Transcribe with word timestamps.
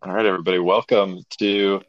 All 0.00 0.12
right, 0.12 0.26
everybody, 0.26 0.60
welcome 0.60 1.24
to 1.40 1.82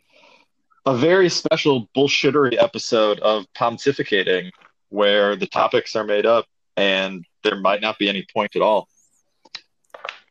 a 0.84 0.98
very 0.98 1.30
special 1.30 1.88
bullshittery 1.96 2.60
episode 2.60 3.20
of 3.20 3.46
Pomtificating, 3.54 4.50
where 4.90 5.36
the 5.36 5.46
topics 5.46 5.96
are 5.96 6.04
made 6.04 6.26
up 6.26 6.48
and 6.76 7.24
there 7.44 7.60
might 7.60 7.82
not 7.82 8.00
be 8.00 8.10
any 8.10 8.26
point 8.34 8.56
at 8.56 8.64
all. 8.64 8.90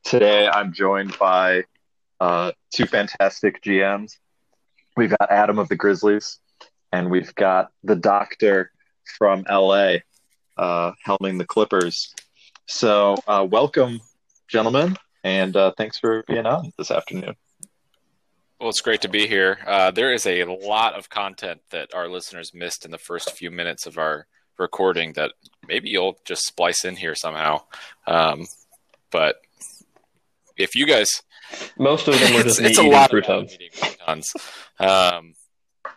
Today, 0.02 0.48
I'm 0.48 0.72
joined 0.72 1.16
by 1.20 1.62
uh, 2.18 2.50
two 2.74 2.86
fantastic 2.86 3.62
GMs. 3.62 4.14
We've 4.96 5.10
got 5.10 5.30
Adam 5.30 5.60
of 5.60 5.68
the 5.68 5.76
Grizzlies, 5.76 6.40
and 6.90 7.08
we've 7.08 7.32
got 7.36 7.70
the 7.84 7.94
Doctor 7.94 8.72
from 9.16 9.44
LA, 9.48 9.98
uh, 10.56 10.92
helming 11.06 11.38
the 11.38 11.46
Clippers. 11.46 12.12
So, 12.66 13.14
uh, 13.28 13.46
welcome, 13.48 14.00
gentlemen, 14.48 14.96
and 15.22 15.56
uh, 15.56 15.74
thanks 15.78 15.96
for 15.96 16.24
being 16.26 16.44
on 16.44 16.72
this 16.76 16.90
afternoon. 16.90 17.36
Well, 18.60 18.70
it's 18.70 18.80
great 18.80 19.02
to 19.02 19.08
be 19.08 19.28
here. 19.28 19.58
Uh, 19.64 19.92
there 19.92 20.12
is 20.12 20.26
a 20.26 20.44
lot 20.44 20.94
of 20.94 21.08
content 21.08 21.60
that 21.70 21.94
our 21.94 22.08
listeners 22.08 22.52
missed 22.52 22.84
in 22.84 22.90
the 22.90 22.98
first 22.98 23.32
few 23.32 23.52
minutes 23.52 23.86
of 23.86 23.98
our 23.98 24.26
recording 24.58 25.12
that 25.12 25.32
maybe 25.68 25.90
you'll 25.90 26.18
just 26.24 26.44
splice 26.44 26.84
in 26.84 26.96
here 26.96 27.14
somehow. 27.14 27.62
Um, 28.06 28.46
but 29.12 29.36
if 30.56 30.74
you 30.74 30.86
guys, 30.86 31.22
most 31.78 32.08
of 32.08 32.18
them 32.18 32.34
were 32.34 32.42
just 32.42 32.58
it's, 32.58 32.70
it's 32.70 32.78
a 32.78 32.82
lot 32.82 33.10
croutons. 33.10 33.52
of 33.52 33.80
croutons. 33.80 34.32
Um, 34.80 35.34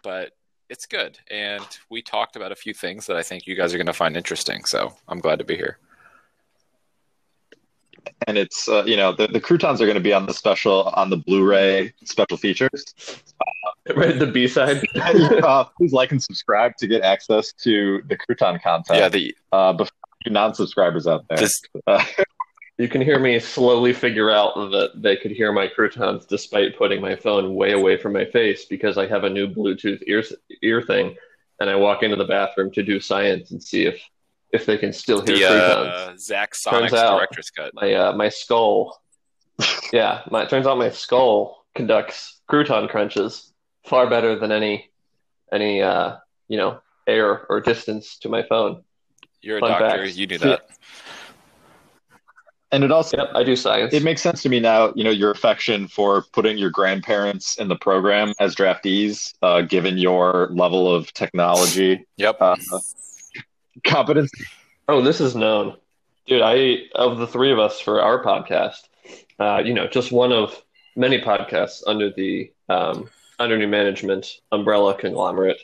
but 0.03 0.33
it's 0.69 0.85
good, 0.85 1.17
and 1.31 1.65
we 1.89 2.03
talked 2.03 2.35
about 2.35 2.51
a 2.51 2.55
few 2.55 2.75
things 2.75 3.07
that 3.07 3.17
I 3.17 3.23
think 3.23 3.47
you 3.47 3.55
guys 3.55 3.73
are 3.73 3.77
going 3.77 3.87
to 3.87 3.93
find 3.93 4.15
interesting. 4.15 4.65
So 4.65 4.93
I'm 5.07 5.19
glad 5.19 5.39
to 5.39 5.45
be 5.45 5.55
here 5.55 5.79
and 8.27 8.37
it's 8.37 8.67
uh, 8.67 8.83
you 8.85 8.95
know 8.95 9.13
the, 9.13 9.27
the 9.27 9.39
croutons 9.39 9.81
are 9.81 9.85
going 9.85 9.95
to 9.95 10.01
be 10.01 10.13
on 10.13 10.25
the 10.25 10.33
special 10.33 10.83
on 10.95 11.09
the 11.09 11.17
Blu-ray 11.17 11.93
special 12.03 12.37
features. 12.37 12.85
Uh, 13.89 13.93
right, 13.95 14.17
the 14.17 14.27
B 14.27 14.47
side. 14.47 14.81
uh, 14.95 15.63
please 15.77 15.93
like 15.93 16.11
and 16.11 16.21
subscribe 16.21 16.75
to 16.77 16.87
get 16.87 17.01
access 17.01 17.51
to 17.53 18.01
the 18.07 18.17
crouton 18.17 18.61
content. 18.61 18.99
Yeah, 18.99 19.09
the 19.09 19.35
uh, 19.51 19.73
before 19.73 19.91
non-subscribers 20.27 21.07
out 21.07 21.25
there. 21.27 21.39
This, 21.39 21.61
you 22.77 22.87
can 22.87 23.01
hear 23.01 23.19
me 23.19 23.39
slowly 23.39 23.93
figure 23.93 24.29
out 24.29 24.53
that 24.71 24.91
they 24.95 25.17
could 25.17 25.31
hear 25.31 25.51
my 25.51 25.67
croutons 25.67 26.25
despite 26.25 26.77
putting 26.77 27.01
my 27.01 27.15
phone 27.15 27.55
way 27.55 27.71
away 27.71 27.97
from 27.97 28.13
my 28.13 28.25
face 28.25 28.65
because 28.65 28.97
I 28.97 29.07
have 29.07 29.23
a 29.23 29.29
new 29.29 29.47
Bluetooth 29.47 30.01
ear 30.05 30.23
ear 30.61 30.81
thing, 30.81 31.15
and 31.59 31.69
I 31.69 31.75
walk 31.75 32.03
into 32.03 32.17
the 32.17 32.25
bathroom 32.25 32.71
to 32.71 32.83
do 32.83 32.99
science 32.99 33.51
and 33.51 33.61
see 33.61 33.85
if 33.85 34.01
if 34.53 34.65
they 34.65 34.77
can 34.77 34.93
still 34.93 35.25
hear 35.25 35.37
the 35.37 35.73
uh, 35.73 36.17
Zack 36.17 36.55
Snyder's 36.55 36.91
director's 36.91 37.49
cut. 37.49 37.73
My 37.73 37.93
uh, 37.93 38.13
my 38.13 38.29
skull, 38.29 39.01
yeah, 39.93 40.21
my 40.29 40.45
turns 40.45 40.67
out 40.67 40.77
my 40.77 40.89
skull 40.89 41.65
conducts 41.75 42.41
crouton 42.49 42.89
crunches 42.89 43.53
far 43.85 44.09
better 44.09 44.37
than 44.37 44.51
any 44.51 44.89
any 45.51 45.81
uh, 45.81 46.17
you 46.47 46.57
know 46.57 46.81
air 47.07 47.45
or 47.49 47.61
distance 47.61 48.17
to 48.19 48.29
my 48.29 48.43
phone. 48.43 48.83
You're 49.41 49.59
Fun 49.59 49.71
a 49.71 49.79
doctor. 49.79 50.05
Facts. 50.05 50.17
You 50.17 50.27
knew 50.27 50.37
that. 50.39 50.69
And 52.73 52.85
it 52.85 52.91
also, 52.91 53.17
yep, 53.17 53.31
I 53.35 53.43
do 53.43 53.57
science. 53.57 53.93
It 53.93 54.01
makes 54.01 54.21
sense 54.21 54.41
to 54.43 54.49
me 54.49 54.61
now. 54.61 54.93
You 54.95 55.03
know, 55.03 55.09
your 55.09 55.31
affection 55.31 55.89
for 55.89 56.23
putting 56.31 56.57
your 56.57 56.69
grandparents 56.69 57.57
in 57.57 57.67
the 57.67 57.75
program 57.75 58.33
as 58.39 58.55
draftees, 58.55 59.33
uh, 59.41 59.61
given 59.61 59.97
your 59.97 60.49
level 60.53 60.93
of 60.93 61.11
technology. 61.11 62.05
Yep. 62.15 62.37
Uh, 62.39 62.55
competence. 63.85 64.31
Oh, 64.87 65.01
this 65.01 65.21
is 65.21 65.35
known, 65.35 65.77
dude. 66.27 66.41
I 66.41 66.83
of 66.95 67.17
the 67.17 67.27
three 67.27 67.51
of 67.51 67.59
us 67.59 67.79
for 67.79 68.01
our 68.01 68.23
podcast, 68.23 68.87
uh, 69.39 69.61
you 69.63 69.73
know, 69.73 69.87
just 69.87 70.11
one 70.11 70.31
of 70.31 70.61
many 70.95 71.19
podcasts 71.19 71.83
under 71.87 72.11
the 72.11 72.51
um, 72.69 73.09
under 73.39 73.57
new 73.57 73.67
management 73.67 74.39
umbrella 74.51 74.95
conglomerate. 74.95 75.59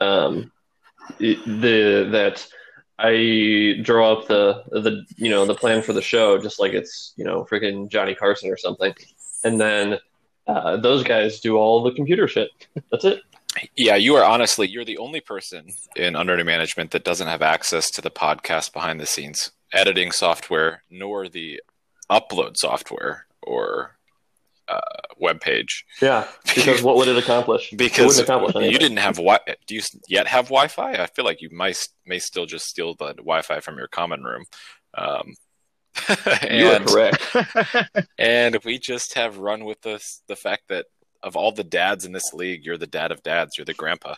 Um, 0.00 0.52
the 1.18 2.08
that 2.12 2.46
I 2.98 3.80
draw 3.82 4.12
up 4.12 4.28
the 4.28 4.64
the 4.70 5.04
you 5.16 5.30
know 5.30 5.44
the 5.44 5.54
plan 5.54 5.82
for 5.82 5.92
the 5.92 6.02
show 6.02 6.38
just 6.38 6.58
like 6.58 6.72
it's 6.72 7.12
you 7.16 7.24
know 7.24 7.46
freaking 7.50 7.88
Johnny 7.88 8.14
Carson 8.14 8.50
or 8.50 8.56
something, 8.56 8.94
and 9.44 9.60
then 9.60 9.98
uh, 10.46 10.76
those 10.76 11.02
guys 11.02 11.40
do 11.40 11.56
all 11.56 11.82
the 11.82 11.92
computer 11.92 12.28
shit. 12.28 12.50
That's 12.90 13.04
it. 13.04 13.20
Yeah, 13.76 13.96
you 13.96 14.14
are 14.16 14.24
honestly 14.24 14.68
you're 14.68 14.84
the 14.84 14.98
only 14.98 15.20
person 15.20 15.68
in 15.96 16.16
under 16.16 16.42
management 16.44 16.90
that 16.90 17.04
doesn't 17.04 17.28
have 17.28 17.42
access 17.42 17.90
to 17.90 18.00
the 18.00 18.10
podcast 18.10 18.72
behind 18.72 19.00
the 19.00 19.06
scenes 19.06 19.50
editing 19.72 20.12
software, 20.12 20.82
nor 20.90 21.28
the 21.28 21.60
upload 22.10 22.56
software 22.56 23.26
or 23.42 23.96
uh, 24.68 24.80
web 25.18 25.40
page. 25.40 25.84
Yeah, 26.00 26.26
because 26.54 26.82
what 26.82 26.96
would 26.96 27.08
it 27.08 27.16
accomplish? 27.16 27.70
Because 27.70 28.18
it 28.18 28.24
accomplish 28.24 28.54
you 28.70 28.78
didn't 28.78 28.98
have 28.98 29.16
wi- 29.16 29.40
Do 29.66 29.74
you 29.74 29.82
yet 30.08 30.26
have 30.26 30.46
Wi-Fi? 30.46 30.92
I 30.94 31.06
feel 31.06 31.24
like 31.24 31.40
you 31.40 31.50
might 31.50 31.78
may 32.04 32.18
still 32.18 32.46
just 32.46 32.66
steal 32.66 32.94
the 32.94 33.14
Wi-Fi 33.14 33.60
from 33.60 33.78
your 33.78 33.88
common 33.88 34.22
room. 34.22 34.44
Um, 34.94 35.34
and, 36.42 36.58
you 36.58 36.66
are 36.68 36.80
correct. 36.80 38.00
and 38.18 38.58
we 38.64 38.78
just 38.78 39.14
have 39.14 39.38
run 39.38 39.64
with 39.64 39.80
the 39.82 40.02
the 40.28 40.36
fact 40.36 40.64
that 40.68 40.86
of 41.22 41.36
all 41.36 41.52
the 41.52 41.64
dads 41.64 42.04
in 42.04 42.12
this 42.12 42.32
league, 42.32 42.64
you're 42.64 42.78
the 42.78 42.86
dad 42.86 43.12
of 43.12 43.22
dads. 43.22 43.56
You're 43.56 43.64
the 43.64 43.74
grandpa. 43.74 44.14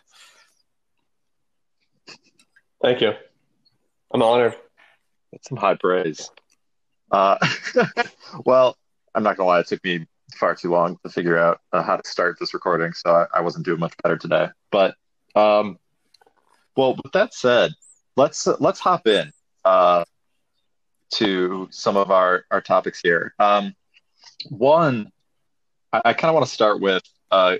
Thank 2.83 3.01
you. 3.01 3.13
I'm 4.13 4.23
honored. 4.23 4.55
That's 5.33 5.49
some 5.49 5.59
high 5.59 5.75
praise. 5.75 6.31
Uh, 7.11 7.39
well, 8.45 8.77
I'm 9.15 9.23
not 9.23 9.37
gonna 9.37 9.49
lie. 9.49 9.61
It 9.61 9.67
took 9.67 9.83
me 9.85 10.07
far 10.35 10.55
too 10.55 10.71
long 10.71 10.99
to 11.03 11.11
figure 11.11 11.39
out 11.39 11.61
uh, 11.73 11.83
how 11.83 11.97
to 11.97 12.09
start 12.09 12.37
this 12.39 12.55
recording, 12.55 12.93
so 12.93 13.11
I, 13.11 13.39
I, 13.39 13.41
wasn't 13.41 13.65
doing 13.65 13.81
much 13.81 13.95
better 14.03 14.17
today. 14.17 14.49
But, 14.71 14.95
um, 15.35 15.79
well, 16.77 16.95
with 17.03 17.13
that 17.13 17.35
said, 17.35 17.73
let's 18.17 18.47
uh, 18.47 18.57
let's 18.61 18.79
hop 18.79 19.07
in 19.07 19.33
uh, 19.65 20.05
to 21.15 21.69
some 21.71 21.97
of 21.97 22.11
our 22.11 22.45
our 22.51 22.61
topics 22.61 23.01
here. 23.01 23.35
Um, 23.39 23.75
one 24.51 25.11
I, 25.93 26.03
I 26.07 26.13
kind 26.13 26.31
of 26.31 26.35
want 26.35 26.47
to 26.47 26.53
start 26.53 26.81
with. 26.81 27.03
Uh, 27.31 27.57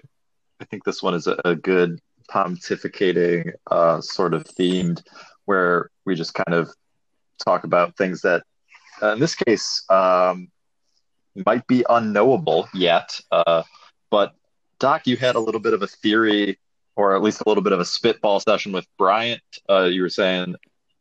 I 0.61 0.65
think 0.65 0.85
this 0.85 1.03
one 1.03 1.15
is 1.15 1.27
a, 1.27 1.41
a 1.45 1.55
good 1.55 2.01
pontificating 2.31 3.53
uh, 3.71 4.01
sort 4.01 4.35
of 4.35 4.45
themed, 4.45 5.03
where 5.47 5.91
we 6.05 6.15
just 6.15 6.35
kind 6.35 6.55
of 6.55 6.71
talk 7.45 7.65
about 7.65 7.97
things 7.97 8.23
that, 8.23 8.43
uh, 9.03 9.13
in 9.13 9.21
this 9.21 9.35
case, 9.35 9.85
um, 9.89 10.49
might 11.47 11.67
be 11.67 11.85
unknowable 11.89 12.69
yet. 12.75 13.21
Uh, 13.31 13.63
but 14.11 14.35
Doc, 14.79 15.07
you 15.07 15.17
had 15.17 15.37
a 15.37 15.41
little 15.41 15.61
bit 15.61 15.75
of 15.75 15.83
a 15.83 15.87
theory, 15.87 16.59
or 16.97 17.15
at 17.15 17.23
least 17.23 17.41
a 17.41 17.49
little 17.49 17.63
bit 17.63 17.73
of 17.73 17.81
a 17.81 17.85
spitball 17.85 18.41
session 18.41 18.73
with 18.73 18.87
Bryant. 18.99 19.43
Uh, 19.71 19.85
you 19.85 20.03
were 20.03 20.09
saying 20.09 20.57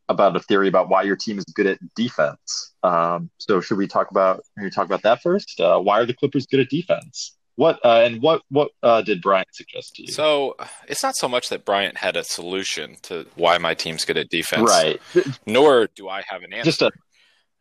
about 0.09 0.35
a 0.35 0.39
theory 0.39 0.67
about 0.67 0.89
why 0.89 1.03
your 1.03 1.15
team 1.15 1.37
is 1.37 1.45
good 1.45 1.67
at 1.67 1.79
defense. 1.95 2.73
Um, 2.83 3.29
so 3.37 3.59
should 3.61 3.77
we 3.77 3.87
talk 3.87 4.11
about? 4.11 4.41
You 4.57 4.69
talk 4.69 4.85
about 4.85 5.03
that 5.03 5.21
first? 5.21 5.59
Uh, 5.59 5.79
why 5.79 5.99
are 5.99 6.05
the 6.05 6.13
Clippers 6.13 6.45
good 6.47 6.59
at 6.59 6.69
defense? 6.69 7.35
What 7.55 7.79
uh, 7.83 8.01
and 8.05 8.21
what 8.21 8.43
what 8.49 8.71
uh, 8.83 9.01
did 9.01 9.21
Bryant 9.21 9.47
suggest 9.51 9.95
to 9.95 10.03
you? 10.03 10.11
So 10.11 10.55
it's 10.87 11.01
not 11.01 11.15
so 11.15 11.27
much 11.27 11.49
that 11.49 11.65
Bryant 11.65 11.97
had 11.97 12.15
a 12.15 12.23
solution 12.23 12.97
to 13.03 13.25
why 13.35 13.57
my 13.57 13.73
team's 13.73 14.05
good 14.05 14.17
at 14.17 14.29
defense, 14.29 14.69
right? 14.69 15.01
Nor 15.45 15.87
do 15.95 16.07
I 16.07 16.23
have 16.29 16.43
an 16.43 16.53
answer. 16.53 16.71
Just 16.71 16.81
a, 16.83 16.91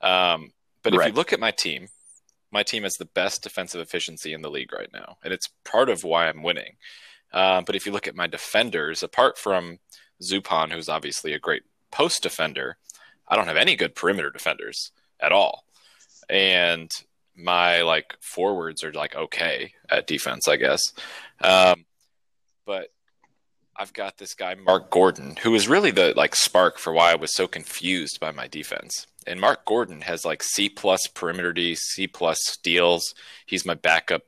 um, 0.07 0.51
but 0.83 0.93
right. 0.93 1.09
if 1.09 1.13
you 1.13 1.17
look 1.17 1.33
at 1.33 1.41
my 1.41 1.51
team, 1.51 1.89
my 2.53 2.63
team 2.63 2.83
has 2.83 2.93
the 2.95 3.07
best 3.07 3.43
defensive 3.43 3.81
efficiency 3.81 4.35
in 4.35 4.43
the 4.43 4.51
league 4.51 4.73
right 4.73 4.91
now, 4.93 5.17
and 5.25 5.33
it's 5.33 5.49
part 5.65 5.89
of 5.89 6.05
why 6.05 6.29
I'm 6.29 6.43
winning. 6.43 6.77
Uh, 7.33 7.63
but 7.63 7.75
if 7.75 7.87
you 7.87 7.93
look 7.93 8.07
at 8.07 8.15
my 8.15 8.27
defenders, 8.27 9.03
apart 9.03 9.39
from 9.39 9.79
Zupan, 10.23 10.73
who's 10.73 10.89
obviously 10.89 11.33
a 11.33 11.39
great 11.39 11.63
post 11.97 12.23
defender, 12.23 12.77
I 13.27 13.37
don't 13.37 13.47
have 13.47 13.57
any 13.57 13.75
good 13.75 13.95
perimeter 13.95 14.31
defenders 14.31 14.93
at 15.19 15.33
all. 15.33 15.65
And 16.29 16.91
my 17.35 17.83
like 17.83 18.15
forwards 18.21 18.85
are 18.85 18.93
like 18.93 19.17
okay 19.17 19.73
at 19.89 20.07
defense, 20.07 20.47
I 20.47 20.57
guess. 20.57 20.81
Um, 21.41 21.87
but 22.67 22.89
I've 23.75 23.95
got 23.95 24.19
this 24.19 24.35
guy 24.35 24.55
Mark 24.55 24.91
Gordon, 24.91 25.37
who 25.37 25.55
is 25.55 25.69
really 25.69 25.91
the 25.91 26.13
like 26.15 26.37
spark 26.37 26.79
for 26.79 26.93
why 26.93 27.13
I 27.13 27.17
was 27.17 27.35
so 27.35 27.47
confused 27.47 28.21
by 28.21 28.31
my 28.31 28.47
defense. 28.47 29.07
And 29.27 29.41
Mark 29.41 29.65
Gordon 29.65 30.03
has 30.03 30.25
like 30.25 30.43
C 30.43 30.69
plus 30.69 31.01
perimeter 31.15 31.53
D, 31.53 31.75
C 31.75 32.07
plus 32.07 32.39
steals. 32.43 33.15
He's 33.47 33.65
my 33.65 33.75
backup 33.75 34.23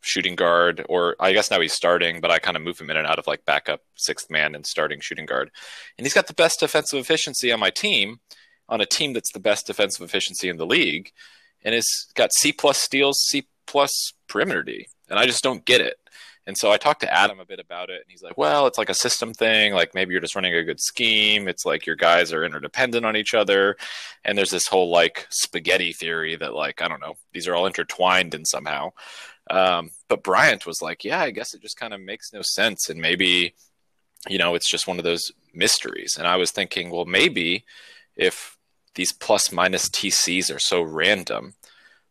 shooting 0.00 0.36
guard, 0.36 0.84
or 0.88 1.16
I 1.18 1.32
guess 1.32 1.50
now 1.50 1.60
he's 1.60 1.72
starting, 1.72 2.20
but 2.20 2.30
I 2.30 2.38
kind 2.38 2.56
of 2.56 2.62
move 2.62 2.78
him 2.78 2.90
in 2.90 2.96
and 2.96 3.06
out 3.06 3.18
of 3.18 3.26
like 3.26 3.44
backup 3.44 3.82
sixth 3.96 4.30
man 4.30 4.54
and 4.54 4.66
starting 4.66 5.00
shooting 5.00 5.26
guard. 5.26 5.50
And 5.96 6.06
he's 6.06 6.14
got 6.14 6.26
the 6.26 6.34
best 6.34 6.60
defensive 6.60 6.98
efficiency 6.98 7.52
on 7.52 7.60
my 7.60 7.70
team, 7.70 8.20
on 8.68 8.80
a 8.80 8.86
team 8.86 9.12
that's 9.12 9.32
the 9.32 9.40
best 9.40 9.66
defensive 9.66 10.04
efficiency 10.04 10.48
in 10.48 10.56
the 10.56 10.66
league, 10.66 11.10
and 11.64 11.74
it's 11.74 12.10
got 12.14 12.32
C 12.32 12.52
plus 12.52 12.78
steals, 12.78 13.18
C 13.28 13.48
plus 13.66 14.12
perimeter 14.28 14.62
D. 14.62 14.86
And 15.10 15.18
I 15.18 15.26
just 15.26 15.42
don't 15.42 15.64
get 15.64 15.80
it. 15.80 15.96
And 16.46 16.56
so 16.56 16.72
I 16.72 16.78
talked 16.78 17.02
to 17.02 17.12
Adam 17.12 17.40
a 17.40 17.44
bit 17.44 17.60
about 17.60 17.90
it, 17.90 17.96
and 17.96 18.06
he's 18.08 18.22
like, 18.22 18.38
well, 18.38 18.66
it's 18.66 18.78
like 18.78 18.88
a 18.88 18.94
system 18.94 19.34
thing. 19.34 19.74
Like 19.74 19.94
maybe 19.94 20.12
you're 20.12 20.20
just 20.22 20.34
running 20.34 20.54
a 20.54 20.64
good 20.64 20.80
scheme. 20.80 21.46
It's 21.46 21.66
like 21.66 21.84
your 21.84 21.94
guys 21.94 22.32
are 22.32 22.42
interdependent 22.42 23.04
on 23.04 23.16
each 23.16 23.34
other. 23.34 23.76
And 24.24 24.38
there's 24.38 24.50
this 24.50 24.66
whole 24.66 24.90
like 24.90 25.26
spaghetti 25.28 25.92
theory 25.92 26.36
that, 26.36 26.54
like, 26.54 26.80
I 26.80 26.88
don't 26.88 27.02
know, 27.02 27.16
these 27.34 27.48
are 27.48 27.54
all 27.54 27.66
intertwined 27.66 28.32
in 28.32 28.46
somehow. 28.46 28.92
Um, 29.50 29.90
but 30.08 30.22
Bryant 30.22 30.66
was 30.66 30.82
like, 30.82 31.04
yeah, 31.04 31.20
I 31.20 31.30
guess 31.30 31.54
it 31.54 31.62
just 31.62 31.76
kind 31.76 31.94
of 31.94 32.00
makes 32.00 32.32
no 32.32 32.40
sense. 32.42 32.88
And 32.88 33.00
maybe, 33.00 33.54
you 34.28 34.38
know, 34.38 34.54
it's 34.54 34.70
just 34.70 34.86
one 34.86 34.98
of 34.98 35.04
those 35.04 35.30
mysteries. 35.54 36.16
And 36.18 36.26
I 36.26 36.36
was 36.36 36.50
thinking, 36.50 36.90
well, 36.90 37.04
maybe 37.04 37.64
if 38.16 38.56
these 38.94 39.12
plus 39.12 39.52
minus 39.52 39.88
TCs 39.88 40.54
are 40.54 40.58
so 40.58 40.82
random, 40.82 41.54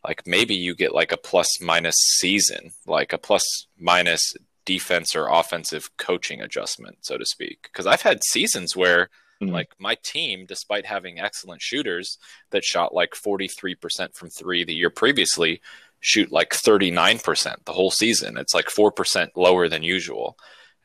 like 0.04 0.26
maybe 0.26 0.56
you 0.56 0.74
get 0.74 0.94
like 0.94 1.12
a 1.12 1.18
plus 1.18 1.62
minus 1.62 1.96
season, 2.18 2.72
like 2.86 3.14
a 3.14 3.18
plus 3.18 3.68
minus 3.78 4.34
defense 4.66 5.16
or 5.16 5.28
offensive 5.28 5.90
coaching 5.98 6.42
adjustment, 6.42 6.98
so 7.02 7.18
to 7.18 7.26
speak. 7.26 7.64
Because 7.64 7.88
I've 7.88 8.02
had 8.02 8.24
seasons 8.24 8.76
where 8.76 9.10
mm-hmm. 9.42 9.54
like 9.54 9.72
my 9.80 9.96
team, 10.04 10.46
despite 10.48 10.86
having 10.86 11.20
excellent 11.20 11.62
shooters 11.62 12.18
that 12.52 12.64
shot 12.64 12.94
like 12.94 13.12
43% 13.12 14.16
from 14.16 14.30
three 14.30 14.64
the 14.64 14.76
year 14.76 14.90
previously, 14.90 15.62
shoot 16.00 16.32
like 16.32 16.52
39% 16.52 17.66
the 17.66 17.74
whole 17.74 17.92
season. 17.92 18.38
It's 18.38 18.54
like 18.54 18.68
4% 18.68 19.30
lower 19.36 19.68
than 19.68 19.84
usual. 19.84 20.38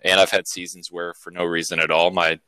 And 0.05 0.21
I've 0.21 0.31
had 0.31 0.49
seasons 0.49 0.89
where, 0.91 1.15
for 1.15 1.31
no 1.31 1.45
reason 1.45 1.79
at 1.79 1.91
all, 1.91 2.11
my 2.11 2.41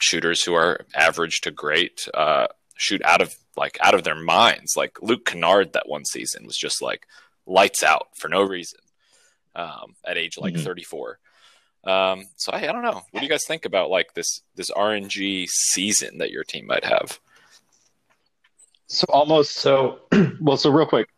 shooters 0.00 0.42
who 0.42 0.54
are 0.54 0.80
average 0.94 1.40
to 1.42 1.50
great 1.50 2.08
uh, 2.14 2.46
shoot 2.76 3.02
out 3.04 3.20
of 3.20 3.34
like 3.56 3.78
out 3.80 3.94
of 3.94 4.04
their 4.04 4.14
minds. 4.14 4.74
Like 4.76 5.02
Luke 5.02 5.24
Kennard 5.24 5.72
that 5.72 5.88
one 5.88 6.04
season 6.04 6.46
was 6.46 6.56
just 6.56 6.82
like 6.82 7.06
lights 7.46 7.82
out 7.82 8.08
for 8.16 8.28
no 8.28 8.42
reason 8.42 8.80
um, 9.54 9.94
at 10.04 10.18
age 10.18 10.38
like 10.38 10.54
mm-hmm. 10.54 10.64
34. 10.64 11.18
Um, 11.84 12.24
so 12.36 12.52
I, 12.52 12.68
I 12.68 12.72
don't 12.72 12.82
know. 12.82 13.02
What 13.10 13.20
do 13.20 13.22
you 13.22 13.30
guys 13.30 13.44
think 13.46 13.64
about 13.64 13.90
like 13.90 14.14
this 14.14 14.42
this 14.56 14.70
RNG 14.70 15.46
season 15.48 16.18
that 16.18 16.30
your 16.30 16.44
team 16.44 16.66
might 16.66 16.84
have? 16.84 17.20
So 18.88 19.06
almost 19.08 19.54
so 19.54 20.00
well. 20.40 20.56
So 20.56 20.70
real 20.70 20.86
quick, 20.86 21.08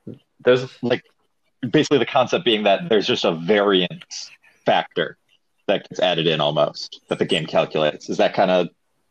there's 0.44 0.66
like 0.82 1.02
basically 1.68 1.98
the 1.98 2.06
concept 2.06 2.44
being 2.44 2.64
that 2.64 2.88
there's 2.88 3.06
just 3.06 3.24
a 3.24 3.32
variance 3.32 4.30
factor 4.64 5.16
that 5.66 5.88
gets 5.88 6.00
added 6.00 6.26
in 6.26 6.40
almost 6.40 7.00
that 7.08 7.18
the 7.18 7.24
game 7.24 7.46
calculates. 7.46 8.08
Is 8.08 8.18
that 8.18 8.34
kind 8.34 8.50
of 8.50 8.68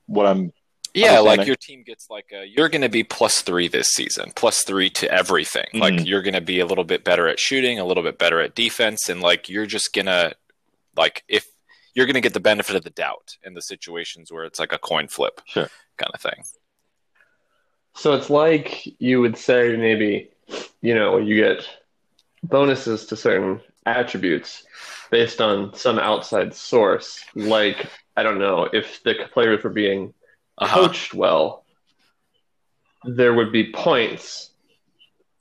what 0.08 0.26
I'm? 0.26 0.52
Yeah, 0.94 1.20
like 1.20 1.46
your 1.46 1.56
team 1.56 1.84
gets 1.86 2.10
like 2.10 2.32
a, 2.34 2.46
you're 2.46 2.70
going 2.70 2.82
to 2.82 2.90
be 2.90 3.04
plus 3.04 3.42
three 3.42 3.68
this 3.68 3.90
season, 3.90 4.32
plus 4.36 4.64
three 4.64 4.90
to 4.92 5.12
everything. 5.12 5.66
Mm-hmm. 5.74 5.80
Like 5.80 6.08
you're 6.08 6.24
going 6.24 6.34
to 6.34 6.42
be 6.42 6.60
a 6.60 6.66
little 6.66 6.86
bit 6.86 7.04
better 7.04 7.28
at 7.28 7.40
shooting, 7.40 7.78
a 7.78 7.86
little 7.86 8.02
bit 8.02 8.18
better 8.18 8.42
at 8.42 8.56
defense, 8.56 9.08
and 9.08 9.22
like 9.22 9.48
you're 9.48 9.68
just 9.68 9.94
gonna 9.94 10.34
like 10.96 11.24
if 11.28 11.46
you're 11.94 12.06
going 12.06 12.16
to 12.16 12.22
get 12.22 12.34
the 12.34 12.40
benefit 12.40 12.76
of 12.76 12.84
the 12.84 12.92
doubt 12.92 13.38
in 13.44 13.56
the 13.56 13.62
situations 13.62 14.32
where 14.32 14.46
it's 14.46 14.60
like 14.60 14.72
a 14.72 14.78
coin 14.78 15.08
flip 15.08 15.42
sure. 15.48 15.68
kind 15.98 16.12
of 16.14 16.22
thing. 16.22 16.44
So 17.96 18.14
it's 18.14 18.30
like 18.30 18.84
you 19.00 19.20
would 19.22 19.36
say 19.36 19.76
maybe 19.76 20.30
you 20.88 20.96
know, 20.96 21.18
you 21.18 21.36
get 21.36 21.68
bonuses 22.44 23.08
to 23.08 23.18
certain 23.18 23.60
attributes 23.86 24.64
based 25.12 25.42
on 25.42 25.74
some 25.74 26.00
outside 26.00 26.54
source. 26.54 27.26
Like, 27.36 27.90
I 28.16 28.24
don't 28.24 28.40
know, 28.40 28.70
if 28.72 29.04
the 29.04 29.16
players 29.34 29.66
were 29.66 29.70
being 29.70 30.14
uh-huh. 30.58 30.88
coached 30.88 31.14
well, 31.14 31.66
there 33.04 33.34
would 33.34 33.52
be 33.52 33.74
points 33.74 34.52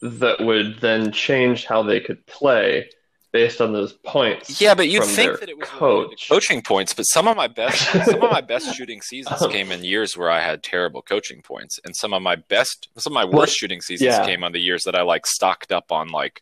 that 0.03 0.41
would 0.41 0.81
then 0.81 1.13
change 1.13 1.65
how 1.65 1.85
they 1.85 2.01
could 2.01 2.27
play 2.27 2.91
based 3.37 3.61
on 3.61 3.71
those 3.71 3.93
points. 3.93 4.63
Yeah, 4.63 4.75
but 4.75 4.89
you'd 4.89 5.05
think 5.05 5.41
that 5.41 5.51
it 5.51 5.59
was 5.59 5.69
coach. 5.69 6.27
coaching 6.27 6.63
points. 6.63 6.95
But 6.95 7.03
some 7.03 7.29
of 7.29 7.37
my 7.37 7.49
best, 7.49 7.79
some 8.07 8.23
of 8.23 8.31
my 8.31 8.41
best 8.41 8.75
shooting 8.75 9.03
seasons 9.03 9.43
um, 9.43 9.51
came 9.51 9.71
in 9.71 9.85
years 9.85 10.17
where 10.17 10.31
I 10.31 10.41
had 10.41 10.63
terrible 10.63 11.03
coaching 11.03 11.43
points, 11.43 11.79
and 11.85 11.95
some 11.95 12.15
of 12.15 12.23
my 12.23 12.37
best, 12.37 12.89
some 12.97 13.13
of 13.13 13.15
my 13.15 13.27
worst 13.27 13.35
well, 13.35 13.47
shooting 13.47 13.83
seasons 13.83 14.07
yeah. 14.07 14.25
came 14.25 14.43
on 14.43 14.53
the 14.53 14.59
years 14.59 14.85
that 14.85 14.95
I 14.95 15.03
like 15.03 15.27
stocked 15.27 15.71
up 15.71 15.93
on 15.93 16.09
like. 16.09 16.41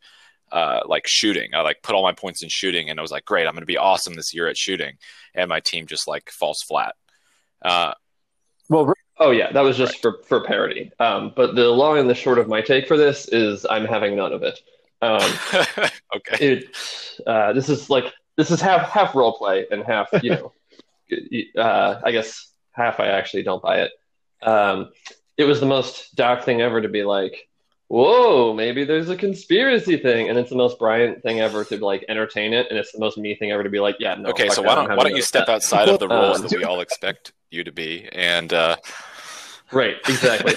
Uh, 0.52 0.82
like 0.86 1.04
shooting, 1.04 1.52
I 1.52 1.62
like 1.62 1.82
put 1.82 1.96
all 1.96 2.04
my 2.04 2.12
points 2.12 2.40
in 2.44 2.48
shooting, 2.48 2.88
and 2.88 3.00
I 3.00 3.02
was 3.02 3.10
like, 3.10 3.24
"Great, 3.24 3.44
I'm 3.44 3.54
going 3.54 3.62
to 3.62 3.66
be 3.66 3.78
awesome 3.78 4.14
this 4.14 4.32
year 4.32 4.46
at 4.46 4.56
shooting." 4.56 4.98
And 5.34 5.48
my 5.48 5.58
team 5.58 5.86
just 5.86 6.06
like 6.06 6.30
falls 6.30 6.62
flat. 6.62 6.94
Uh, 7.60 7.94
well, 8.68 8.92
oh 9.18 9.32
yeah, 9.32 9.50
that 9.50 9.62
was 9.62 9.76
just 9.76 9.94
right. 9.94 10.14
for 10.14 10.22
for 10.22 10.44
parody. 10.44 10.92
Um, 11.00 11.32
but 11.34 11.56
the 11.56 11.66
long 11.70 11.98
and 11.98 12.08
the 12.08 12.14
short 12.14 12.38
of 12.38 12.46
my 12.46 12.60
take 12.60 12.86
for 12.86 12.96
this 12.96 13.26
is, 13.26 13.66
I'm 13.68 13.84
having 13.84 14.14
none 14.14 14.32
of 14.32 14.44
it. 14.44 14.60
Um, 15.04 15.30
okay. 16.16 16.52
It, 16.52 16.76
uh, 17.26 17.52
this 17.52 17.68
is 17.68 17.90
like 17.90 18.12
this 18.36 18.50
is 18.50 18.60
half 18.60 18.88
half 18.88 19.14
role 19.14 19.36
play 19.36 19.66
and 19.70 19.84
half 19.84 20.08
you 20.22 20.30
know, 20.30 20.52
uh, 21.62 22.00
I 22.02 22.10
guess 22.12 22.50
half 22.72 23.00
I 23.00 23.08
actually 23.08 23.42
don't 23.42 23.62
buy 23.62 23.82
it. 23.82 23.92
Um, 24.42 24.90
it 25.36 25.44
was 25.44 25.60
the 25.60 25.66
most 25.66 26.14
Doc 26.14 26.44
thing 26.44 26.60
ever 26.60 26.80
to 26.80 26.88
be 26.88 27.02
like, 27.02 27.48
whoa, 27.88 28.54
maybe 28.54 28.84
there's 28.84 29.10
a 29.10 29.16
conspiracy 29.16 29.96
thing, 29.96 30.28
and 30.28 30.38
it's 30.38 30.50
the 30.50 30.56
most 30.56 30.78
Bryant 30.78 31.22
thing 31.22 31.40
ever 31.40 31.64
to 31.64 31.84
like 31.84 32.04
entertain 32.08 32.52
it, 32.52 32.68
and 32.70 32.78
it's 32.78 32.92
the 32.92 33.00
most 33.00 33.18
me 33.18 33.34
thing 33.34 33.50
ever 33.50 33.62
to 33.62 33.70
be 33.70 33.80
like, 33.80 33.96
yeah, 33.98 34.14
no. 34.14 34.30
Okay, 34.30 34.48
so 34.48 34.62
why 34.62 34.74
don't 34.74 34.88
why 34.96 35.04
don't 35.04 35.16
you 35.16 35.22
step 35.22 35.46
that. 35.46 35.56
outside 35.56 35.88
of 35.88 35.98
the 35.98 36.08
roles 36.08 36.40
um, 36.40 36.46
that 36.46 36.56
we 36.56 36.64
all 36.64 36.80
expect 36.80 37.32
you 37.50 37.64
to 37.64 37.72
be, 37.72 38.08
and 38.12 38.52
uh... 38.52 38.76
right, 39.72 39.96
exactly. 40.08 40.54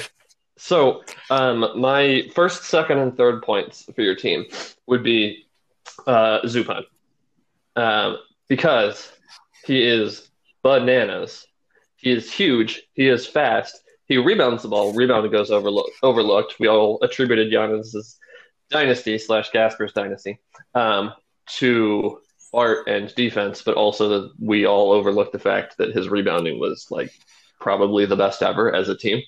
So, 0.57 1.03
um, 1.29 1.79
my 1.79 2.29
first, 2.33 2.63
second, 2.63 2.97
and 2.99 3.15
third 3.15 3.43
points 3.43 3.87
for 3.95 4.01
your 4.01 4.15
team 4.15 4.45
would 4.87 5.03
be 5.03 5.45
uh, 6.05 6.39
Zupan, 6.41 6.83
um, 7.75 8.17
because 8.47 9.11
he 9.65 9.83
is 9.83 10.29
bananas. 10.63 11.45
He 11.97 12.11
is 12.11 12.31
huge. 12.31 12.83
He 12.93 13.07
is 13.07 13.27
fast. 13.27 13.81
He 14.07 14.17
rebounds 14.17 14.63
the 14.63 14.69
ball. 14.69 14.93
Rebound 14.93 15.29
goes 15.31 15.51
overlooked. 15.51 15.91
Overlooked. 16.01 16.55
We 16.59 16.67
all 16.67 16.99
attributed 17.01 17.51
Giannis's 17.51 18.17
dynasty 18.69 19.17
slash 19.17 19.51
Gasper's 19.51 19.93
dynasty 19.93 20.39
um, 20.75 21.13
to 21.57 22.19
art 22.53 22.87
and 22.87 23.13
defense, 23.15 23.61
but 23.61 23.75
also 23.75 24.09
that 24.09 24.31
we 24.39 24.65
all 24.65 24.91
overlooked 24.91 25.33
the 25.33 25.39
fact 25.39 25.77
that 25.77 25.95
his 25.95 26.09
rebounding 26.09 26.59
was 26.59 26.87
like 26.89 27.11
probably 27.59 28.05
the 28.05 28.15
best 28.15 28.41
ever 28.41 28.73
as 28.73 28.89
a 28.89 28.97
team. 28.97 29.21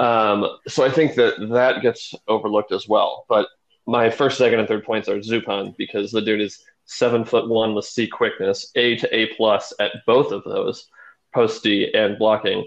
Um, 0.00 0.46
so 0.66 0.84
I 0.84 0.90
think 0.90 1.14
that 1.16 1.34
that 1.50 1.82
gets 1.82 2.14
overlooked 2.26 2.72
as 2.72 2.88
well. 2.88 3.26
But 3.28 3.46
my 3.86 4.08
first, 4.08 4.38
second, 4.38 4.58
and 4.58 4.66
third 4.66 4.84
points 4.84 5.08
are 5.08 5.18
Zupan 5.18 5.76
because 5.76 6.10
the 6.10 6.22
dude 6.22 6.40
is 6.40 6.62
seven 6.86 7.24
foot 7.24 7.48
one 7.48 7.74
with 7.74 7.84
C 7.84 8.06
quickness, 8.06 8.70
A 8.76 8.96
to 8.96 9.14
A 9.14 9.26
plus 9.34 9.74
at 9.78 9.92
both 10.06 10.32
of 10.32 10.42
those, 10.44 10.88
post 11.34 11.62
D 11.62 11.92
and 11.94 12.18
blocking, 12.18 12.66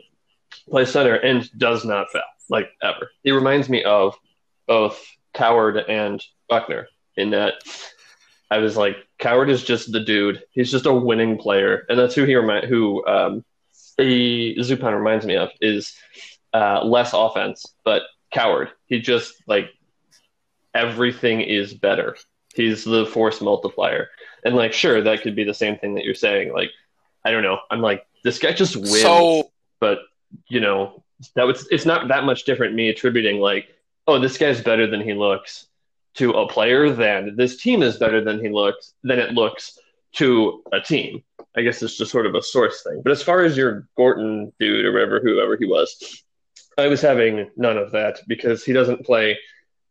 plays 0.69 0.91
center 0.91 1.15
and 1.15 1.49
does 1.57 1.83
not 1.83 2.09
foul 2.11 2.21
like 2.49 2.69
ever. 2.83 3.09
He 3.23 3.31
reminds 3.31 3.67
me 3.67 3.83
of 3.83 4.15
both 4.67 5.03
Coward 5.33 5.77
and 5.77 6.23
Buckner 6.47 6.87
in 7.17 7.31
that 7.31 7.55
I 8.51 8.59
was 8.59 8.77
like, 8.77 8.97
Coward 9.17 9.49
is 9.49 9.63
just 9.63 9.91
the 9.91 10.01
dude. 10.01 10.43
He's 10.51 10.71
just 10.71 10.85
a 10.85 10.93
winning 10.93 11.39
player, 11.39 11.85
and 11.89 11.97
that's 11.97 12.13
who 12.13 12.25
he 12.25 12.35
remind 12.35 12.65
who 12.65 13.03
um, 13.07 13.43
he 13.97 14.55
Zupan 14.59 14.95
reminds 14.95 15.25
me 15.25 15.35
of 15.35 15.49
is 15.61 15.95
uh, 16.53 16.83
less 16.83 17.13
offense, 17.13 17.65
but 17.83 18.03
coward. 18.31 18.69
He 18.85 18.99
just 18.99 19.33
like 19.47 19.69
everything 20.73 21.41
is 21.41 21.73
better. 21.73 22.17
He's 22.53 22.83
the 22.83 23.05
force 23.05 23.41
multiplier. 23.41 24.09
And 24.45 24.55
like, 24.55 24.73
sure, 24.73 25.01
that 25.01 25.21
could 25.21 25.35
be 25.35 25.43
the 25.43 25.53
same 25.53 25.77
thing 25.77 25.95
that 25.95 26.03
you're 26.03 26.13
saying. 26.13 26.53
Like, 26.53 26.69
I 27.25 27.31
don't 27.31 27.43
know. 27.43 27.59
I'm 27.71 27.81
like, 27.81 28.05
this 28.23 28.39
guy 28.39 28.53
just 28.53 28.75
wins. 28.75 29.01
So, 29.01 29.51
but 29.79 29.99
you 30.47 30.59
know, 30.59 31.03
that 31.35 31.43
was 31.43 31.67
it's 31.71 31.85
not 31.85 32.07
that 32.09 32.25
much 32.25 32.43
different. 32.43 32.75
Me 32.75 32.89
attributing 32.89 33.39
like, 33.39 33.67
oh, 34.07 34.19
this 34.19 34.37
guy's 34.37 34.61
better 34.61 34.87
than 34.87 35.01
he 35.01 35.13
looks 35.13 35.67
to 36.15 36.31
a 36.31 36.47
player 36.47 36.91
than 36.91 37.35
this 37.35 37.57
team 37.57 37.81
is 37.81 37.97
better 37.97 38.23
than 38.23 38.39
he 38.39 38.49
looks 38.49 38.93
than 39.03 39.19
it 39.19 39.33
looks 39.33 39.79
to 40.13 40.63
a 40.71 40.79
team. 40.79 41.23
I 41.55 41.61
guess 41.61 41.81
it's 41.81 41.97
just 41.97 42.11
sort 42.11 42.25
of 42.25 42.35
a 42.35 42.41
source 42.41 42.83
thing. 42.83 43.01
But 43.03 43.11
as 43.11 43.21
far 43.21 43.41
as 43.41 43.55
your 43.55 43.87
Gordon 43.95 44.51
dude 44.59 44.85
or 44.85 44.91
whatever, 44.91 45.19
whoever 45.19 45.55
he 45.57 45.65
was, 45.65 46.23
I 46.77 46.87
was 46.87 47.01
having 47.01 47.49
none 47.55 47.77
of 47.77 47.91
that 47.91 48.19
because 48.27 48.63
he 48.63 48.73
doesn't 48.73 49.05
play 49.05 49.37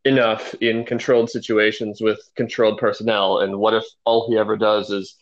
enough 0.04 0.54
in 0.54 0.84
controlled 0.84 1.30
situations 1.30 2.00
with 2.00 2.20
controlled 2.34 2.78
personnel. 2.78 3.40
And 3.40 3.58
what 3.58 3.74
if 3.74 3.84
all 4.04 4.28
he 4.28 4.36
ever 4.36 4.56
does 4.56 4.90
is 4.90 5.16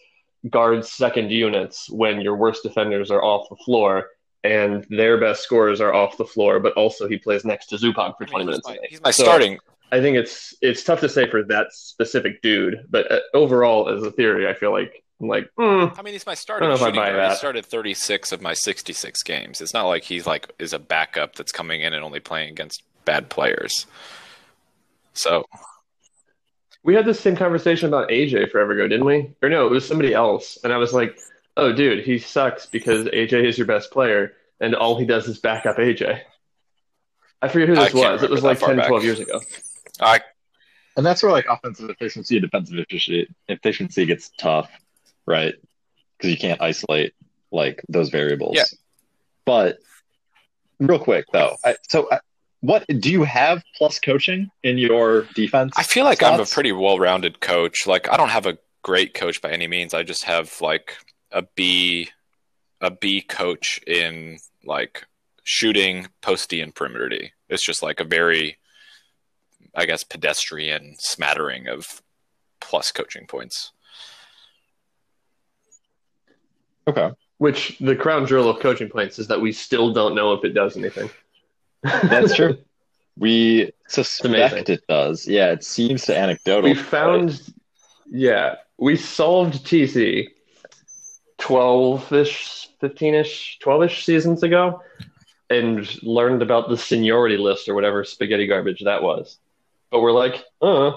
guard 0.49 0.85
second 0.85 1.31
units 1.31 1.90
when 1.90 2.21
your 2.21 2.37
worst 2.37 2.62
defenders 2.62 3.11
are 3.11 3.23
off 3.23 3.49
the 3.50 3.57
floor 3.57 4.09
and 4.43 4.87
their 4.88 5.21
best 5.21 5.43
scorers 5.43 5.81
are 5.81 5.93
off 5.93 6.17
the 6.17 6.25
floor, 6.25 6.61
but 6.61 6.73
also 6.75 7.07
he 7.07 7.19
plays 7.19 7.45
next 7.45 7.67
to 7.67 7.76
Zupan 7.76 8.17
for 8.17 8.25
20 8.25 8.35
I 8.35 8.38
mean, 8.38 8.47
minutes. 8.47 8.69
He's 8.69 8.76
my, 8.76 8.87
he's 8.88 9.02
my 9.02 9.11
so 9.11 9.25
starting. 9.25 9.59
I 9.93 10.00
think 10.00 10.17
it's 10.17 10.55
it's 10.62 10.85
tough 10.85 11.00
to 11.00 11.09
say 11.09 11.29
for 11.29 11.43
that 11.45 11.73
specific 11.73 12.40
dude, 12.43 12.87
but 12.88 13.11
uh, 13.11 13.19
overall, 13.35 13.88
as 13.88 14.02
a 14.05 14.12
theory, 14.12 14.49
I 14.49 14.55
feel 14.55 14.71
like 14.71 15.02
I'm 15.21 15.29
like, 15.29 15.50
mm, 15.59 15.99
I 15.99 16.03
mean, 16.03 16.15
he's 16.15 16.27
my 16.27 16.35
starting 16.35 16.75
shooting 16.77 16.95
guard. 16.95 17.31
He 17.31 17.37
started 17.37 17.67
36 17.67 18.33
of 18.33 18.41
my 18.41 18.55
66 18.55 19.23
games. 19.23 19.61
It's 19.61 19.75
not 19.75 19.87
like 19.87 20.03
he's 20.03 20.27
like 20.27 20.50
is 20.59 20.73
a 20.73 20.79
backup 20.79 21.37
that's 21.37 21.53
coming 21.53 21.83
in 21.83 21.93
and 21.93 22.03
only 22.03 22.21
playing 22.21 22.50
against 22.50 22.83
bad 23.05 23.29
players. 23.29 23.87
So 25.12 25.45
we 26.83 26.95
had 26.95 27.05
this 27.05 27.21
same 27.21 27.37
conversation 27.37 27.89
about 27.89 28.09
AJ 28.09 28.50
forever 28.50 28.73
ago, 28.73 28.89
didn't 28.89 29.05
we? 29.05 29.35
Or 29.43 29.49
no, 29.49 29.67
it 29.67 29.71
was 29.71 29.87
somebody 29.87 30.15
else, 30.15 30.59
and 30.65 30.73
I 30.73 30.79
was 30.79 30.95
like, 30.95 31.19
"Oh, 31.57 31.73
dude, 31.73 32.05
he 32.05 32.19
sucks 32.19 32.67
because 32.67 33.07
AJ 33.07 33.45
is 33.45 33.59
your 33.59 33.67
best 33.67 33.91
player, 33.91 34.33
and 34.61 34.75
all 34.75 34.99
he 34.99 35.05
does 35.05 35.29
is 35.29 35.39
back 35.39 35.67
up 35.67 35.77
AJ." 35.77 36.23
I 37.43 37.49
forget 37.49 37.69
who 37.69 37.75
this 37.75 37.95
was. 37.95 38.23
It 38.23 38.31
was 38.31 38.43
like 38.43 38.59
10, 38.59 38.77
back. 38.77 38.89
12 38.89 39.05
years 39.05 39.21
ago. 39.21 39.41
I 40.00 40.21
And 40.97 41.05
that's 41.05 41.23
where 41.23 41.33
like 41.33 41.47
offensive 41.49 41.89
efficiency 41.91 42.37
and 42.37 42.43
defensive 42.43 42.79
efficiency 42.79 43.35
efficiency 43.49 44.07
gets 44.07 44.31
tough, 44.39 44.71
right? 45.27 45.55
Because 46.17 46.31
you 46.31 46.39
can't 46.39 46.61
isolate 46.61 47.15
like 47.50 47.83
those 47.89 48.11
variables. 48.11 48.57
Yeah. 48.57 48.65
But 49.45 49.79
real 50.79 50.99
quick 50.99 51.27
though, 51.33 51.57
I, 51.65 51.77
so 51.89 52.09
I, 52.11 52.21
what 52.61 52.85
do 52.87 53.11
you 53.11 53.25
have 53.25 53.62
plus 53.77 53.99
coaching 53.99 54.50
in 54.62 54.79
your 54.79 55.23
defense? 55.35 55.73
I 55.77 55.83
feel 55.83 56.05
like 56.05 56.23
I'm 56.23 56.41
a 56.41 56.45
pretty 56.45 56.73
well-rounded 56.73 57.41
coach. 57.41 57.87
Like 57.87 58.11
I 58.11 58.17
don't 58.17 58.29
have 58.29 58.47
a 58.47 58.59
great 58.83 59.15
coach 59.15 59.41
by 59.41 59.50
any 59.50 59.67
means. 59.67 59.95
I 59.95 60.03
just 60.03 60.25
have 60.25 60.61
like 60.61 60.97
a 61.33 61.43
B, 61.55 62.11
a 62.81 62.91
B 62.91 63.23
coach 63.23 63.81
in 63.87 64.39
like 64.65 65.07
shooting, 65.43 66.09
posty, 66.21 66.61
and 66.61 66.75
perimeter 66.75 67.09
D. 67.09 67.33
It's 67.49 67.65
just 67.65 67.83
like 67.83 67.99
a 67.99 68.05
very, 68.05 68.59
I 69.75 69.87
guess, 69.87 70.05
pedestrian 70.05 70.97
smattering 70.99 71.67
of 71.67 72.03
plus 72.61 72.93
coaching 72.93 73.27
points. 73.27 73.73
Okay. 76.90 77.11
Which 77.38 77.78
the 77.78 77.97
crown 77.97 78.26
jewel 78.26 78.50
of 78.50 78.61
coaching 78.61 78.88
points 78.88 79.18
is 79.18 79.28
that 79.28 79.40
we 79.40 79.52
still 79.52 79.92
don't 79.92 80.14
know 80.14 80.32
if 80.32 80.44
it 80.44 80.50
does 80.50 80.76
anything. 80.76 81.11
That's 81.82 82.35
true. 82.35 82.59
We 83.18 83.73
suspect 83.87 84.70
it 84.70 84.82
does. 84.88 85.26
Yeah, 85.26 85.50
it 85.50 85.62
seems 85.62 86.06
to 86.06 86.16
anecdotal. 86.16 86.70
We 86.70 86.75
found, 86.75 87.42
yeah, 88.06 88.54
we 88.78 88.97
solved 88.97 89.66
TC 89.66 90.28
12 91.37 92.12
ish, 92.12 92.68
15 92.80 93.14
ish, 93.14 93.59
12 93.61 93.82
ish 93.82 94.06
seasons 94.06 94.42
ago 94.42 94.80
and 95.50 96.02
learned 96.02 96.40
about 96.40 96.68
the 96.68 96.78
seniority 96.78 97.37
list 97.37 97.68
or 97.68 97.75
whatever 97.75 98.04
spaghetti 98.04 98.47
garbage 98.47 98.82
that 98.85 99.02
was. 99.02 99.38
But 99.90 100.00
we're 100.00 100.12
like, 100.12 100.44
uh. 100.62 100.92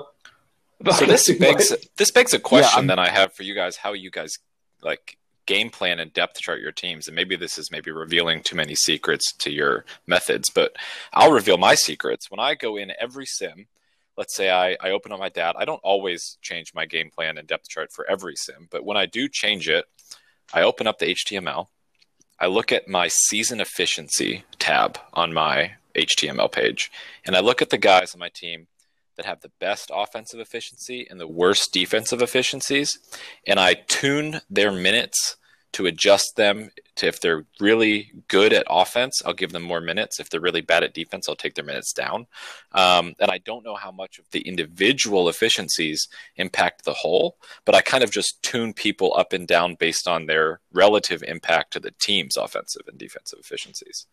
So 0.95 1.05
this 1.05 1.29
begs 1.39 1.73
this 1.97 2.11
begs 2.11 2.33
a 2.33 2.39
question 2.39 2.85
yeah, 2.85 2.95
that 2.95 2.99
I 2.99 3.09
have 3.09 3.33
for 3.33 3.43
you 3.43 3.55
guys: 3.55 3.75
How 3.75 3.93
you 3.93 4.11
guys 4.11 4.39
like 4.81 5.17
game 5.45 5.69
plan 5.69 5.99
and 5.99 6.13
depth 6.13 6.39
chart 6.39 6.61
your 6.61 6.71
teams? 6.71 7.07
And 7.07 7.15
maybe 7.15 7.35
this 7.35 7.57
is 7.57 7.71
maybe 7.71 7.91
revealing 7.91 8.41
too 8.41 8.55
many 8.55 8.75
secrets 8.75 9.33
to 9.39 9.51
your 9.51 9.85
methods, 10.07 10.49
but 10.49 10.75
I'll 11.13 11.31
reveal 11.31 11.57
my 11.57 11.75
secrets. 11.75 12.29
When 12.29 12.39
I 12.39 12.55
go 12.55 12.77
in 12.77 12.91
every 12.99 13.25
sim, 13.25 13.67
let's 14.17 14.35
say 14.35 14.49
I, 14.49 14.77
I 14.81 14.91
open 14.91 15.11
up 15.11 15.19
my 15.19 15.29
dad, 15.29 15.55
I 15.57 15.65
don't 15.65 15.81
always 15.83 16.37
change 16.41 16.73
my 16.73 16.85
game 16.85 17.09
plan 17.09 17.37
and 17.37 17.47
depth 17.47 17.69
chart 17.69 17.91
for 17.91 18.09
every 18.09 18.35
sim, 18.35 18.67
but 18.71 18.85
when 18.85 18.97
I 18.97 19.05
do 19.05 19.27
change 19.27 19.69
it, 19.69 19.85
I 20.53 20.61
open 20.63 20.87
up 20.87 20.99
the 20.99 21.15
HTML 21.15 21.67
I 22.43 22.47
look 22.47 22.73
at 22.73 22.89
my 22.89 23.07
season 23.07 23.61
efficiency 23.61 24.43
tab 24.59 24.97
on 25.13 25.33
my 25.33 25.75
HTML 25.95 26.51
page, 26.51 26.91
and 27.25 27.37
I 27.37 27.39
look 27.39 27.61
at 27.61 27.69
the 27.69 27.77
guys 27.77 28.13
on 28.13 28.19
my 28.19 28.27
team 28.27 28.67
that 29.15 29.25
have 29.25 29.41
the 29.41 29.51
best 29.59 29.91
offensive 29.93 30.39
efficiency 30.39 31.07
and 31.09 31.19
the 31.19 31.27
worst 31.27 31.73
defensive 31.73 32.21
efficiencies, 32.21 32.97
and 33.45 33.59
I 33.59 33.73
tune 33.73 34.41
their 34.49 34.71
minutes 34.71 35.37
to 35.73 35.87
adjust 35.87 36.35
them 36.35 36.69
to 36.95 37.07
if 37.07 37.19
they're 37.19 37.45
really 37.59 38.11
good 38.27 38.53
at 38.53 38.65
offense, 38.69 39.21
I'll 39.25 39.33
give 39.33 39.51
them 39.51 39.63
more 39.63 39.81
minutes. 39.81 40.19
If 40.19 40.29
they're 40.29 40.39
really 40.39 40.61
bad 40.61 40.83
at 40.83 40.93
defense, 40.93 41.27
I'll 41.27 41.35
take 41.35 41.55
their 41.55 41.65
minutes 41.65 41.91
down. 41.91 42.27
Um, 42.71 43.15
and 43.19 43.31
I 43.31 43.39
don't 43.39 43.65
know 43.65 43.75
how 43.75 43.91
much 43.91 44.19
of 44.19 44.29
the 44.31 44.41
individual 44.41 45.27
efficiencies 45.27 46.07
impact 46.35 46.85
the 46.85 46.93
whole, 46.93 47.37
but 47.65 47.73
I 47.73 47.81
kind 47.81 48.03
of 48.03 48.11
just 48.11 48.41
tune 48.43 48.73
people 48.73 49.15
up 49.17 49.33
and 49.33 49.47
down 49.47 49.75
based 49.75 50.07
on 50.07 50.27
their 50.27 50.59
relative 50.71 51.23
impact 51.23 51.73
to 51.73 51.79
the 51.79 51.93
team's 51.99 52.37
offensive 52.37 52.83
and 52.87 52.97
defensive 52.97 53.39
efficiencies. 53.39 54.05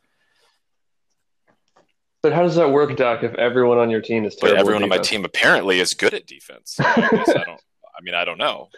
But 2.22 2.32
how 2.32 2.42
does 2.42 2.56
that 2.56 2.70
work, 2.70 2.96
Doc? 2.96 3.22
If 3.22 3.34
everyone 3.34 3.78
on 3.78 3.88
your 3.90 4.02
team 4.02 4.24
is 4.24 4.36
terrible, 4.36 4.56
but 4.56 4.60
everyone 4.60 4.82
on 4.82 4.88
my 4.88 4.98
team 4.98 5.24
apparently 5.24 5.80
is 5.80 5.94
good 5.94 6.12
at 6.12 6.26
defense. 6.26 6.74
So 6.74 6.84
I, 6.86 6.92
I 6.92 7.44
don't. 7.44 7.60
I 7.98 8.02
mean, 8.02 8.14
I 8.14 8.24
don't 8.24 8.38
know. 8.38 8.68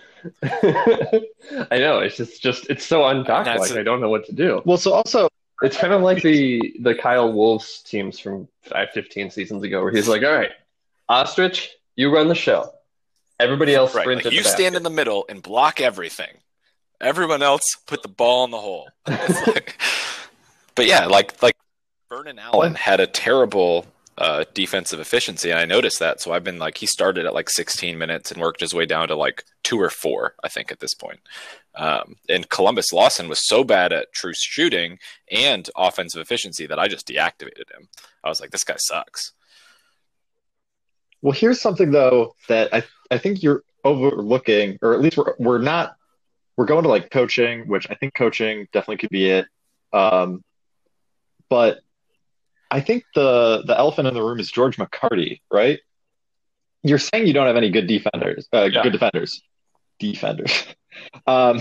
I 0.42 1.78
know 1.78 1.98
it's 1.98 2.16
just 2.16 2.40
just 2.42 2.70
it's 2.70 2.84
so 2.84 3.02
undoc 3.02 3.46
like 3.58 3.72
I 3.72 3.82
don't 3.82 4.00
know 4.00 4.08
what 4.08 4.26
to 4.26 4.32
do. 4.32 4.62
Well, 4.64 4.76
so 4.76 4.92
also 4.92 5.28
it's 5.62 5.76
kind 5.76 5.92
of 5.92 6.02
like 6.02 6.22
the 6.22 6.74
the 6.80 6.94
Kyle 6.94 7.32
Wolves 7.32 7.82
teams 7.82 8.18
from 8.18 8.48
five, 8.62 8.90
15 8.90 9.30
seasons 9.30 9.62
ago, 9.62 9.82
where 9.82 9.92
he's 9.92 10.08
like, 10.08 10.22
"All 10.22 10.32
right, 10.32 10.50
ostrich, 11.08 11.70
you 11.96 12.12
run 12.12 12.28
the 12.28 12.34
show. 12.34 12.72
Everybody 13.38 13.74
else 13.74 13.94
right. 13.94 14.06
Like 14.06 14.30
you 14.30 14.42
stand 14.42 14.76
in 14.76 14.82
the 14.82 14.90
middle 14.90 15.24
and 15.28 15.42
block 15.42 15.80
everything. 15.80 16.38
Everyone 17.00 17.42
else 17.42 17.62
put 17.86 18.02
the 18.02 18.08
ball 18.08 18.44
in 18.44 18.50
the 18.50 18.58
hole." 18.58 18.88
like, 19.06 19.80
but 20.74 20.86
yeah, 20.86 21.06
like 21.06 21.40
like 21.42 21.51
Vernon 22.12 22.38
Allen 22.38 22.74
had 22.74 23.00
a 23.00 23.06
terrible 23.06 23.86
uh, 24.18 24.44
defensive 24.52 25.00
efficiency, 25.00 25.48
and 25.48 25.58
I 25.58 25.64
noticed 25.64 25.98
that. 26.00 26.20
So 26.20 26.34
I've 26.34 26.44
been 26.44 26.58
like, 26.58 26.76
he 26.76 26.84
started 26.84 27.24
at 27.24 27.32
like 27.32 27.48
16 27.48 27.96
minutes 27.96 28.30
and 28.30 28.38
worked 28.38 28.60
his 28.60 28.74
way 28.74 28.84
down 28.84 29.08
to 29.08 29.16
like 29.16 29.44
two 29.62 29.80
or 29.80 29.88
four, 29.88 30.34
I 30.44 30.50
think, 30.50 30.70
at 30.70 30.80
this 30.80 30.92
point. 30.92 31.20
Um, 31.74 32.16
and 32.28 32.46
Columbus 32.50 32.92
Lawson 32.92 33.30
was 33.30 33.48
so 33.48 33.64
bad 33.64 33.94
at 33.94 34.12
true 34.12 34.34
shooting 34.34 34.98
and 35.30 35.70
offensive 35.74 36.20
efficiency 36.20 36.66
that 36.66 36.78
I 36.78 36.86
just 36.86 37.08
deactivated 37.08 37.72
him. 37.74 37.88
I 38.22 38.28
was 38.28 38.42
like, 38.42 38.50
this 38.50 38.64
guy 38.64 38.76
sucks. 38.76 39.32
Well, 41.22 41.32
here's 41.32 41.62
something 41.62 41.92
though 41.92 42.34
that 42.48 42.74
I 42.74 42.82
I 43.10 43.16
think 43.16 43.42
you're 43.42 43.62
overlooking, 43.84 44.76
or 44.82 44.92
at 44.92 45.00
least 45.00 45.16
we're 45.16 45.34
we're 45.38 45.58
not. 45.58 45.96
We're 46.58 46.66
going 46.66 46.82
to 46.82 46.90
like 46.90 47.10
coaching, 47.10 47.68
which 47.68 47.86
I 47.88 47.94
think 47.94 48.12
coaching 48.12 48.68
definitely 48.70 48.98
could 48.98 49.08
be 49.08 49.30
it. 49.30 49.46
Um, 49.94 50.44
but 51.48 51.80
I 52.72 52.80
think 52.80 53.04
the 53.14 53.62
the 53.66 53.78
elephant 53.78 54.08
in 54.08 54.14
the 54.14 54.22
room 54.22 54.40
is 54.40 54.50
George 54.50 54.78
McCarty, 54.78 55.40
right? 55.52 55.78
You're 56.82 56.98
saying 56.98 57.26
you 57.26 57.34
don't 57.34 57.46
have 57.46 57.56
any 57.56 57.70
good 57.70 57.86
defenders, 57.86 58.48
uh, 58.52 58.70
yeah. 58.72 58.82
good 58.82 58.92
defenders, 58.92 59.42
defenders. 60.00 60.64
um, 61.26 61.60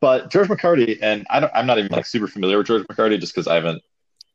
but 0.00 0.30
George 0.30 0.48
McCarty, 0.48 0.98
and 1.02 1.26
I 1.28 1.40
don't, 1.40 1.52
I'm 1.52 1.66
not 1.66 1.78
even 1.78 1.90
like 1.90 2.06
super 2.06 2.28
familiar 2.28 2.58
with 2.58 2.68
George 2.68 2.86
McCarty 2.86 3.18
just 3.18 3.34
because 3.34 3.48
I 3.48 3.56
haven't. 3.56 3.82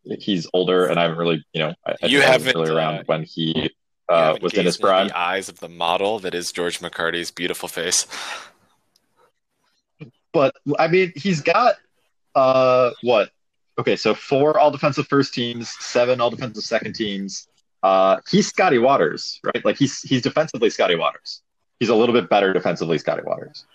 He's 0.04 0.48
older, 0.54 0.86
and 0.88 1.00
I 1.00 1.04
haven't 1.04 1.18
really, 1.18 1.46
you 1.54 1.62
know, 1.62 1.74
I, 1.86 2.08
you 2.08 2.22
haven't 2.22 2.56
really 2.56 2.72
around 2.72 3.00
uh, 3.00 3.04
when 3.06 3.24
he 3.24 3.72
uh, 4.10 4.38
was 4.42 4.54
in 4.54 4.66
his 4.66 4.78
prime. 4.78 5.08
The 5.08 5.18
eyes 5.18 5.48
of 5.48 5.60
the 5.60 5.70
model 5.70 6.20
that 6.20 6.36
is 6.36 6.52
George 6.52 6.80
McCarty's 6.80 7.32
beautiful 7.32 7.70
face. 7.70 8.06
But 10.34 10.56
I 10.78 10.90
mean, 10.90 11.14
he's 11.16 11.40
got 11.42 11.76
uh, 12.36 12.92
what 13.02 13.30
okay, 13.82 13.96
so 13.96 14.14
four 14.14 14.58
all 14.58 14.72
defensive 14.72 15.08
first 15.08 15.34
teams, 15.34 15.70
seven 15.80 16.22
all 16.22 16.30
defensive 16.30 16.64
second 16.64 16.94
teams. 16.94 17.48
Uh, 17.84 18.18
he's 18.30 18.48
Scotty 18.48 18.78
Waters, 18.78 19.40
right? 19.44 19.64
Like 19.66 19.78
he's 19.78 20.02
he's 20.02 20.22
defensively 20.22 20.70
Scotty 20.70 20.96
Waters. 20.96 21.42
He's 21.80 21.90
a 21.90 21.96
little 21.96 22.14
bit 22.14 22.30
better 22.30 22.54
defensively 22.54 22.98
Scotty 22.98 23.24
Waters. 23.26 23.66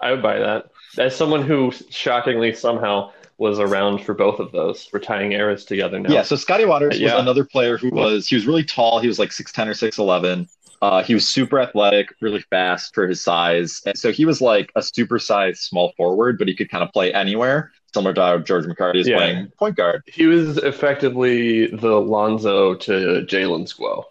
I 0.00 0.10
would 0.10 0.22
buy 0.22 0.38
that. 0.38 0.70
As 0.98 1.16
someone 1.16 1.42
who 1.42 1.72
shockingly 1.90 2.54
somehow 2.54 3.12
was 3.38 3.60
around 3.60 4.04
for 4.04 4.14
both 4.14 4.40
of 4.40 4.50
those. 4.50 4.88
We're 4.92 4.98
tying 4.98 5.30
eras 5.32 5.64
together 5.64 6.00
now. 6.00 6.12
Yeah, 6.12 6.22
so 6.22 6.34
Scotty 6.34 6.64
Waters 6.64 6.98
yeah. 6.98 7.14
was 7.14 7.22
another 7.22 7.44
player 7.44 7.78
who 7.78 7.90
was 7.90 8.26
he 8.26 8.34
was 8.34 8.46
really 8.46 8.64
tall. 8.64 8.98
He 8.98 9.06
was 9.06 9.18
like 9.18 9.32
six 9.32 9.52
ten 9.52 9.68
or 9.68 9.74
six 9.74 9.98
eleven. 9.98 10.48
Uh, 10.82 11.02
he 11.02 11.14
was 11.14 11.26
super 11.26 11.60
athletic, 11.60 12.14
really 12.20 12.40
fast 12.50 12.94
for 12.94 13.08
his 13.08 13.20
size. 13.20 13.80
And 13.84 13.98
so 13.98 14.12
he 14.12 14.24
was 14.24 14.40
like 14.40 14.70
a 14.76 14.82
super 14.82 15.18
sized 15.18 15.60
small 15.60 15.92
forward, 15.96 16.38
but 16.38 16.46
he 16.46 16.54
could 16.54 16.70
kind 16.70 16.84
of 16.84 16.92
play 16.92 17.12
anywhere 17.12 17.72
similar 17.92 18.14
to 18.14 18.20
how 18.22 18.38
George 18.38 18.64
McCarty 18.66 18.96
is 19.00 19.08
yeah. 19.08 19.16
playing 19.16 19.52
point 19.58 19.76
guard. 19.76 20.02
He 20.06 20.26
was 20.26 20.58
effectively 20.58 21.68
the 21.68 22.00
Lonzo 22.00 22.74
to 22.74 22.92
Jalen 23.26 23.72
Squo. 23.72 24.04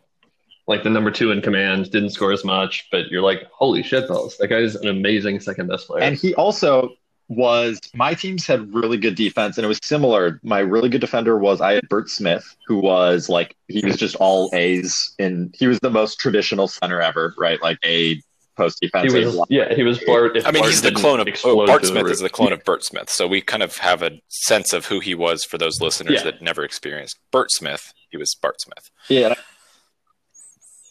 Like 0.67 0.83
the 0.83 0.89
number 0.89 1.11
two 1.11 1.31
in 1.31 1.41
command, 1.41 1.91
didn't 1.91 2.09
score 2.09 2.33
as 2.33 2.43
much, 2.43 2.89
but 2.91 3.07
you're 3.07 3.21
like, 3.21 3.47
holy 3.51 3.83
shit, 3.83 4.07
balls. 4.07 4.37
That 4.37 4.49
guy's 4.49 4.75
an 4.75 4.87
amazing 4.87 5.39
second 5.39 5.67
best 5.67 5.87
player. 5.87 6.03
And 6.03 6.17
he 6.17 6.35
also 6.35 6.97
was 7.29 7.79
my 7.93 8.13
teams 8.13 8.47
had 8.47 8.73
really 8.73 8.97
good 8.97 9.15
defense 9.15 9.57
and 9.57 9.65
it 9.65 9.67
was 9.67 9.79
similar. 9.81 10.39
My 10.43 10.59
really 10.59 10.89
good 10.89 11.01
defender 11.01 11.37
was 11.37 11.61
I 11.61 11.73
had 11.73 11.89
Bert 11.89 12.09
Smith, 12.09 12.55
who 12.65 12.77
was 12.77 13.29
like 13.29 13.55
he 13.67 13.85
was 13.85 13.97
just 13.97 14.15
all 14.15 14.49
A's 14.53 15.13
and 15.19 15.55
he 15.57 15.67
was 15.67 15.79
the 15.79 15.89
most 15.89 16.19
traditional 16.19 16.67
center 16.67 17.01
ever, 17.01 17.33
right? 17.37 17.61
Like 17.61 17.79
a 17.83 18.21
post 18.57 18.79
defensive. 18.81 19.17
He 19.17 19.25
was, 19.25 19.45
yeah, 19.49 19.73
he 19.73 19.83
was 19.83 19.99
Bart. 20.03 20.37
I 20.43 20.51
mean, 20.51 20.61
Bart 20.61 20.71
he's 20.71 20.81
the 20.81 20.91
clone 20.91 21.19
of 21.19 21.27
oh, 21.45 21.65
Bart 21.65 21.85
Smith 21.85 22.07
is 22.07 22.19
the 22.19 22.29
clone 22.29 22.51
of 22.51 22.63
Bert 22.63 22.83
Smith, 22.83 23.09
so 23.09 23.27
we 23.27 23.41
kind 23.41 23.63
of 23.63 23.77
have 23.77 24.01
a 24.01 24.19
sense 24.27 24.73
of 24.73 24.87
who 24.87 24.99
he 24.99 25.15
was 25.15 25.45
for 25.45 25.57
those 25.57 25.79
listeners 25.79 26.15
yeah. 26.15 26.23
that 26.23 26.41
never 26.41 26.63
experienced 26.63 27.19
Bert 27.31 27.51
Smith. 27.51 27.93
He 28.09 28.17
was 28.17 28.35
Bart 28.35 28.59
Smith. 28.59 28.89
Yeah, 29.07 29.35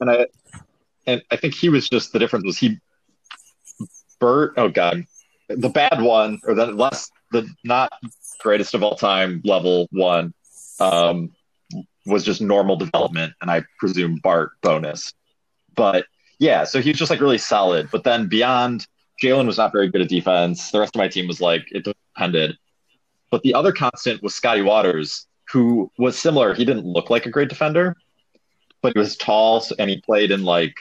and 0.01 0.11
I 0.11 0.27
and 1.07 1.23
I 1.31 1.37
think 1.37 1.55
he 1.55 1.69
was 1.69 1.89
just 1.89 2.13
the 2.13 2.19
difference 2.19 2.47
was 2.47 2.59
he 2.59 2.79
Bert. 4.21 4.55
Oh 4.57 4.69
God, 4.69 5.05
the 5.49 5.69
bad 5.69 6.01
one 6.01 6.41
or 6.45 6.55
the 6.55 6.67
less 6.67 7.11
the 7.33 7.49
not 7.65 7.93
greatest 8.41 8.75
of 8.75 8.83
all 8.83 8.95
time 8.95 9.43
level 9.45 9.89
one 9.91 10.33
um, 10.81 11.33
was 12.07 12.25
just 12.25 12.41
normal 12.41 12.77
development, 12.77 13.35
and 13.41 13.51
I 13.51 13.65
presume 13.79 14.21
Bart 14.23 14.53
bonus, 14.63 15.13
but 15.75 16.07
yeah, 16.39 16.65
so 16.65 16.81
he 16.81 16.91
was 16.91 16.99
just 16.99 17.11
like 17.11 17.21
really 17.21 17.39
solid. 17.39 17.89
But 17.91 18.05
then 18.05 18.29
beyond, 18.29 18.87
Jalen 19.23 19.47
was 19.47 19.59
not 19.59 19.73
very 19.73 19.89
good 19.89 20.03
at 20.03 20.09
defense. 20.09 20.71
The 20.71 20.81
rest 20.81 20.95
of 20.95 20.99
my 20.99 21.09
team 21.09 21.27
was 21.27 21.41
like 21.41 21.67
it 21.73 21.85
depended. 21.85 22.57
But 23.31 23.43
the 23.43 23.55
other 23.55 23.73
constant 23.73 24.23
was 24.23 24.35
Scotty 24.35 24.63
Waters, 24.63 25.27
who 25.51 25.91
was 25.99 26.19
similar. 26.19 26.55
He 26.55 26.65
didn't 26.65 26.87
look 26.87 27.11
like 27.11 27.27
a 27.27 27.31
great 27.31 27.49
defender, 27.49 27.97
but 28.83 28.93
he 28.95 28.99
was 28.99 29.17
tall 29.17 29.65
and 29.79 29.91
he 29.91 30.01
played 30.01 30.31
in 30.31 30.45
like 30.45 30.75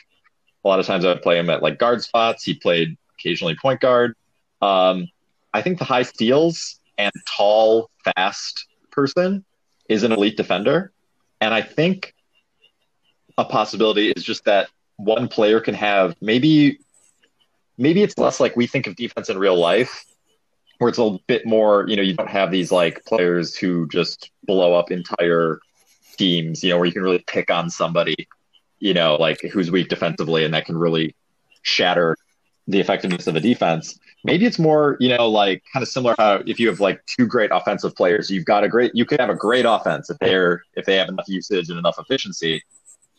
a 0.63 0.67
lot 0.67 0.79
of 0.79 0.85
times 0.85 1.05
I 1.05 1.09
would 1.09 1.21
play 1.21 1.39
him 1.39 1.49
at 1.49 1.63
like 1.63 1.79
guard 1.79 2.03
spots. 2.03 2.43
He 2.43 2.53
played 2.53 2.97
occasionally 3.17 3.55
point 3.55 3.79
guard. 3.79 4.15
Um, 4.61 5.07
I 5.53 5.61
think 5.61 5.79
the 5.79 5.85
high 5.85 6.03
steals 6.03 6.79
and 6.97 7.13
tall, 7.27 7.89
fast 8.03 8.67
person 8.91 9.45
is 9.87 10.03
an 10.03 10.11
elite 10.11 10.37
defender. 10.37 10.91
And 11.39 11.53
I 11.53 11.61
think 11.61 12.13
a 13.37 13.45
possibility 13.45 14.11
is 14.11 14.23
just 14.23 14.45
that 14.45 14.69
one 14.97 15.27
player 15.27 15.59
can 15.59 15.75
have. 15.75 16.15
Maybe 16.21 16.79
maybe 17.77 18.03
it's 18.03 18.17
less 18.17 18.39
like 18.39 18.55
we 18.55 18.67
think 18.67 18.87
of 18.87 18.95
defense 18.95 19.29
in 19.29 19.37
real 19.37 19.57
life 19.57 20.05
where 20.77 20.89
it's 20.89 20.97
a 20.97 21.03
little 21.03 21.21
bit 21.27 21.45
more 21.45 21.85
you 21.87 21.95
know 21.95 22.01
you 22.01 22.13
don't 22.13 22.29
have 22.29 22.51
these 22.51 22.71
like 22.71 23.03
players 23.05 23.55
who 23.55 23.87
just 23.87 24.31
blow 24.43 24.73
up 24.73 24.91
entire 24.91 25.59
teams 26.17 26.63
you 26.63 26.69
know 26.69 26.77
where 26.77 26.85
you 26.85 26.93
can 26.93 27.01
really 27.01 27.23
pick 27.27 27.49
on 27.49 27.69
somebody 27.69 28.27
you 28.79 28.93
know 28.93 29.15
like 29.15 29.41
who's 29.41 29.71
weak 29.71 29.89
defensively 29.89 30.45
and 30.45 30.53
that 30.53 30.65
can 30.65 30.77
really 30.77 31.15
shatter 31.63 32.15
the 32.67 32.79
effectiveness 32.79 33.27
of 33.27 33.35
a 33.35 33.39
defense. 33.39 33.99
Maybe 34.23 34.45
it's 34.45 34.57
more 34.57 34.97
you 34.99 35.09
know 35.09 35.29
like 35.29 35.63
kind 35.71 35.83
of 35.83 35.89
similar 35.89 36.15
how 36.17 36.41
if 36.47 36.59
you 36.59 36.67
have 36.67 36.79
like 36.79 37.05
two 37.05 37.27
great 37.27 37.51
offensive 37.53 37.95
players 37.95 38.31
you've 38.31 38.45
got 38.45 38.63
a 38.63 38.69
great 38.69 38.91
you 38.95 39.05
could 39.05 39.19
have 39.19 39.29
a 39.29 39.35
great 39.35 39.65
offense 39.65 40.09
if 40.09 40.17
they're 40.19 40.63
if 40.73 40.85
they 40.85 40.95
have 40.95 41.09
enough 41.09 41.25
usage 41.27 41.69
and 41.69 41.77
enough 41.77 41.97
efficiency 41.99 42.63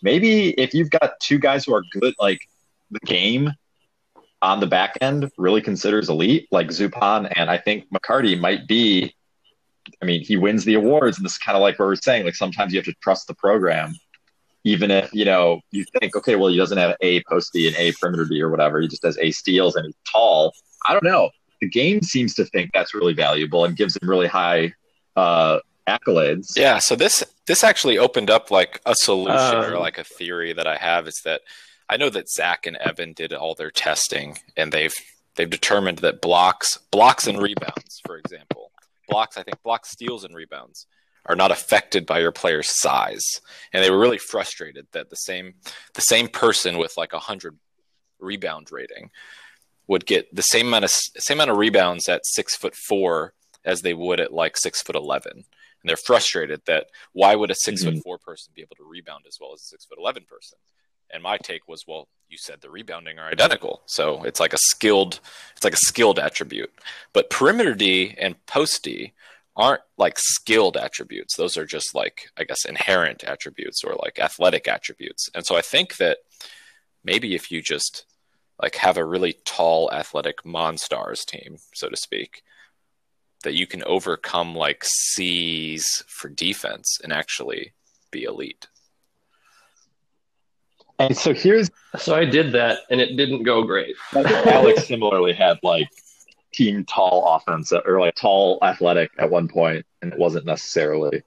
maybe 0.03 0.51
if 0.51 0.75
you've 0.75 0.91
got 0.91 1.19
two 1.21 1.39
guys 1.39 1.65
who 1.65 1.75
are 1.75 1.83
good, 1.93 2.15
like 2.19 2.41
the 2.91 3.01
game 3.01 3.51
on 4.43 4.61
the 4.61 4.67
back 4.67 4.97
end 5.01 5.31
really 5.39 5.61
considers 5.61 6.09
elite, 6.09 6.49
like 6.51 6.69
Zupan, 6.69 7.33
and 7.37 7.51
I 7.51 7.59
think 7.59 7.87
McCarty 7.91 8.39
might 8.39 8.67
be. 8.67 9.15
I 10.03 10.05
mean, 10.05 10.23
he 10.23 10.37
wins 10.37 10.65
the 10.65 10.75
awards, 10.75 11.17
and 11.17 11.25
this 11.25 11.33
is 11.33 11.39
kind 11.39 11.55
of 11.55 11.63
like 11.63 11.79
what 11.79 11.87
we're 11.87 11.95
saying. 11.97 12.25
Like 12.25 12.35
sometimes 12.35 12.73
you 12.73 12.79
have 12.79 12.87
to 12.87 12.95
trust 13.03 13.29
the 13.29 13.35
program, 13.35 13.95
even 14.65 14.91
if 14.91 15.13
you 15.13 15.25
know 15.25 15.61
you 15.71 15.85
think, 15.99 16.17
okay, 16.17 16.35
well, 16.35 16.49
he 16.49 16.57
doesn't 16.57 16.79
have 16.79 16.97
a 17.01 17.23
post 17.25 17.53
D 17.53 17.69
and 17.69 17.77
a 17.77 17.93
perimeter 17.93 18.25
D 18.25 18.43
or 18.43 18.51
whatever. 18.51 18.81
He 18.81 18.89
just 18.89 19.05
has 19.05 19.17
a 19.19 19.31
steals 19.31 19.77
and 19.77 19.87
he's 19.87 19.95
tall. 20.11 20.53
I 20.89 20.93
don't 20.93 21.05
know. 21.05 21.31
The 21.61 21.69
game 21.69 22.03
seems 22.03 22.35
to 22.35 22.45
think 22.47 22.71
that's 22.75 22.95
really 22.95 23.15
valuable 23.15 23.65
and 23.65 23.77
gives 23.77 23.97
him 23.97 24.11
really 24.11 24.27
high 24.27 24.73
uh, 25.15 25.61
accolades. 25.89 26.57
Yeah, 26.57 26.79
so 26.79 26.97
this 26.97 27.25
this 27.47 27.65
actually 27.65 27.99
opened 27.99 28.31
up 28.31 28.51
like 28.51 28.81
a 28.87 28.95
solution 28.95 29.59
um, 29.59 29.73
or 29.73 29.79
like 29.79 29.99
a 29.99 30.05
theory 30.05 30.53
that 30.53 30.67
I 30.67 30.77
have 30.77 31.07
is 31.07 31.21
that 31.25 31.43
I 31.89 31.97
know 31.97 32.11
that 32.11 32.29
Zach 32.29 32.67
and 32.67 32.77
Evan 32.77 33.13
did 33.13 33.33
all 33.33 33.55
their 33.55 33.71
testing 33.71 34.39
and 34.57 34.73
they've 34.73 34.95
they've 35.37 35.49
determined 35.49 35.99
that 35.99 36.21
blocks 36.21 36.79
blocks 36.91 37.27
and 37.27 37.41
rebounds, 37.41 38.01
for 38.05 38.17
example, 38.17 38.73
blocks 39.09 39.37
I 39.37 39.43
think 39.43 39.63
blocks 39.63 39.91
steals 39.91 40.25
and 40.25 40.35
rebounds 40.35 40.87
are 41.27 41.37
not 41.37 41.51
affected 41.51 42.07
by 42.07 42.21
your 42.21 42.33
player's 42.33 42.81
size. 42.81 43.25
And 43.73 43.83
they 43.83 43.91
were 43.91 43.99
really 43.99 44.19
frustrated 44.19 44.87
that 44.93 45.11
the 45.11 45.17
same 45.17 45.55
the 45.95 46.01
same 46.01 46.29
person 46.29 46.79
with 46.79 46.97
like 46.97 47.13
a 47.13 47.19
hundred 47.19 47.59
rebound 48.19 48.69
rating 48.73 49.11
would 49.87 50.07
get 50.07 50.35
the 50.35 50.43
same 50.43 50.69
amount 50.69 50.85
of 50.85 50.91
same 50.91 51.37
amount 51.37 51.51
of 51.51 51.59
rebounds 51.59 52.09
at 52.09 52.23
six 52.25 52.57
foot 52.57 52.75
four 52.75 53.35
as 53.65 53.83
they 53.83 53.95
would 53.95 54.21
at 54.21 54.33
like 54.33 54.57
six 54.57 54.83
foot 54.83 54.97
eleven 54.97 55.45
and 55.87 55.91
they're 55.91 55.97
frustrated 55.97 56.63
that 56.67 56.89
why 57.13 57.37
would 57.37 57.53
a 57.53 57.55
6 57.55 57.81
mm-hmm. 57.81 57.95
foot 57.95 58.03
four 58.03 58.19
person 58.19 58.53
be 58.57 58.63
able 58.63 58.75
to 58.75 58.83
rebound 58.83 59.25
as 59.29 59.39
well 59.41 59.53
as 59.55 59.61
a 59.61 59.67
six 59.67 59.85
foot 59.85 59.99
eleven 60.01 60.25
person? 60.29 60.59
And 61.13 61.23
my 61.23 61.37
take 61.37 61.69
was, 61.69 61.85
well, 61.87 62.09
you 62.29 62.37
said 62.37 62.61
the 62.61 62.71
rebounding 62.71 63.21
are 63.21 63.29
identical, 63.29 63.83
so 63.87 64.25
it's 64.25 64.41
like 64.41 64.53
a 64.53 64.59
skilled, 64.59 65.21
it's 65.55 65.63
like 65.63 65.75
a 65.75 65.87
skilled 65.87 66.19
attribute. 66.19 66.73
But 67.13 67.31
perimeter 67.31 67.77
D 67.77 68.17
and 68.19 68.35
post 68.47 68.83
D 68.83 69.13
aren't 69.55 69.83
like 69.97 70.19
skilled 70.19 70.77
attributes; 70.77 71.37
those 71.37 71.57
are 71.57 71.65
just 71.65 71.95
like 71.95 72.31
I 72.37 72.43
guess 72.43 72.65
inherent 72.65 73.23
attributes 73.23 73.85
or 73.85 73.95
like 74.03 74.19
athletic 74.19 74.67
attributes. 74.67 75.31
And 75.37 75.47
so 75.47 75.57
I 75.57 75.63
think 75.63 75.99
that 75.99 76.19
maybe 77.05 77.37
if 77.37 77.53
you 77.53 77.63
just 77.63 78.07
like 78.61 78.75
have 78.75 78.97
a 78.97 79.05
really 79.05 79.37
tall 79.45 79.89
athletic 79.93 80.43
monstars 80.43 81.25
team, 81.25 81.59
so 81.73 81.89
to 81.89 81.97
speak, 81.97 82.43
that 83.47 83.55
you 83.55 83.65
can 83.65 83.85
overcome 83.85 84.57
like 84.57 84.83
C's 84.85 86.03
for 86.09 86.29
defense 86.29 86.99
and 87.05 87.13
actually 87.13 87.73
be 88.11 88.25
elite. 88.25 88.67
And 90.99 91.17
so 91.17 91.33
here's 91.33 91.71
so 91.97 92.17
I 92.17 92.25
did 92.25 92.51
that 92.53 92.81
and 92.91 93.01
it 93.01 93.17
didn't 93.17 93.45
go 93.45 93.63
great. 93.63 93.95
Alex 94.15 94.89
similarly 94.89 95.33
had 95.33 95.59
like 95.63 95.89
team 96.53 96.85
tall 96.85 97.37
offense 97.37 97.71
uh, 97.71 97.83
or 97.87 98.01
like 98.01 98.17
tall 98.17 98.59
athletic 98.63 99.13
at 99.17 99.31
one 99.31 99.47
point, 99.47 99.87
and 100.03 100.13
it 100.13 100.19
wasn't 100.19 100.45
necessarily. 100.45 101.23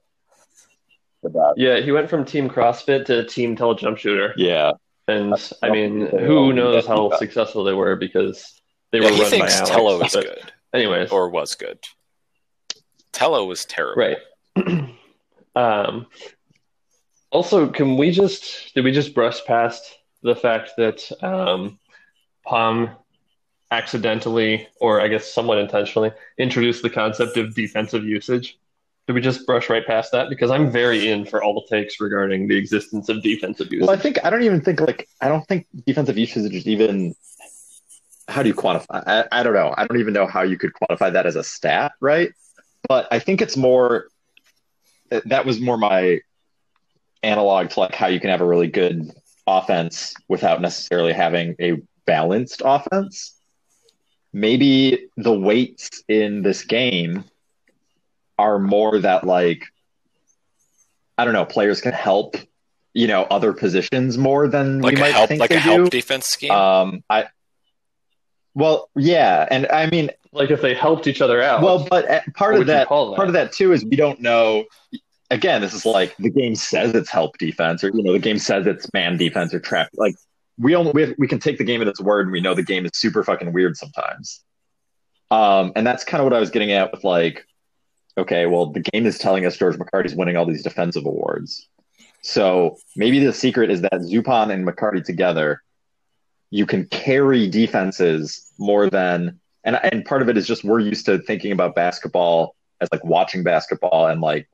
Yeah, 1.56 1.80
he 1.80 1.90
went 1.90 2.10
from 2.10 2.26
team 2.26 2.50
CrossFit 2.50 3.06
to 3.06 3.24
team 3.24 3.56
tall 3.56 3.74
jump 3.74 3.96
shooter. 3.96 4.34
Yeah, 4.36 4.72
and 5.08 5.34
I 5.62 5.70
mean, 5.70 6.06
who 6.06 6.52
knows 6.52 6.86
how 6.86 7.16
successful 7.16 7.64
they 7.64 7.72
were 7.72 7.96
because 7.96 8.60
they 8.92 9.00
were 9.00 9.10
yeah, 9.10 9.22
run 9.22 9.30
by 9.30 9.36
Alex. 9.36 9.70
Tello 9.70 9.98
was 9.98 10.12
good, 10.12 10.52
anyways, 10.74 11.10
or 11.10 11.30
was 11.30 11.54
good. 11.54 11.78
Tello 13.12 13.44
was 13.44 13.64
terrible. 13.64 14.02
Right. 14.02 14.18
um, 15.56 16.06
also, 17.30 17.68
can 17.68 17.96
we 17.96 18.10
just 18.10 18.74
did 18.74 18.84
we 18.84 18.92
just 18.92 19.14
brush 19.14 19.44
past 19.44 19.98
the 20.22 20.34
fact 20.34 20.72
that 20.76 21.10
um, 21.22 21.78
Palm 22.44 22.90
accidentally, 23.70 24.68
or 24.80 25.00
I 25.00 25.08
guess 25.08 25.32
somewhat 25.32 25.58
intentionally, 25.58 26.12
introduced 26.38 26.82
the 26.82 26.90
concept 26.90 27.36
of 27.36 27.54
defensive 27.54 28.04
usage? 28.04 28.58
Did 29.06 29.14
we 29.14 29.20
just 29.20 29.46
brush 29.46 29.68
right 29.70 29.84
past 29.84 30.12
that? 30.12 30.28
Because 30.28 30.50
I'm 30.50 30.70
very 30.70 31.08
in 31.08 31.24
for 31.24 31.42
all 31.42 31.54
the 31.54 31.76
takes 31.76 32.00
regarding 32.00 32.48
the 32.48 32.56
existence 32.56 33.08
of 33.08 33.22
defensive 33.22 33.72
usage. 33.72 33.86
Well, 33.86 33.96
I 33.96 34.00
think 34.00 34.24
I 34.24 34.30
don't 34.30 34.42
even 34.42 34.60
think 34.60 34.80
like 34.80 35.08
I 35.20 35.28
don't 35.28 35.46
think 35.46 35.66
defensive 35.86 36.18
usage 36.18 36.54
is 36.54 36.66
even 36.66 37.14
how 38.28 38.42
do 38.42 38.48
you 38.48 38.54
quantify? 38.54 39.02
I, 39.06 39.24
I 39.32 39.42
don't 39.42 39.54
know. 39.54 39.74
I 39.76 39.86
don't 39.86 39.98
even 39.98 40.14
know 40.14 40.26
how 40.26 40.42
you 40.42 40.56
could 40.56 40.72
quantify 40.72 41.12
that 41.12 41.26
as 41.26 41.36
a 41.36 41.42
stat, 41.44 41.92
right? 42.00 42.32
But 42.88 43.08
I 43.10 43.18
think 43.18 43.42
it's 43.42 43.56
more 43.56 44.06
that 45.10 45.44
was 45.44 45.60
more 45.60 45.76
my 45.76 46.20
analog 47.22 47.70
to 47.70 47.80
like 47.80 47.94
how 47.94 48.06
you 48.06 48.20
can 48.20 48.30
have 48.30 48.40
a 48.40 48.46
really 48.46 48.68
good 48.68 49.10
offense 49.46 50.14
without 50.28 50.60
necessarily 50.60 51.12
having 51.12 51.56
a 51.60 51.82
balanced 52.06 52.62
offense. 52.64 53.36
Maybe 54.32 55.08
the 55.16 55.32
weights 55.32 56.02
in 56.08 56.42
this 56.42 56.64
game 56.64 57.24
are 58.38 58.58
more 58.58 58.98
that 59.00 59.26
like 59.26 59.64
I 61.18 61.24
don't 61.24 61.34
know, 61.34 61.44
players 61.44 61.82
can 61.82 61.92
help, 61.92 62.36
you 62.94 63.06
know, 63.06 63.24
other 63.24 63.52
positions 63.52 64.16
more 64.16 64.48
than 64.48 64.80
like 64.80 64.94
we 64.94 65.00
might 65.00 65.12
help, 65.12 65.28
think 65.28 65.40
like 65.40 65.50
they 65.50 65.56
a 65.56 65.60
help 65.60 65.84
do. 65.84 65.90
defense 65.90 66.26
scheme. 66.26 66.50
Um, 66.50 67.04
I 67.10 67.26
well, 68.54 68.90
yeah, 68.96 69.46
and 69.50 69.66
I 69.68 69.88
mean, 69.90 70.10
like 70.32 70.50
if 70.50 70.60
they 70.60 70.74
helped 70.74 71.06
each 71.06 71.20
other 71.20 71.42
out. 71.42 71.62
Well, 71.62 71.86
but 71.88 72.08
uh, 72.08 72.20
part 72.34 72.54
of 72.54 72.66
that, 72.66 72.88
that, 72.88 72.88
part 72.88 73.28
of 73.28 73.32
that 73.34 73.52
too 73.52 73.72
is 73.72 73.84
we 73.84 73.96
don't 73.96 74.20
know. 74.20 74.64
Again, 75.30 75.60
this 75.60 75.74
is 75.74 75.86
like 75.86 76.16
the 76.16 76.30
game 76.30 76.54
says 76.56 76.94
it's 76.94 77.10
help 77.10 77.38
defense, 77.38 77.84
or 77.84 77.90
you 77.94 78.02
know, 78.02 78.12
the 78.12 78.18
game 78.18 78.38
says 78.38 78.66
it's 78.66 78.92
man 78.92 79.16
defense 79.16 79.54
or 79.54 79.60
trap. 79.60 79.88
Like 79.94 80.14
we 80.58 80.74
only 80.74 80.92
we, 80.92 81.14
we 81.18 81.28
can 81.28 81.38
take 81.38 81.58
the 81.58 81.64
game 81.64 81.80
at 81.82 81.88
its 81.88 82.00
word, 82.00 82.26
and 82.26 82.32
we 82.32 82.40
know 82.40 82.54
the 82.54 82.62
game 82.62 82.84
is 82.84 82.92
super 82.94 83.22
fucking 83.22 83.52
weird 83.52 83.76
sometimes. 83.76 84.42
Um, 85.30 85.72
and 85.76 85.86
that's 85.86 86.02
kind 86.02 86.20
of 86.20 86.24
what 86.24 86.34
I 86.34 86.40
was 86.40 86.50
getting 86.50 86.72
at 86.72 86.90
with 86.90 87.04
like, 87.04 87.46
okay, 88.18 88.46
well, 88.46 88.66
the 88.66 88.80
game 88.80 89.06
is 89.06 89.18
telling 89.18 89.46
us 89.46 89.56
George 89.56 89.76
McCarty's 89.76 90.14
winning 90.14 90.36
all 90.36 90.44
these 90.44 90.64
defensive 90.64 91.06
awards. 91.06 91.68
So 92.22 92.76
maybe 92.96 93.24
the 93.24 93.32
secret 93.32 93.70
is 93.70 93.80
that 93.82 93.92
Zupan 93.92 94.52
and 94.52 94.66
McCarty 94.66 95.04
together, 95.04 95.62
you 96.50 96.66
can 96.66 96.86
carry 96.86 97.48
defenses 97.48 98.52
more 98.58 98.90
than 98.90 99.40
and 99.64 99.78
and 99.82 100.04
part 100.04 100.22
of 100.22 100.28
it 100.28 100.36
is 100.36 100.46
just 100.46 100.64
we're 100.64 100.80
used 100.80 101.06
to 101.06 101.18
thinking 101.18 101.52
about 101.52 101.74
basketball 101.74 102.54
as 102.80 102.88
like 102.92 103.04
watching 103.04 103.42
basketball 103.42 104.06
and 104.06 104.20
like 104.20 104.48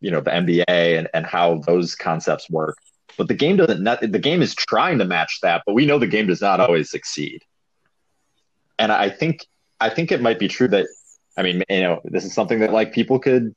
you 0.00 0.10
know 0.10 0.20
the 0.20 0.30
NBA 0.30 0.64
and, 0.68 1.08
and 1.14 1.26
how 1.26 1.58
those 1.66 1.94
concepts 1.94 2.50
work. 2.50 2.76
But 3.16 3.28
the 3.28 3.34
game 3.34 3.56
doesn't. 3.56 3.84
The 3.84 4.18
game 4.18 4.42
is 4.42 4.54
trying 4.54 4.98
to 4.98 5.04
match 5.04 5.40
that, 5.42 5.62
but 5.64 5.72
we 5.72 5.86
know 5.86 5.98
the 5.98 6.06
game 6.06 6.26
does 6.26 6.42
not 6.42 6.60
always 6.60 6.90
succeed. 6.90 7.42
And 8.78 8.92
I 8.92 9.08
think 9.08 9.46
I 9.80 9.88
think 9.88 10.12
it 10.12 10.20
might 10.20 10.38
be 10.38 10.48
true 10.48 10.68
that 10.68 10.86
I 11.36 11.42
mean 11.42 11.62
you 11.70 11.80
know 11.80 12.00
this 12.04 12.24
is 12.24 12.34
something 12.34 12.60
that 12.60 12.72
like 12.72 12.92
people 12.92 13.18
could 13.18 13.54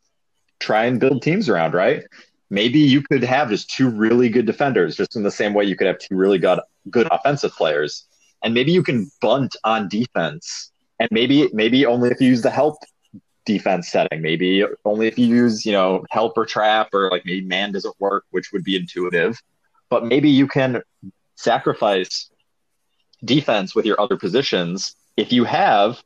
try 0.60 0.86
and 0.86 1.00
build 1.00 1.22
teams 1.22 1.50
around, 1.50 1.74
right? 1.74 2.04
Maybe 2.50 2.80
you 2.80 3.02
could 3.02 3.24
have 3.24 3.50
just 3.50 3.70
two 3.70 3.90
really 3.90 4.30
good 4.30 4.46
defenders, 4.46 4.96
just 4.96 5.16
in 5.16 5.24
the 5.24 5.32
same 5.32 5.54
way 5.54 5.66
you 5.66 5.76
could 5.76 5.88
have 5.88 6.00
two 6.00 6.16
really 6.16 6.40
good 6.40 6.60
good 6.90 7.08
offensive 7.12 7.54
players. 7.54 8.06
And 8.44 8.54
maybe 8.54 8.72
you 8.72 8.84
can 8.84 9.12
bunt 9.22 9.56
on 9.64 9.90
defense. 9.90 10.72
And 11.00 11.10
maybe 11.12 11.50
maybe 11.54 11.86
only 11.86 12.10
if 12.12 12.22
you 12.22 12.30
use 12.30 12.42
the 12.42 12.50
help 12.52 12.78
defense 13.46 13.90
setting. 13.90 14.22
Maybe 14.22 14.64
only 14.86 15.08
if 15.08 15.18
you 15.18 15.28
use 15.28 15.66
you 15.66 15.72
know 15.74 16.06
help 16.12 16.38
or 16.38 16.46
trap 16.46 16.90
or 16.94 17.10
like 17.12 17.26
maybe 17.26 17.46
man 17.46 17.72
doesn't 17.72 17.96
work 18.00 18.26
which 18.32 18.52
would 18.54 18.64
be 18.64 18.76
intuitive. 18.76 19.42
But 19.90 20.06
maybe 20.06 20.30
you 20.30 20.48
can 20.48 20.82
sacrifice 21.36 22.30
defense 23.26 23.76
with 23.76 23.86
your 23.86 24.00
other 24.02 24.18
positions 24.18 24.96
if 25.18 25.32
you 25.34 25.46
have 25.46 26.02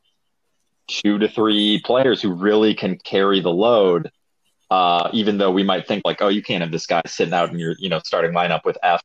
two 0.88 1.18
to 1.20 1.28
three 1.30 1.82
players 1.86 2.22
who 2.22 2.34
really 2.34 2.74
can 2.76 2.98
carry 2.98 3.40
the 3.42 3.52
load 3.52 4.10
Uh, 4.70 5.10
even 5.14 5.38
though 5.38 5.52
we 5.52 5.64
might 5.64 5.88
think 5.88 6.02
like, 6.06 6.22
oh, 6.22 6.30
you 6.30 6.42
can't 6.42 6.62
have 6.64 6.72
this 6.72 6.88
guy 6.88 7.02
sitting 7.06 7.34
out 7.34 7.52
in 7.52 7.60
your 7.60 7.76
you 7.80 7.90
know 7.90 8.00
starting 8.04 8.34
lineup 8.34 8.66
with 8.66 8.78
F 8.84 9.04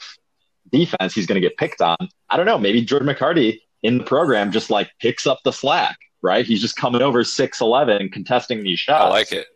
defense, 0.70 1.14
he's 1.14 1.26
going 1.26 1.40
to 1.40 1.46
get 1.46 1.56
picked 1.56 1.80
on. 1.80 1.96
I 2.28 2.36
don't 2.36 2.46
know. 2.46 2.58
Maybe 2.58 2.82
Jordan 2.82 3.08
McCarty 3.08 3.60
in 3.82 3.98
the 3.98 4.04
program 4.04 4.52
just 4.52 4.70
like 4.70 4.90
picks 5.00 5.26
up 5.26 5.40
the 5.44 5.52
slack, 5.52 5.98
right? 6.22 6.44
He's 6.44 6.60
just 6.60 6.76
coming 6.76 7.02
over 7.02 7.24
six 7.24 7.60
eleven, 7.60 8.08
contesting 8.08 8.62
these 8.62 8.78
shots. 8.78 9.04
I 9.04 9.08
like 9.08 9.32
it. 9.32 9.46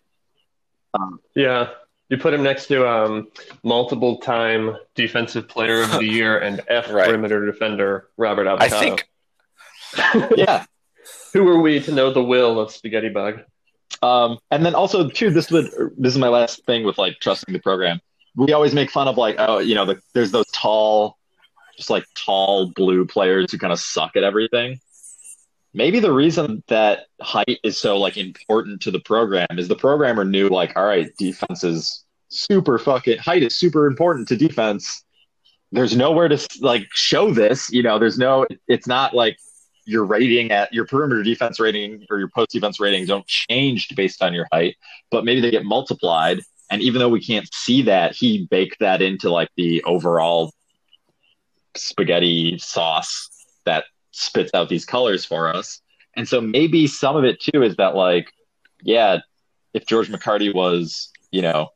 Um, 0.95 1.21
yeah, 1.35 1.71
you 2.09 2.19
put 2.19 2.35
him 2.35 2.43
next 2.43 2.67
to 2.67 2.87
um, 2.87 3.29
multiple 3.65 4.19
time 4.19 4.77
defensive 4.95 5.49
player 5.49 5.83
of 5.83 5.93
the 5.93 6.05
year 6.05 6.39
and 6.39 6.61
F 6.69 6.91
right. 6.91 7.07
perimeter 7.07 7.47
defender 7.47 8.09
Robert 8.17 8.47
Avocado. 8.47 8.77
I 8.77 8.81
think. 8.81 9.09
yeah. 10.37 10.65
Who 11.33 11.49
are 11.49 11.61
we 11.61 11.81
to 11.81 11.93
know 11.93 12.13
the 12.13 12.23
will 12.23 12.61
of 12.61 12.71
Spaghetti 12.71 13.09
Bug? 13.09 13.41
Um, 14.03 14.39
and 14.51 14.65
then 14.65 14.75
also 14.75 15.09
too, 15.09 15.31
this 15.31 15.51
would 15.51 15.67
this 15.97 16.13
is 16.13 16.19
my 16.19 16.29
last 16.29 16.65
thing 16.67 16.85
with 16.85 16.99
like 16.99 17.19
trusting 17.21 17.53
the 17.53 17.61
program. 17.61 18.01
We 18.35 18.53
always 18.53 18.75
make 18.75 18.91
fun 18.91 19.09
of 19.09 19.19
like 19.19 19.37
oh 19.39 19.59
you 19.59 19.75
know 19.75 19.85
the, 19.85 20.01
there's 20.15 20.31
those 20.31 20.51
tall, 20.53 21.19
just 21.77 21.91
like 21.91 22.05
tall 22.15 22.71
blue 22.71 23.05
players 23.05 23.53
who 23.53 23.59
kind 23.59 23.73
of 23.73 23.79
suck 23.79 24.17
at 24.17 24.25
everything. 24.25 24.81
Maybe 25.75 26.01
the 26.01 26.13
reason 26.13 26.63
that 26.69 27.07
height 27.21 27.59
is 27.63 27.79
so 27.79 27.99
like 27.99 28.17
important 28.17 28.83
to 28.83 28.91
the 28.91 29.01
program 29.01 29.49
is 29.53 29.69
the 29.69 29.77
programmer 29.77 30.25
knew 30.25 30.49
like 30.49 30.77
all 30.77 30.85
right 30.85 31.11
defense 31.17 31.65
is 31.65 32.05
super 32.33 32.79
fucking 32.79 33.19
height 33.19 33.43
is 33.43 33.55
super 33.57 33.87
important 33.87 34.29
to 34.29 34.37
defense. 34.37 35.05
There's 35.71 35.97
nowhere 35.97 36.29
to 36.29 36.39
like 36.61 36.87
show 36.93 37.33
this. 37.33 37.71
You 37.71 37.83
know, 37.83 37.99
there's 37.99 38.19
no. 38.19 38.47
It's 38.69 38.87
not 38.87 39.15
like 39.15 39.39
your 39.85 40.05
rating 40.05 40.53
at 40.53 40.73
your 40.73 40.87
perimeter 40.87 41.23
defense 41.23 41.59
rating 41.59 42.07
or 42.11 42.19
your 42.19 42.29
post 42.29 42.51
defense 42.51 42.79
ratings 42.79 43.09
don't 43.09 43.27
change 43.27 43.89
based 43.97 44.23
on 44.23 44.33
your 44.33 44.47
height, 44.53 44.77
but 45.11 45.25
maybe 45.25 45.41
they 45.41 45.51
get 45.51 45.65
multiplied. 45.65 46.41
And 46.73 46.81
even 46.81 47.01
though 47.01 47.11
we 47.11 47.21
can't 47.21 47.47
see 47.53 47.83
that, 47.83 48.15
he 48.17 48.47
baked 48.51 48.81
that 48.81 49.03
into 49.03 49.31
like 49.31 49.51
the 49.59 49.83
overall 49.85 50.55
spaghetti 51.77 52.57
sauce 52.57 53.29
that 53.67 53.85
spits 54.13 54.51
out 54.55 54.71
these 54.71 54.87
colors 54.87 55.23
for 55.23 55.55
us. 55.55 55.83
And 56.17 56.27
so 56.27 56.41
maybe 56.41 56.87
some 56.87 57.15
of 57.15 57.25
it 57.25 57.41
too 57.41 57.63
is 57.63 57.77
that 57.77 57.95
like, 57.95 58.33
yeah, 58.83 59.19
if 59.75 59.85
George 59.85 60.09
McCarty 60.09 60.53
was, 60.55 61.11
you 61.31 61.43
know, 61.43 61.69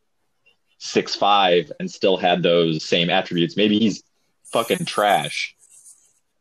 six 0.78 1.14
five 1.14 1.70
and 1.78 1.90
still 1.90 2.16
had 2.16 2.42
those 2.42 2.82
same 2.82 3.10
attributes, 3.10 3.54
maybe 3.54 3.78
he's 3.78 4.02
fucking 4.44 4.86
trash. 4.86 5.54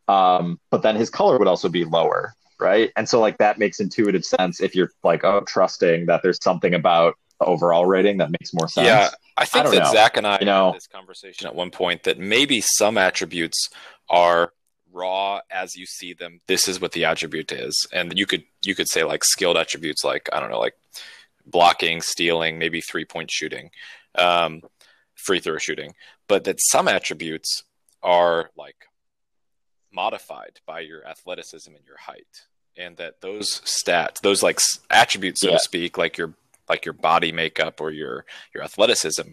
Um, 0.08 0.62
but 0.70 0.82
then 0.82 0.96
his 0.96 1.10
color 1.10 1.38
would 1.38 1.50
also 1.50 1.68
be 1.68 1.84
lower, 1.84 2.34
right? 2.58 2.90
And 2.96 3.10
so 3.10 3.20
like 3.20 3.38
that 3.40 3.60
makes 3.60 3.82
intuitive 3.82 4.24
sense 4.24 4.62
if 4.62 4.76
you're 4.76 4.92
like, 5.04 5.26
oh, 5.26 5.42
trusting 5.46 6.06
that 6.06 6.24
there's 6.24 6.42
something 6.42 6.74
about 6.74 7.18
the 7.40 7.46
overall 7.46 7.86
rating 7.86 8.18
that 8.18 8.32
makes 8.32 8.54
more 8.54 8.68
sense. 8.68 8.88
Yeah, 8.88 9.10
I 9.38 9.46
think 9.46 9.68
I 9.68 9.72
that 9.72 9.84
know. 9.84 9.92
Zach 9.92 10.18
and 10.18 10.28
I 10.28 10.40
you 10.40 10.46
know, 10.46 10.68
had 10.68 10.76
this 10.76 10.88
conversation 10.88 11.48
at 11.48 11.56
one 11.56 11.72
point 11.72 12.04
that 12.04 12.20
maybe 12.20 12.62
some 12.62 12.98
attributes 12.98 13.70
are 14.10 14.54
raw 14.92 15.42
as 15.52 15.76
you 15.76 15.86
see 15.86 16.14
them. 16.14 16.40
This 16.48 16.68
is 16.68 16.80
what 16.80 16.94
the 16.94 17.06
attribute 17.06 17.52
is, 17.52 17.88
and 17.92 18.18
you 18.18 18.26
could 18.26 18.44
you 18.64 18.76
could 18.76 18.88
say 18.88 19.04
like 19.04 19.24
skilled 19.24 19.58
attributes, 19.58 20.04
like 20.04 20.30
I 20.32 20.40
don't 20.40 20.50
know, 20.50 20.60
like 20.60 20.76
blocking, 21.46 22.02
stealing, 22.02 22.58
maybe 22.58 22.82
three 22.82 23.06
point 23.06 23.30
shooting, 23.32 23.70
um, 24.16 24.62
free 25.16 25.40
throw 25.40 25.58
shooting, 25.58 25.94
but 26.28 26.46
that 26.46 26.60
some 26.60 26.88
attributes 26.88 27.64
are 28.02 28.52
like 28.56 28.76
modified 29.92 30.60
by 30.66 30.82
your 30.82 31.06
athleticism 31.06 31.74
and 31.74 31.86
your 31.86 31.98
height 31.98 32.46
and 32.78 32.98
that 32.98 33.22
those 33.22 33.62
stats 33.62 34.20
those 34.22 34.44
like 34.44 34.60
attributes 34.92 35.42
so 35.42 35.48
yeah. 35.48 35.54
to 35.54 35.60
speak 35.60 35.98
like 35.98 36.18
your 36.18 36.34
like 36.70 36.86
your 36.86 36.94
body 36.94 37.32
makeup 37.32 37.82
or 37.82 37.92
your 37.92 38.26
your 38.54 38.64
athleticism 38.64 39.30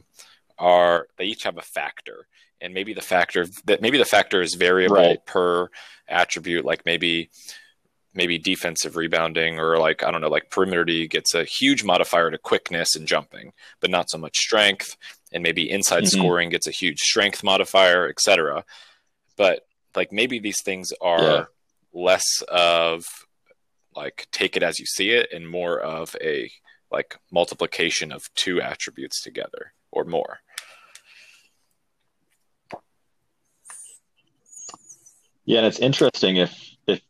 are 0.58 1.08
they 1.16 1.24
each 1.24 1.44
have 1.44 1.58
a 1.58 1.62
factor 1.62 2.26
and 2.60 2.72
maybe 2.72 2.94
the 2.94 3.02
factor 3.02 3.46
that 3.64 3.82
maybe 3.82 3.98
the 3.98 4.04
factor 4.04 4.40
is 4.40 4.54
variable 4.54 4.96
right. 4.96 5.26
per 5.26 5.68
attribute 6.08 6.64
like 6.64 6.84
maybe 6.86 7.30
maybe 8.14 8.38
defensive 8.38 8.96
rebounding 8.96 9.58
or 9.58 9.78
like 9.78 10.02
i 10.02 10.10
don't 10.10 10.20
know 10.20 10.28
like 10.28 10.50
perimeter 10.50 10.84
D 10.84 11.08
gets 11.08 11.34
a 11.34 11.44
huge 11.44 11.82
modifier 11.84 12.30
to 12.30 12.38
quickness 12.38 12.94
and 12.94 13.06
jumping 13.06 13.52
but 13.80 13.90
not 13.90 14.10
so 14.10 14.18
much 14.18 14.36
strength 14.36 14.96
and 15.32 15.42
maybe 15.42 15.68
inside 15.70 16.04
mm-hmm. 16.04 16.20
scoring 16.20 16.50
gets 16.50 16.66
a 16.66 16.72
huge 16.72 16.98
strength 16.98 17.42
modifier 17.42 18.08
etc 18.08 18.64
but 19.36 19.66
like 19.96 20.12
maybe 20.12 20.38
these 20.38 20.62
things 20.62 20.92
are 21.00 21.22
yeah. 21.22 21.44
less 21.92 22.42
of 22.48 23.06
like 23.94 24.26
take 24.30 24.56
it 24.56 24.62
as 24.62 24.78
you 24.78 24.86
see 24.86 25.10
it 25.10 25.28
and 25.32 25.48
more 25.48 25.78
of 25.78 26.16
a 26.20 26.50
like 26.92 27.18
multiplication 27.30 28.12
of 28.12 28.32
two 28.34 28.60
attributes 28.60 29.22
together 29.22 29.72
or 29.90 30.04
more. 30.04 30.38
Yeah, 35.44 35.58
and 35.58 35.66
it's 35.66 35.80
interesting 35.80 36.36
if 36.36 36.70
if 36.86 37.00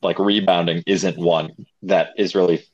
like 0.00 0.18
rebounding 0.18 0.82
isn't 0.86 1.18
one 1.18 1.66
that 1.82 2.10
is 2.16 2.34
really 2.34 2.64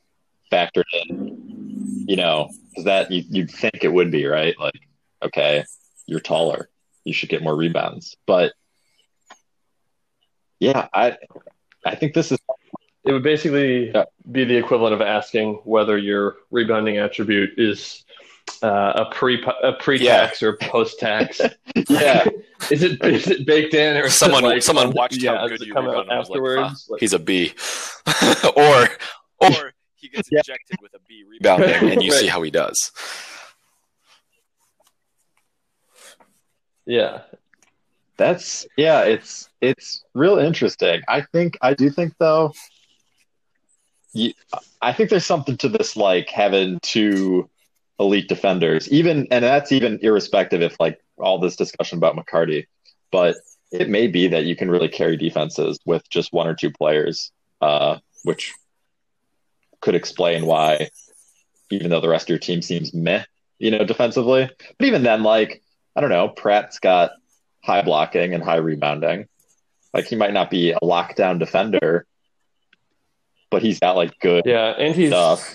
factored 0.52 0.84
in, 0.92 2.04
you 2.06 2.16
know, 2.16 2.50
because 2.68 2.84
that 2.84 3.10
you, 3.10 3.24
you'd 3.28 3.50
think 3.50 3.82
it 3.82 3.92
would 3.92 4.12
be, 4.12 4.26
right? 4.26 4.54
Like, 4.60 4.78
okay, 5.22 5.64
you're 6.06 6.20
taller, 6.20 6.68
you 7.04 7.12
should 7.12 7.30
get 7.30 7.42
more 7.42 7.56
rebounds. 7.56 8.16
But 8.26 8.52
yeah, 10.60 10.86
I 10.92 11.16
I 11.84 11.96
think 11.96 12.14
this 12.14 12.30
is. 12.30 12.38
It 13.04 13.12
would 13.12 13.22
basically 13.22 13.90
yeah. 13.90 14.04
be 14.30 14.44
the 14.44 14.56
equivalent 14.56 14.94
of 14.94 15.00
asking 15.00 15.54
whether 15.64 15.98
your 15.98 16.36
rebounding 16.50 16.98
attribute 16.98 17.58
is 17.58 18.04
uh, 18.62 18.92
a 18.96 19.14
pre 19.14 19.44
a 19.62 19.72
pre 19.72 19.98
tax 19.98 20.40
yeah. 20.40 20.48
or 20.48 20.56
post 20.56 20.98
tax. 21.00 21.40
yeah, 21.88 22.24
is 22.70 22.82
it 22.82 23.04
is 23.04 23.28
it 23.28 23.46
baked 23.46 23.74
in 23.74 23.96
or 23.96 24.08
someone 24.08 24.44
like, 24.44 24.62
someone 24.62 24.92
watched 24.92 25.20
yeah, 25.20 25.36
how 25.36 25.48
good 25.48 25.60
you 25.60 25.74
rebounded 25.74 26.10
afterwards? 26.10 26.86
Like, 26.88 27.00
he's 27.00 27.12
a 27.12 27.18
B, 27.18 27.52
or 28.56 28.88
or 29.40 29.72
he 29.96 30.08
gets 30.08 30.28
injected 30.30 30.78
with 30.80 30.94
a 30.94 31.00
B 31.08 31.24
rebounding, 31.28 31.90
and 31.90 32.02
you 32.02 32.12
right. 32.12 32.20
see 32.20 32.26
how 32.28 32.42
he 32.42 32.50
does. 32.50 32.92
Yeah, 36.86 37.22
that's 38.16 38.66
yeah, 38.76 39.02
it's 39.02 39.48
it's 39.60 40.04
real 40.14 40.38
interesting. 40.38 41.00
I 41.08 41.22
think 41.22 41.58
I 41.62 41.74
do 41.74 41.90
think 41.90 42.14
though. 42.18 42.52
I 44.80 44.92
think 44.92 45.10
there's 45.10 45.26
something 45.26 45.56
to 45.58 45.68
this, 45.68 45.96
like 45.96 46.28
having 46.28 46.78
two 46.80 47.48
elite 47.98 48.28
defenders, 48.28 48.90
even, 48.90 49.26
and 49.30 49.44
that's 49.44 49.72
even 49.72 49.98
irrespective 50.02 50.60
if 50.62 50.78
like 50.78 51.00
all 51.18 51.38
this 51.38 51.56
discussion 51.56 51.98
about 51.98 52.16
McCarty, 52.16 52.66
but 53.10 53.36
it 53.70 53.88
may 53.88 54.06
be 54.06 54.28
that 54.28 54.44
you 54.44 54.54
can 54.54 54.70
really 54.70 54.88
carry 54.88 55.16
defenses 55.16 55.78
with 55.86 56.08
just 56.10 56.32
one 56.32 56.46
or 56.46 56.54
two 56.54 56.70
players, 56.70 57.32
uh, 57.60 57.98
which 58.24 58.52
could 59.80 59.94
explain 59.94 60.46
why, 60.46 60.90
even 61.70 61.90
though 61.90 62.00
the 62.00 62.08
rest 62.08 62.26
of 62.26 62.30
your 62.30 62.38
team 62.38 62.60
seems 62.60 62.92
meh, 62.92 63.24
you 63.58 63.70
know, 63.70 63.84
defensively. 63.84 64.50
But 64.78 64.86
even 64.86 65.02
then, 65.02 65.22
like 65.22 65.62
I 65.96 66.00
don't 66.00 66.10
know, 66.10 66.28
Pratt's 66.28 66.78
got 66.78 67.12
high 67.64 67.82
blocking 67.82 68.34
and 68.34 68.42
high 68.42 68.56
rebounding. 68.56 69.26
Like 69.94 70.06
he 70.06 70.16
might 70.16 70.32
not 70.32 70.50
be 70.50 70.72
a 70.72 70.80
lockdown 70.80 71.38
defender, 71.38 72.06
but 73.52 73.62
he's 73.62 73.78
got 73.78 73.94
like 73.94 74.18
good 74.18 74.42
yeah, 74.44 74.70
and 74.78 74.96
he's 74.96 75.10
stuff. 75.10 75.54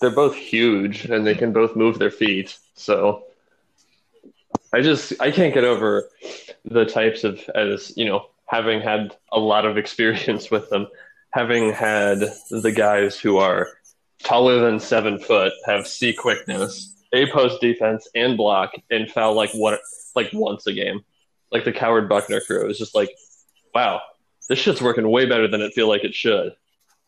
they're 0.00 0.10
both 0.10 0.36
huge 0.36 1.06
and 1.06 1.26
they 1.26 1.34
can 1.34 1.52
both 1.52 1.74
move 1.74 1.98
their 1.98 2.10
feet. 2.10 2.56
So 2.74 3.24
I 4.72 4.82
just 4.82 5.20
I 5.20 5.32
can't 5.32 5.52
get 5.52 5.64
over 5.64 6.08
the 6.64 6.84
types 6.84 7.24
of 7.24 7.40
as 7.54 7.96
you 7.96 8.04
know 8.04 8.26
having 8.46 8.80
had 8.80 9.16
a 9.32 9.40
lot 9.40 9.64
of 9.64 9.76
experience 9.78 10.50
with 10.50 10.70
them, 10.70 10.86
having 11.32 11.72
had 11.72 12.20
the 12.50 12.72
guys 12.72 13.18
who 13.18 13.38
are 13.38 13.68
taller 14.22 14.60
than 14.60 14.78
seven 14.78 15.18
foot, 15.18 15.52
have 15.66 15.88
C 15.88 16.12
quickness, 16.12 16.94
a 17.12 17.28
post 17.32 17.60
defense 17.60 18.06
and 18.14 18.36
block, 18.36 18.72
and 18.90 19.10
foul 19.10 19.34
like 19.34 19.50
what 19.52 19.80
like 20.14 20.30
once 20.32 20.66
a 20.66 20.72
game 20.72 21.02
like 21.52 21.64
the 21.64 21.72
Coward 21.72 22.08
Buckner 22.08 22.40
crew. 22.40 22.68
is 22.68 22.78
just 22.78 22.94
like, 22.94 23.10
wow, 23.74 24.00
this 24.48 24.58
shit's 24.58 24.82
working 24.82 25.08
way 25.08 25.26
better 25.26 25.46
than 25.46 25.60
it 25.60 25.74
feel 25.74 25.88
like 25.88 26.02
it 26.02 26.14
should. 26.14 26.54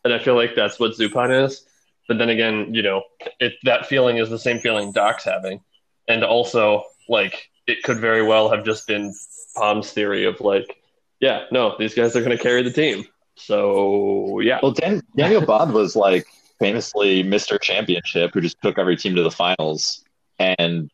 And 0.05 0.13
I 0.13 0.19
feel 0.19 0.35
like 0.35 0.55
that's 0.55 0.79
what 0.79 0.91
Zupan 0.91 1.45
is. 1.45 1.65
But 2.07 2.17
then 2.19 2.29
again, 2.29 2.73
you 2.73 2.81
know, 2.81 3.03
it, 3.39 3.53
that 3.63 3.87
feeling 3.87 4.17
is 4.17 4.29
the 4.29 4.39
same 4.39 4.59
feeling 4.59 4.93
Doc's 4.93 5.25
having. 5.25 5.59
And 6.07 6.23
also, 6.23 6.83
like, 7.09 7.49
it 7.67 7.83
could 7.83 7.99
very 7.99 8.21
well 8.21 8.49
have 8.49 8.63
just 8.63 8.87
been 8.87 9.13
Palm's 9.55 9.91
theory 9.91 10.23
of 10.25 10.39
like, 10.39 10.77
yeah, 11.19 11.45
no, 11.51 11.75
these 11.77 11.95
guys 11.95 12.15
are 12.15 12.21
going 12.21 12.37
to 12.37 12.41
carry 12.41 12.61
the 12.61 12.71
team. 12.71 13.05
So, 13.35 14.39
yeah. 14.39 14.59
Well, 14.61 14.71
Dan- 14.71 15.01
Daniel 15.17 15.45
Bond 15.45 15.73
was 15.73 15.95
like 15.95 16.25
famously 16.59 17.23
Mr. 17.23 17.59
Championship 17.59 18.31
who 18.33 18.41
just 18.41 18.61
took 18.61 18.77
every 18.77 18.95
team 18.95 19.15
to 19.15 19.23
the 19.23 19.31
finals. 19.31 20.05
And 20.39 20.89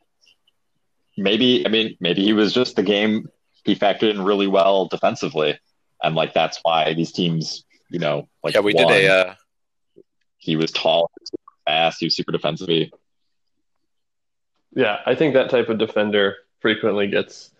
maybe, 1.17 1.65
I 1.65 1.69
mean, 1.69 1.97
maybe 1.99 2.23
he 2.23 2.33
was 2.33 2.53
just 2.53 2.77
the 2.77 2.83
game 2.83 3.29
he 3.63 3.75
factored 3.75 4.11
in 4.11 4.23
really 4.23 4.47
well 4.47 4.85
defensively, 4.87 5.59
and 6.01 6.15
like 6.15 6.33
that's 6.33 6.59
why 6.63 6.93
these 6.93 7.11
teams, 7.11 7.63
you 7.91 7.99
know, 7.99 8.27
like 8.43 8.55
yeah, 8.55 8.61
we 8.61 8.73
won. 8.73 8.87
did 8.87 9.05
a. 9.05 9.13
Uh... 9.13 9.35
He 10.37 10.55
was 10.55 10.71
tall, 10.71 11.11
fast. 11.65 11.99
He 11.99 12.07
was 12.07 12.15
super 12.15 12.31
defensively. 12.31 12.91
Yeah, 14.73 14.99
I 15.05 15.13
think 15.13 15.35
that 15.35 15.51
type 15.51 15.69
of 15.69 15.77
defender 15.77 16.37
frequently 16.61 17.07
gets 17.07 17.51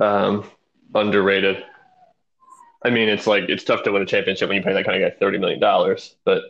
um, 0.00 0.48
underrated. 0.94 1.62
I 2.82 2.90
mean, 2.90 3.08
it's 3.08 3.26
like 3.26 3.44
it's 3.48 3.64
tough 3.64 3.82
to 3.82 3.92
win 3.92 4.02
a 4.02 4.06
championship 4.06 4.48
when 4.48 4.56
you 4.56 4.62
pay 4.62 4.72
that 4.72 4.86
kind 4.86 5.02
of 5.02 5.10
guy 5.10 5.18
thirty 5.18 5.38
million 5.38 5.60
dollars, 5.60 6.14
but 6.24 6.42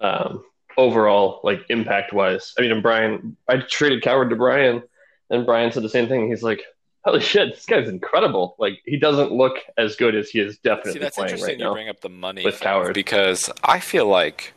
um, 0.00 0.44
overall, 0.76 1.40
like 1.44 1.64
impact 1.68 2.12
wise, 2.12 2.54
I 2.58 2.62
mean, 2.62 2.72
and 2.72 2.82
Brian, 2.82 3.36
I 3.48 3.58
traded 3.58 4.02
Coward 4.02 4.30
to 4.30 4.36
Brian, 4.36 4.82
and 5.30 5.46
Brian 5.46 5.72
said 5.72 5.82
the 5.82 5.88
same 5.88 6.08
thing. 6.08 6.28
He's 6.28 6.42
like, 6.42 6.62
"Holy 7.04 7.20
shit, 7.20 7.54
this 7.54 7.66
guy's 7.66 7.88
incredible! 7.88 8.54
Like, 8.58 8.80
he 8.84 8.96
doesn't 8.98 9.32
look 9.32 9.56
as 9.76 9.96
good 9.96 10.14
as 10.14 10.30
he 10.30 10.40
is 10.40 10.58
definitely 10.58 10.92
See, 10.92 10.98
that's 11.00 11.16
playing 11.16 11.30
interesting 11.30 11.54
right 11.54 11.58
you 11.58 11.64
now." 11.64 11.72
bring 11.72 11.88
up 11.88 12.00
the 12.00 12.08
money 12.08 12.44
with 12.44 12.60
Coward. 12.60 12.94
because 12.94 13.50
I 13.64 13.80
feel 13.80 14.06
like 14.06 14.52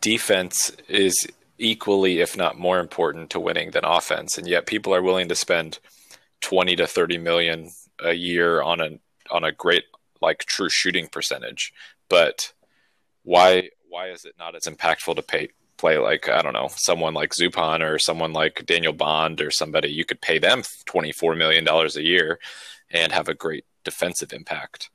defense 0.00 0.72
is 0.88 1.26
equally, 1.58 2.20
if 2.20 2.36
not 2.36 2.58
more 2.58 2.78
important 2.80 3.30
to 3.30 3.40
winning 3.40 3.70
than 3.72 3.84
offense, 3.84 4.38
and 4.38 4.46
yet 4.46 4.66
people 4.66 4.94
are 4.94 5.02
willing 5.02 5.28
to 5.28 5.34
spend 5.34 5.78
twenty 6.40 6.76
to 6.76 6.86
thirty 6.86 7.18
million 7.18 7.70
a 8.02 8.12
year 8.14 8.60
on 8.62 8.80
a 8.80 8.98
on 9.30 9.44
a 9.44 9.52
great 9.52 9.84
like 10.20 10.40
true 10.40 10.68
shooting 10.70 11.06
percentage. 11.08 11.72
But 12.08 12.52
why 13.22 13.70
why 13.88 14.10
is 14.10 14.24
it 14.24 14.34
not 14.38 14.54
as 14.54 14.64
impactful 14.64 15.16
to 15.16 15.22
pay 15.22 15.48
play 15.84 15.98
like 15.98 16.30
I 16.30 16.40
don't 16.40 16.54
know 16.54 16.70
someone 16.74 17.12
like 17.12 17.32
Zupan 17.32 17.82
or 17.82 17.98
someone 17.98 18.32
like 18.32 18.64
Daniel 18.64 18.94
Bond 18.94 19.42
or 19.42 19.50
somebody 19.50 19.90
you 19.90 20.06
could 20.06 20.22
pay 20.22 20.38
them 20.38 20.62
twenty 20.86 21.12
four 21.12 21.34
million 21.34 21.62
dollars 21.62 21.96
a 21.96 22.02
year 22.02 22.38
and 22.90 23.12
have 23.12 23.28
a 23.28 23.34
great 23.34 23.66
defensive 23.84 24.32
impact. 24.32 24.88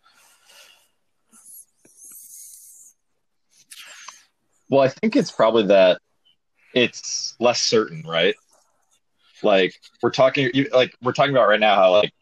Well, 4.68 4.82
I 4.82 4.88
think 4.88 5.16
it's 5.16 5.30
probably 5.30 5.68
that 5.68 6.00
it's 6.74 7.36
less 7.40 7.62
certain, 7.62 8.04
right? 8.08 8.34
Like 9.44 9.76
we're 10.02 10.10
talking, 10.10 10.50
like 10.72 10.96
we're 11.04 11.14
talking 11.14 11.36
about 11.36 11.48
right 11.48 11.60
now. 11.60 11.76
How 11.76 11.92
like, 11.92 12.14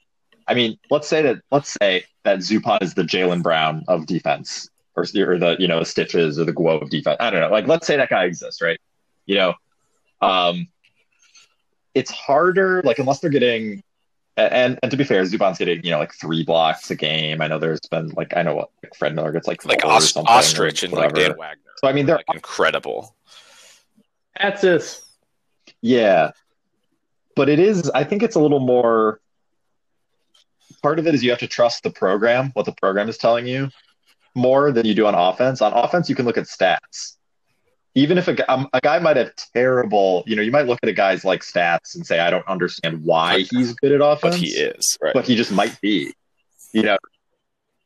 I 0.45 0.56
mean, 0.56 0.77
let's 0.89 1.08
say 1.08 1.21
that 1.21 1.38
let's 1.51 1.73
say 1.82 2.03
that 2.25 2.39
Zupan 2.39 2.84
is 2.84 2.93
the 2.93 3.03
Jalen 3.03 3.43
Brown 3.43 3.86
of 3.88 4.08
defense, 4.08 4.69
or, 4.97 5.03
or 5.03 5.38
the 5.38 5.55
you 5.60 5.67
know 5.67 5.79
the 5.79 5.86
Stitches 5.86 6.38
or 6.39 6.43
the 6.43 6.53
Guo 6.53 6.81
of 6.81 6.89
defense. 6.89 7.17
I 7.19 7.29
don't 7.29 7.39
know. 7.39 7.49
Like, 7.49 7.67
let's 7.67 7.88
say 7.88 7.95
that 7.95 8.10
guy 8.10 8.25
exists, 8.25 8.62
right? 8.62 8.79
You 9.25 9.36
know, 9.36 9.53
um, 10.21 10.67
it's 11.93 12.12
harder. 12.12 12.81
Like 12.83 12.99
unless 12.99 13.19
they're 13.19 13.29
getting. 13.29 13.83
And 14.36 14.77
and 14.83 14.91
to 14.91 14.97
be 14.97 15.03
fair, 15.03 15.23
Zupan's 15.23 15.57
getting 15.57 15.83
you 15.83 15.89
know 15.89 15.97
like 15.97 16.13
three 16.13 16.43
blocks 16.43 16.91
a 16.91 16.95
game. 16.95 17.41
I 17.41 17.47
know 17.47 17.57
there's 17.57 17.79
been 17.89 18.10
like 18.10 18.38
I 18.38 18.43
know 18.43 18.55
what 18.55 18.69
like 18.83 18.93
Fred 18.93 19.15
Miller 19.15 19.31
gets 19.31 19.47
like 19.47 19.65
Like 19.65 19.81
four 19.81 19.91
or 19.91 19.95
Ost- 19.95 20.15
or 20.17 20.23
Ostrich 20.27 20.83
and 20.83 20.93
like. 20.93 21.13
Dan 21.13 21.36
Wagner. 21.38 21.71
So 21.77 21.88
I 21.88 21.93
mean, 21.93 22.05
they're 22.05 22.17
like 22.17 22.25
incredible. 22.31 23.15
That's 24.39 24.63
it. 24.63 25.01
Yeah. 25.81 26.31
But 27.36 27.49
it 27.49 27.60
is, 27.60 27.89
I 27.91 28.03
think 28.03 28.23
it's 28.23 28.36
a 28.36 28.39
little 28.39 28.60
more. 28.60 29.19
Part 30.83 30.99
of 30.99 31.07
it 31.07 31.15
is 31.15 31.23
you 31.23 31.31
have 31.31 31.39
to 31.39 31.47
trust 31.47 31.83
the 31.83 31.89
program, 31.89 32.51
what 32.53 32.65
the 32.65 32.71
program 32.71 33.10
is 33.10 33.17
telling 33.17 33.47
you, 33.47 33.69
more 34.38 34.71
than 34.71 34.86
you 34.86 34.93
do 34.93 35.06
on 35.06 35.15
offense. 35.15 35.62
On 35.62 35.73
offense, 35.73 36.10
you 36.10 36.15
can 36.15 36.26
look 36.26 36.38
at 36.38 36.45
stats. 36.45 37.17
Even 37.95 38.17
if 38.19 38.28
a, 38.28 38.52
um, 38.52 38.69
a 38.73 38.80
guy 38.80 39.00
might 39.00 39.17
have 39.17 39.32
terrible, 39.54 40.23
you 40.28 40.36
know, 40.36 40.41
you 40.43 40.52
might 40.52 40.67
look 40.67 40.80
at 40.84 40.88
a 40.89 40.93
guy's 40.93 41.26
like 41.26 41.41
stats 41.41 41.95
and 41.95 42.06
say, 42.06 42.19
I 42.19 42.30
don't 42.30 42.47
understand 42.47 43.04
why 43.04 43.39
he's 43.39 43.73
good 43.73 43.91
at 43.91 44.02
offense. 44.02 44.36
But 44.36 44.39
he 44.39 44.50
is 44.50 44.97
right. 45.02 45.13
But 45.13 45.26
he 45.26 45.36
just 45.36 45.52
might 45.52 45.82
be. 45.82 46.13
You 46.73 46.84
know, 46.84 46.97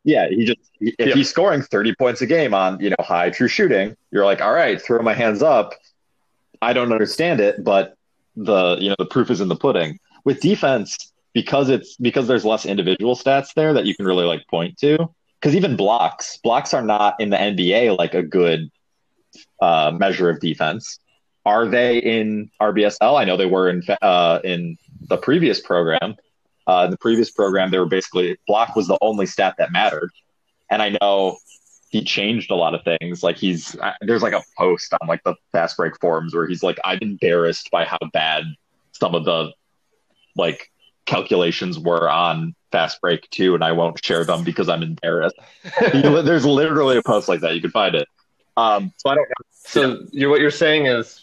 yeah, 0.04 0.28
he 0.28 0.44
just, 0.46 0.60
if 0.82 1.08
Yeah. 1.08 1.14
he's 1.14 1.30
scoring 1.30 1.62
30 1.62 1.96
points 1.96 2.22
a 2.22 2.26
game 2.26 2.54
on, 2.54 2.80
you 2.82 2.90
know, 2.90 2.98
high 3.00 3.30
true 3.30 3.48
shooting, 3.48 3.96
you're 4.12 4.26
like, 4.26 4.42
all 4.42 4.52
right, 4.52 4.82
throw 4.82 5.02
my 5.02 5.14
hands 5.14 5.42
up. 5.42 5.76
I 6.62 6.74
don't 6.74 6.92
understand 6.92 7.40
it, 7.40 7.64
but 7.64 7.96
the 8.36 8.78
you 8.80 8.90
know 8.90 8.96
the 9.00 9.06
proof 9.06 9.30
is 9.32 9.42
in 9.42 9.48
the 9.48 9.56
pudding. 9.56 10.00
With 10.26 10.42
defense, 10.42 11.12
because 11.34 11.70
it's 11.70 11.96
because 11.96 12.28
there's 12.28 12.46
less 12.46 12.66
individual 12.66 13.16
stats 13.16 13.54
there 13.56 13.74
that 13.74 13.86
you 13.86 13.96
can 13.96 14.06
really 14.06 14.26
like 14.26 14.46
point 14.48 14.78
to. 14.80 15.10
Because 15.41 15.56
even 15.56 15.75
blocks, 15.75 16.38
blocks 16.38 16.73
are 16.73 16.84
not 16.84 17.15
in 17.19 17.32
the 17.32 17.38
NBA 17.38 17.97
like 17.97 18.13
a 18.13 18.21
good 18.21 18.69
uh, 19.60 19.91
measure 19.97 20.30
of 20.30 20.39
defense. 20.39 20.99
Are 21.45 21.67
they 21.67 21.97
in 21.97 22.51
RBSL? 22.62 23.19
I 23.19 23.25
know 23.25 23.38
they 23.38 23.47
were 23.47 23.69
in 23.69 23.82
uh, 24.01 24.39
in 24.43 24.77
the 25.10 25.17
previous 25.17 25.60
program. 25.60 26.15
Uh, 26.67 26.84
in 26.86 26.91
the 26.91 26.97
previous 26.97 27.32
program, 27.32 27.71
they 27.71 27.80
were 27.80 27.88
basically 27.88 28.38
block 28.47 28.75
was 28.75 28.88
the 28.88 28.97
only 29.01 29.25
stat 29.25 29.56
that 29.58 29.71
mattered. 29.71 30.12
And 30.69 30.82
I 30.82 30.95
know 31.01 31.38
he 31.89 32.04
changed 32.04 32.51
a 32.51 32.56
lot 32.56 32.73
of 32.73 32.84
things. 32.84 33.23
Like 33.23 33.38
he's 33.38 33.75
uh, 33.75 33.93
there's 34.01 34.21
like 34.21 34.34
a 34.34 34.43
post 34.58 34.93
on 35.01 35.08
like 35.08 35.23
the 35.23 35.36
fast 35.51 35.75
break 35.75 35.99
forums 35.99 36.36
where 36.36 36.47
he's 36.47 36.63
like, 36.63 36.80
I'm 36.86 36.99
embarrassed 37.01 37.69
by 37.71 37.86
how 37.86 37.97
bad 38.13 38.43
some 38.91 39.15
of 39.15 39.25
the 39.25 39.51
like 40.36 40.71
calculations 41.12 41.78
were 41.78 42.10
on 42.10 42.56
fast 42.71 43.02
break 43.02 43.30
two, 43.32 43.54
and 43.54 43.63
I 43.63 43.74
won't 43.74 44.04
share 44.04 44.24
them 44.24 44.43
because 44.45 44.69
I'm 44.69 44.82
embarrassed. 44.82 45.36
There's 45.93 46.45
literally 46.45 46.97
a 46.97 47.04
post 47.04 47.28
like 47.28 47.41
that. 47.41 47.54
You 47.54 47.62
can 47.62 47.69
find 47.71 47.95
it. 47.95 48.08
Um, 48.56 48.93
so 48.97 49.10
I 49.10 49.15
don't 49.15 49.28
So 49.52 50.06
you're, 50.12 50.30
what 50.30 50.39
you're 50.39 50.52
saying 50.52 50.86
is 50.86 51.19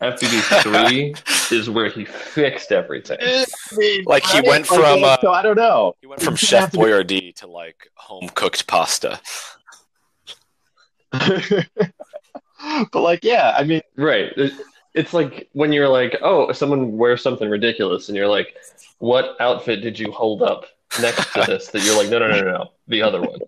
FBB 0.00 0.62
three 0.62 1.14
is 1.58 1.68
where 1.68 1.88
he 1.90 2.04
fixed 2.04 2.70
everything. 2.70 3.18
Like, 4.06 4.24
he 4.24 4.40
went 4.42 4.70
Like, 4.70 4.80
from, 4.80 5.04
uh, 5.04 5.16
so 5.20 5.32
I 5.32 5.42
don't 5.42 5.56
know. 5.56 5.94
He 6.00 6.06
went 6.06 6.22
from 6.22 6.36
Chef 6.36 6.60
have 6.60 6.70
to 6.72 6.78
be- 6.78 6.84
Boyardee 6.84 7.34
to 7.36 7.46
like 7.48 7.90
home 7.94 8.28
cooked 8.34 8.66
pasta. 8.68 9.20
but 11.12 11.66
like, 12.94 13.24
yeah, 13.24 13.54
I 13.56 13.64
mean, 13.64 13.82
Right. 13.96 14.32
It- 14.96 15.00
It's 15.00 15.14
like 15.14 15.48
when 15.52 15.72
you're 15.72 15.88
like, 15.88 16.16
oh, 16.22 16.50
someone 16.52 16.96
wears 16.96 17.22
something 17.22 17.48
ridiculous, 17.48 18.08
and 18.08 18.16
you're 18.16 18.28
like, 18.28 18.56
what 18.98 19.36
outfit 19.40 19.82
did 19.82 19.98
you 19.98 20.10
hold 20.10 20.42
up 20.42 20.64
next 21.00 21.32
to 21.34 21.44
this? 21.46 21.68
That 21.68 21.82
you're 21.84 21.96
like, 21.96 22.08
no, 22.10 22.18
no, 22.18 22.28
no, 22.28 22.40
no, 22.40 22.50
no, 22.50 22.72
the 22.88 23.02
other 23.02 23.20
one. 23.20 23.40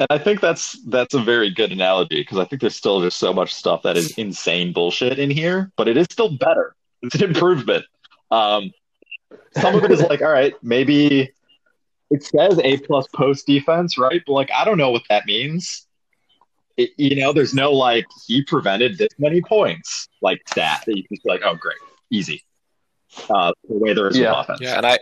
And 0.00 0.08
I 0.10 0.18
think 0.18 0.40
that's 0.40 0.72
that's 0.86 1.14
a 1.14 1.20
very 1.20 1.50
good 1.50 1.70
analogy 1.70 2.20
because 2.20 2.38
I 2.38 2.44
think 2.46 2.60
there's 2.60 2.74
still 2.74 3.00
just 3.00 3.18
so 3.18 3.32
much 3.32 3.54
stuff 3.54 3.82
that 3.82 3.96
is 3.96 4.10
insane 4.18 4.72
bullshit 4.72 5.20
in 5.20 5.30
here, 5.30 5.70
but 5.76 5.86
it 5.86 5.96
is 5.96 6.08
still 6.10 6.36
better. 6.36 6.74
It's 7.02 7.14
an 7.14 7.22
improvement. 7.22 7.84
Um, 8.32 8.72
some 9.52 9.76
of 9.76 9.84
it 9.84 9.92
is 9.92 10.00
like, 10.00 10.20
all 10.20 10.32
right, 10.32 10.54
maybe 10.62 11.30
it 12.10 12.24
says 12.24 12.58
A 12.64 12.78
plus 12.78 13.06
post 13.14 13.46
defense, 13.46 13.96
right? 13.96 14.20
But 14.26 14.32
like, 14.32 14.50
I 14.50 14.64
don't 14.64 14.78
know 14.78 14.90
what 14.90 15.02
that 15.10 15.26
means. 15.26 15.86
It, 16.76 16.90
you 16.96 17.16
know, 17.16 17.32
there's 17.32 17.54
no 17.54 17.72
like 17.72 18.06
he 18.26 18.42
prevented 18.42 18.98
this 18.98 19.10
many 19.18 19.40
points 19.40 20.08
like 20.22 20.40
stat 20.48 20.82
that 20.86 20.96
you 20.96 21.02
can 21.04 21.16
be 21.22 21.30
like, 21.30 21.42
oh 21.44 21.54
great, 21.54 21.76
easy. 22.10 22.42
Uh, 23.30 23.52
the 23.68 23.78
way 23.78 23.92
there 23.94 24.08
is 24.08 24.16
Yeah. 24.18 24.30
with 24.30 24.40
offense. 24.48 24.60
Yeah, 24.60 24.76
and 24.76 24.86
I 24.86 24.98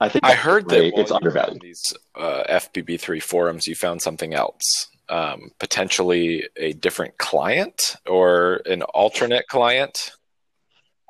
I 0.00 0.08
think 0.08 0.24
I 0.24 0.34
heard 0.34 0.64
great. 0.66 0.94
that 0.94 1.00
it's 1.00 1.10
undervalued. 1.10 1.62
these 1.62 1.94
uh, 2.14 2.42
FBB 2.48 3.00
three 3.00 3.20
forums, 3.20 3.66
you 3.66 3.74
found 3.74 4.02
something 4.02 4.34
else, 4.34 4.88
um, 5.08 5.50
potentially 5.58 6.46
a 6.56 6.72
different 6.74 7.16
client 7.16 7.96
or 8.06 8.60
an 8.66 8.82
alternate 8.82 9.46
client. 9.48 10.12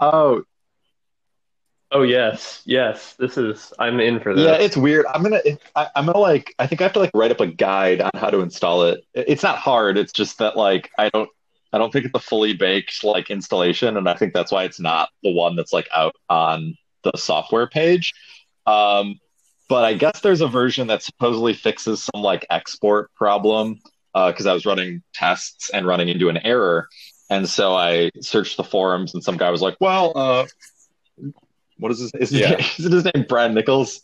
Oh, 0.00 0.42
Oh 1.92 2.02
yes, 2.02 2.62
yes. 2.66 3.14
This 3.14 3.38
is. 3.38 3.72
I'm 3.78 4.00
in 4.00 4.18
for 4.20 4.34
this. 4.34 4.44
Yeah, 4.44 4.54
it's 4.56 4.76
weird. 4.76 5.06
I'm 5.14 5.22
gonna, 5.22 5.40
I, 5.76 5.88
I'm 5.94 6.06
gonna 6.06 6.18
like, 6.18 6.52
I 6.58 6.66
think 6.66 6.80
I 6.80 6.84
have 6.84 6.92
to 6.94 6.98
like 6.98 7.12
write 7.14 7.30
up 7.30 7.40
a 7.40 7.46
guide 7.46 8.00
on 8.00 8.10
how 8.14 8.28
to 8.30 8.40
install 8.40 8.82
it. 8.84 9.04
It- 9.14 9.26
It's 9.28 9.42
not 9.42 9.58
hard. 9.58 9.96
It's 9.96 10.12
just 10.12 10.38
that 10.38 10.56
like 10.56 10.90
I 10.98 11.08
don't, 11.10 11.30
I 11.72 11.78
don't 11.78 11.92
think 11.92 12.04
it's 12.06 12.14
a 12.14 12.18
fully 12.18 12.54
baked 12.54 13.04
like 13.04 13.30
installation, 13.30 13.96
and 13.96 14.08
I 14.08 14.14
think 14.14 14.34
that's 14.34 14.50
why 14.50 14.64
it's 14.64 14.80
not 14.80 15.10
the 15.22 15.30
one 15.30 15.54
that's 15.54 15.72
like 15.72 15.88
out 15.94 16.16
on 16.28 16.74
the 17.04 17.12
software 17.16 17.68
page. 17.68 18.12
Um, 18.66 19.20
but 19.68 19.84
I 19.84 19.94
guess 19.94 20.20
there's 20.20 20.40
a 20.40 20.48
version 20.48 20.88
that 20.88 21.02
supposedly 21.02 21.54
fixes 21.54 22.02
some 22.02 22.22
like 22.22 22.46
export 22.50 23.12
problem 23.14 23.78
because 24.12 24.46
I 24.46 24.54
was 24.54 24.66
running 24.66 25.02
tests 25.14 25.70
and 25.70 25.86
running 25.86 26.08
into 26.08 26.28
an 26.30 26.38
error, 26.38 26.88
and 27.30 27.48
so 27.48 27.74
I 27.74 28.10
searched 28.20 28.56
the 28.56 28.64
forums, 28.64 29.14
and 29.14 29.22
some 29.22 29.36
guy 29.36 29.50
was 29.50 29.62
like, 29.62 29.76
"Well, 29.80 30.12
uh, 30.16 30.46
what 31.78 31.92
is 31.92 32.00
his? 32.00 32.12
Is, 32.14 32.30
his, 32.30 32.40
Yeah. 32.40 32.56
is 32.58 32.92
his 32.92 33.04
name 33.04 33.24
Brad 33.28 33.54
Nichols?" 33.54 34.02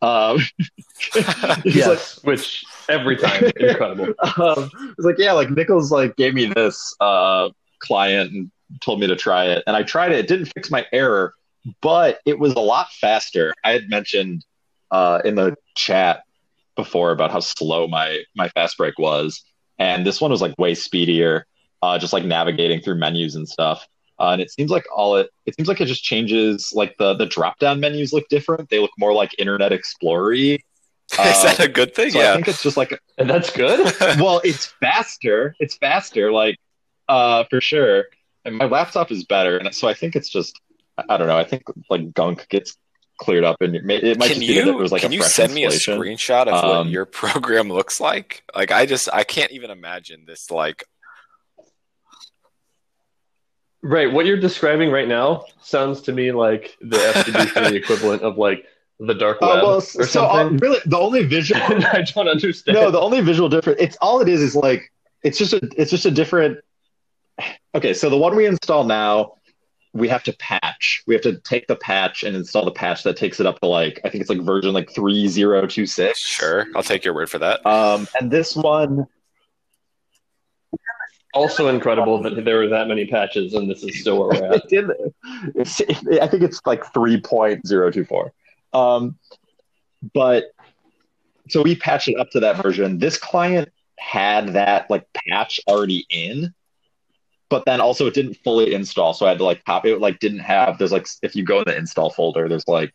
Um, 0.00 0.38
he's 1.12 1.26
like, 1.42 1.64
yes. 1.64 2.22
Which 2.22 2.64
every 2.88 3.16
time 3.16 3.50
incredible. 3.56 4.06
um, 4.40 4.70
it's 4.96 5.04
like, 5.04 5.18
yeah, 5.18 5.32
like 5.32 5.50
Nichols 5.50 5.90
like 5.90 6.16
gave 6.16 6.34
me 6.34 6.46
this 6.46 6.94
uh, 7.00 7.50
client 7.80 8.32
and 8.32 8.50
told 8.80 9.00
me 9.00 9.06
to 9.06 9.16
try 9.16 9.46
it, 9.46 9.64
and 9.66 9.76
I 9.76 9.82
tried 9.82 10.12
it. 10.12 10.18
It 10.18 10.28
didn't 10.28 10.46
fix 10.54 10.70
my 10.70 10.86
error, 10.92 11.34
but 11.80 12.20
it 12.26 12.38
was 12.38 12.52
a 12.54 12.60
lot 12.60 12.92
faster. 12.92 13.52
I 13.64 13.72
had 13.72 13.88
mentioned 13.88 14.44
uh, 14.90 15.20
in 15.24 15.34
the 15.34 15.56
chat 15.74 16.22
before 16.76 17.10
about 17.10 17.32
how 17.32 17.40
slow 17.40 17.88
my 17.88 18.22
my 18.36 18.48
fast 18.50 18.76
break 18.76 18.98
was, 18.98 19.42
and 19.78 20.06
this 20.06 20.20
one 20.20 20.30
was 20.30 20.40
like 20.42 20.54
way 20.58 20.74
speedier. 20.74 21.46
Uh, 21.80 21.96
just 21.96 22.12
like 22.12 22.24
navigating 22.24 22.80
through 22.80 22.96
menus 22.96 23.36
and 23.36 23.48
stuff. 23.48 23.86
Uh, 24.20 24.30
and 24.30 24.40
it 24.40 24.50
seems 24.50 24.70
like 24.70 24.84
all 24.94 25.16
it 25.16 25.30
it 25.46 25.54
seems 25.54 25.68
like 25.68 25.80
it 25.80 25.86
just 25.86 26.02
changes 26.02 26.72
like 26.74 26.96
the 26.98 27.14
the 27.14 27.26
drop 27.26 27.58
down 27.58 27.78
menus 27.80 28.12
look 28.12 28.28
different. 28.28 28.68
They 28.68 28.78
look 28.80 28.90
more 28.98 29.12
like 29.12 29.30
Internet 29.38 29.72
Explorer. 29.72 30.32
Is 31.12 31.42
that 31.42 31.60
a 31.60 31.68
good 31.68 31.94
thing? 31.94 32.10
So 32.10 32.20
I 32.20 32.34
think 32.34 32.48
it's 32.48 32.62
just 32.62 32.76
like 32.76 33.00
And 33.16 33.30
that's 33.30 33.50
good. 33.50 33.94
well, 34.20 34.40
it's 34.44 34.66
faster. 34.80 35.54
It's 35.58 35.76
faster, 35.76 36.32
like 36.32 36.56
uh, 37.08 37.44
for 37.48 37.60
sure. 37.60 38.04
and 38.44 38.56
my 38.56 38.66
laptop 38.66 39.10
is 39.10 39.24
better, 39.24 39.56
and 39.56 39.74
so 39.74 39.88
I 39.88 39.94
think 39.94 40.16
it's 40.16 40.28
just 40.28 40.60
I 41.08 41.16
don't 41.16 41.28
know. 41.28 41.38
I 41.38 41.44
think 41.44 41.62
like 41.88 42.12
gunk 42.12 42.48
gets 42.48 42.76
cleared 43.18 43.44
up, 43.44 43.60
and 43.60 43.76
it, 43.76 43.84
may, 43.84 43.96
it 43.96 44.18
might 44.18 44.28
can 44.28 44.36
just 44.36 44.46
you, 44.46 44.54
be 44.54 44.60
that 44.60 44.68
it 44.68 44.76
was 44.76 44.92
like 44.92 45.02
can 45.02 45.12
a 45.12 45.14
you 45.14 45.20
fresh 45.20 45.32
send 45.32 45.54
me 45.54 45.64
a 45.64 45.68
screenshot 45.70 46.46
of 46.46 46.62
what 46.62 46.64
Um, 46.64 46.88
your 46.88 47.04
program 47.04 47.68
looks 47.68 48.00
like? 48.00 48.42
Like 48.54 48.72
I 48.72 48.86
just 48.86 49.08
I 49.12 49.24
can't 49.24 49.52
even 49.52 49.70
imagine 49.70 50.24
this. 50.26 50.50
Like 50.50 50.84
Right, 53.82 54.12
what 54.12 54.26
you're 54.26 54.40
describing 54.40 54.90
right 54.90 55.06
now 55.08 55.44
sounds 55.62 56.00
to 56.02 56.12
me 56.12 56.32
like 56.32 56.76
the 56.80 56.96
FTD3 56.96 57.72
equivalent 57.82 58.22
of 58.22 58.36
like 58.36 58.64
the 58.98 59.14
dark 59.14 59.38
Oh 59.40 59.54
web 59.54 59.62
well, 59.62 59.76
or 59.76 59.80
so 59.80 60.24
uh, 60.24 60.34
something. 60.34 60.56
really, 60.58 60.80
the 60.86 60.98
only 60.98 61.24
visual 61.24 61.60
I 61.62 62.02
don't 62.02 62.28
understand. 62.28 62.74
no, 62.74 62.90
the 62.90 63.00
only 63.00 63.20
visual 63.20 63.48
difference. 63.48 63.80
It's 63.80 63.96
all 64.00 64.20
it 64.20 64.28
is 64.28 64.40
is 64.42 64.56
like 64.56 64.92
it's 65.22 65.38
just 65.38 65.52
a 65.52 65.60
it's 65.76 65.90
just 65.90 66.06
a 66.06 66.10
different. 66.10 66.58
Okay, 67.74 67.94
so 67.94 68.10
the 68.10 68.16
one 68.16 68.34
we 68.34 68.46
install 68.46 68.82
now, 68.82 69.34
we 69.92 70.08
have 70.08 70.24
to 70.24 70.32
patch. 70.34 71.04
We 71.06 71.14
have 71.14 71.22
to 71.22 71.38
take 71.40 71.68
the 71.68 71.76
patch 71.76 72.24
and 72.24 72.34
install 72.34 72.64
the 72.64 72.72
patch 72.72 73.04
that 73.04 73.16
takes 73.16 73.38
it 73.38 73.46
up 73.46 73.60
to 73.60 73.68
like 73.68 74.00
I 74.04 74.08
think 74.10 74.22
it's 74.22 74.30
like 74.30 74.40
version 74.40 74.72
like 74.72 74.90
three 74.90 75.28
zero 75.28 75.66
two 75.68 75.86
six. 75.86 76.18
sure, 76.20 76.66
I'll 76.74 76.82
take 76.82 77.04
your 77.04 77.14
word 77.14 77.30
for 77.30 77.38
that. 77.38 77.64
Um, 77.64 78.08
and 78.18 78.28
this 78.28 78.56
one, 78.56 79.06
also 81.38 81.68
incredible 81.68 82.20
that 82.22 82.44
there 82.44 82.58
were 82.58 82.68
that 82.68 82.88
many 82.88 83.06
patches 83.06 83.54
and 83.54 83.70
this 83.70 83.82
is 83.82 84.00
still 84.00 84.18
where 84.18 84.40
we're 84.40 84.52
at. 84.52 84.62
I 86.22 86.26
think 86.26 86.42
it's 86.42 86.60
like 86.66 86.92
three 86.92 87.20
point 87.20 87.66
zero 87.66 87.90
two 87.90 88.04
four. 88.04 88.32
Um, 88.72 89.18
but 90.12 90.46
so 91.48 91.62
we 91.62 91.76
patched 91.76 92.08
it 92.08 92.18
up 92.18 92.30
to 92.30 92.40
that 92.40 92.62
version. 92.62 92.98
This 92.98 93.16
client 93.16 93.70
had 93.98 94.48
that 94.54 94.90
like 94.90 95.06
patch 95.12 95.60
already 95.66 96.06
in, 96.10 96.52
but 97.48 97.64
then 97.64 97.80
also 97.80 98.06
it 98.06 98.14
didn't 98.14 98.34
fully 98.34 98.74
install, 98.74 99.14
so 99.14 99.26
I 99.26 99.30
had 99.30 99.38
to 99.38 99.44
like 99.44 99.64
copy 99.64 99.92
it. 99.92 100.00
Like 100.00 100.18
didn't 100.18 100.40
have. 100.40 100.78
There's 100.78 100.92
like 100.92 101.06
if 101.22 101.34
you 101.34 101.44
go 101.44 101.58
in 101.58 101.64
the 101.66 101.76
install 101.76 102.10
folder, 102.10 102.48
there's 102.48 102.68
like 102.68 102.92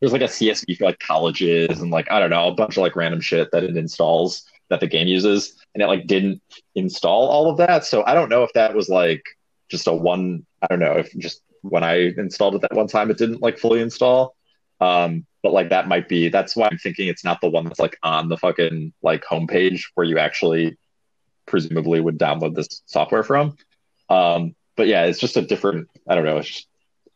there's 0.00 0.12
like 0.12 0.22
a 0.22 0.26
CSV 0.26 0.78
for 0.78 0.84
like 0.84 0.98
colleges 1.00 1.80
and 1.80 1.90
like 1.90 2.10
I 2.10 2.20
don't 2.20 2.30
know 2.30 2.48
a 2.48 2.54
bunch 2.54 2.76
of 2.76 2.82
like 2.82 2.96
random 2.96 3.20
shit 3.20 3.50
that 3.52 3.64
it 3.64 3.76
installs 3.76 4.44
that 4.70 4.80
the 4.80 4.86
game 4.86 5.08
uses, 5.08 5.54
and 5.74 5.82
it 5.82 5.86
like 5.86 6.06
didn't 6.06 6.40
install 6.74 7.28
all 7.28 7.50
of 7.50 7.58
that. 7.58 7.84
So 7.84 8.04
I 8.04 8.14
don't 8.14 8.28
know 8.28 8.44
if 8.44 8.52
that 8.54 8.74
was 8.74 8.88
like 8.88 9.22
just 9.68 9.86
a 9.86 9.92
one. 9.92 10.46
I 10.62 10.66
don't 10.66 10.80
know 10.80 10.96
if 10.96 11.12
just 11.18 11.42
when 11.62 11.84
I 11.84 12.12
installed 12.16 12.54
it 12.54 12.62
that 12.62 12.74
one 12.74 12.86
time, 12.86 13.10
it 13.10 13.18
didn't 13.18 13.42
like 13.42 13.58
fully 13.58 13.80
install. 13.80 14.34
Um, 14.80 15.26
but 15.42 15.52
like 15.52 15.70
that 15.70 15.88
might 15.88 16.08
be. 16.08 16.28
That's 16.28 16.56
why 16.56 16.68
I'm 16.70 16.78
thinking 16.78 17.08
it's 17.08 17.24
not 17.24 17.40
the 17.40 17.50
one 17.50 17.64
that's 17.64 17.80
like 17.80 17.98
on 18.02 18.28
the 18.28 18.36
fucking 18.36 18.92
like 19.02 19.24
homepage 19.24 19.84
where 19.94 20.06
you 20.06 20.18
actually 20.18 20.76
presumably 21.46 22.00
would 22.00 22.18
download 22.18 22.54
this 22.54 22.82
software 22.86 23.22
from. 23.22 23.56
Um, 24.08 24.54
but 24.76 24.86
yeah, 24.86 25.04
it's 25.04 25.18
just 25.18 25.36
a 25.36 25.42
different. 25.42 25.88
I 26.08 26.14
don't 26.14 26.24
know. 26.24 26.42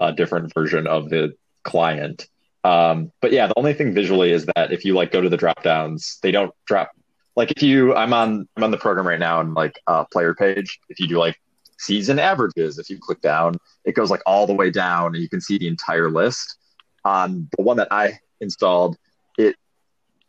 A 0.00 0.12
different 0.12 0.52
version 0.52 0.86
of 0.86 1.08
the 1.08 1.34
client. 1.62 2.26
Um, 2.64 3.12
but 3.20 3.32
yeah, 3.32 3.46
the 3.46 3.58
only 3.58 3.74
thing 3.74 3.94
visually 3.94 4.32
is 4.32 4.46
that 4.56 4.72
if 4.72 4.84
you 4.84 4.94
like 4.94 5.12
go 5.12 5.20
to 5.20 5.28
the 5.28 5.36
drop 5.36 5.62
downs, 5.62 6.18
they 6.22 6.30
don't 6.30 6.52
drop. 6.66 6.90
Like 7.36 7.50
if 7.50 7.62
you, 7.62 7.94
I'm 7.94 8.12
on, 8.12 8.48
I'm 8.56 8.64
on 8.64 8.70
the 8.70 8.76
program 8.76 9.06
right 9.06 9.18
now 9.18 9.40
and 9.40 9.54
like 9.54 9.78
uh, 9.86 10.04
player 10.04 10.34
page. 10.34 10.78
If 10.88 11.00
you 11.00 11.08
do 11.08 11.18
like 11.18 11.40
season 11.78 12.18
averages, 12.18 12.78
if 12.78 12.88
you 12.88 12.98
click 12.98 13.20
down, 13.20 13.56
it 13.84 13.94
goes 13.94 14.10
like 14.10 14.22
all 14.26 14.46
the 14.46 14.54
way 14.54 14.70
down 14.70 15.14
and 15.14 15.22
you 15.22 15.28
can 15.28 15.40
see 15.40 15.58
the 15.58 15.68
entire 15.68 16.10
list. 16.10 16.56
On 17.04 17.48
the 17.56 17.62
one 17.62 17.76
that 17.76 17.88
I 17.90 18.18
installed, 18.40 18.96
it 19.36 19.56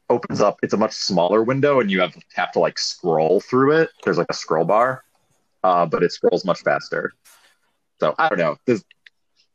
opens 0.09 0.41
up. 0.41 0.57
It's 0.63 0.73
a 0.73 0.77
much 0.77 0.93
smaller 0.93 1.43
window 1.43 1.79
and 1.79 1.89
you 1.89 2.01
have 2.01 2.15
have 2.33 2.51
to 2.53 2.59
like 2.59 2.77
scroll 2.79 3.39
through 3.39 3.73
it. 3.77 3.89
There's 4.03 4.17
like 4.17 4.27
a 4.29 4.33
scroll 4.33 4.65
bar, 4.65 5.03
uh, 5.63 5.85
but 5.85 6.03
it 6.03 6.11
scrolls 6.11 6.43
much 6.43 6.61
faster. 6.61 7.13
So 7.99 8.13
I 8.17 8.27
don't 8.29 8.39
know. 8.39 8.57
This, 8.65 8.83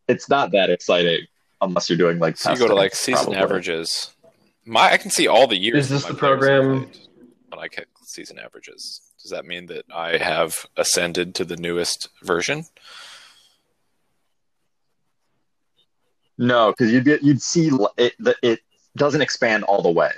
it's 0.09 0.29
not 0.31 0.53
that 0.53 0.71
exciting 0.71 1.27
unless 1.61 1.91
you're 1.91 1.99
doing 1.99 2.19
like 2.19 2.37
So 2.37 2.53
you 2.53 2.59
go 2.59 2.69
to 2.69 2.75
like 2.75 2.95
season 2.95 3.25
probably. 3.25 3.37
averages. 3.43 4.15
My 4.65 4.93
I 4.93 4.97
can 4.97 5.11
see 5.11 5.27
all 5.29 5.47
the 5.47 5.57
years. 5.57 5.85
Is 5.85 5.89
this 5.91 6.05
the 6.07 6.15
program- 6.15 6.85
played 6.87 7.07
When 7.61 7.67
I 7.67 7.77
get 7.77 7.89
season 8.05 8.39
averages, 8.39 9.03
does 9.21 9.31
that 9.33 9.45
mean 9.45 9.67
that 9.67 9.85
I 9.95 10.17
have 10.17 10.65
ascended 10.79 11.35
to 11.35 11.45
the 11.45 11.59
newest 11.59 12.09
version? 12.23 12.65
No, 16.39 16.73
because 16.73 16.91
you'd 16.91 17.05
be, 17.05 17.19
you'd 17.21 17.43
see 17.43 17.71
it. 17.99 18.15
The, 18.19 18.35
it 18.43 18.61
doesn't 18.97 19.21
expand 19.21 19.65
all 19.65 19.83
the 19.83 19.91
way. 19.91 20.11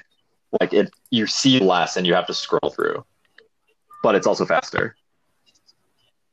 Like 0.61 0.72
it, 0.72 0.92
you 1.11 1.26
see 1.26 1.59
less, 1.59 1.96
and 1.96 2.07
you 2.07 2.14
have 2.14 2.28
to 2.28 2.35
scroll 2.35 2.70
through. 2.70 3.05
But 4.05 4.14
it's 4.14 4.28
also 4.28 4.46
faster. 4.46 4.94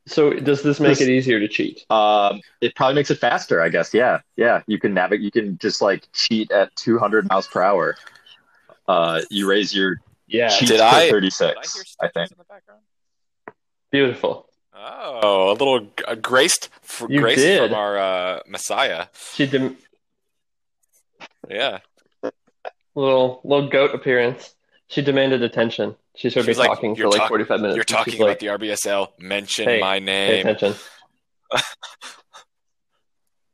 So 0.06 0.32
does 0.32 0.62
this 0.62 0.78
make 0.78 0.98
This- 0.98 1.08
it 1.08 1.10
easier 1.10 1.40
to 1.40 1.48
cheat? 1.48 1.84
Um, 1.90 2.40
it 2.60 2.76
probably 2.76 2.94
makes 2.94 3.10
it 3.10 3.18
faster, 3.18 3.60
I 3.60 3.68
guess. 3.68 3.92
Yeah, 3.92 4.20
yeah. 4.36 4.62
You 4.68 4.78
can 4.78 4.94
navigate. 4.94 5.24
You 5.24 5.32
can 5.32 5.58
just 5.58 5.82
like 5.82 6.06
cheat 6.12 6.52
at 6.52 6.74
200 6.76 7.28
miles 7.28 7.48
per 7.48 7.62
hour. 7.62 7.96
Uh, 8.86 9.22
you 9.28 9.48
raise 9.50 9.74
your 9.74 9.96
Yeah, 10.32 10.48
cheat 10.48 10.68
Did 10.68 10.78
to 10.78 10.84
I- 10.84 10.90
Did 10.90 10.96
I 10.98 11.02
hear 11.04 11.10
36. 11.12 11.96
I 12.00 12.08
think. 12.08 12.30
in 12.30 12.38
the 12.38 12.44
background? 12.44 12.80
beautiful. 13.90 14.46
Oh, 14.72 15.50
a 15.50 15.52
little 15.52 15.88
a 16.08 16.14
graced, 16.16 16.70
f- 16.84 17.04
You 17.08 17.20
graced 17.20 17.38
did. 17.40 17.68
from 17.70 17.74
our 17.78 17.98
uh, 17.98 18.40
Messiah. 18.46 19.06
She 19.34 19.46
did 19.46 19.76
Yeah, 21.48 21.80
little 22.94 23.40
little 23.44 23.68
goat 23.68 23.94
appearance. 23.94 24.54
She 24.88 25.02
demanded 25.02 25.42
attention. 25.42 25.96
She 26.16 26.30
started 26.30 26.46
She's 26.48 26.58
like, 26.58 26.68
talking 26.68 26.94
for 26.94 27.00
"You're 27.00 27.10
like 27.10 27.18
talk- 27.20 27.28
45 27.28 27.60
minutes. 27.60 27.76
you're 27.76 27.84
talking 27.84 28.14
about 28.14 28.28
like, 28.28 28.38
the 28.38 28.46
RBSL. 28.46 29.08
Mention 29.18 29.64
Hey, 29.68 29.80
my 29.80 29.98
Pay 29.98 30.04
name. 30.04 30.46
attention. 30.46 30.74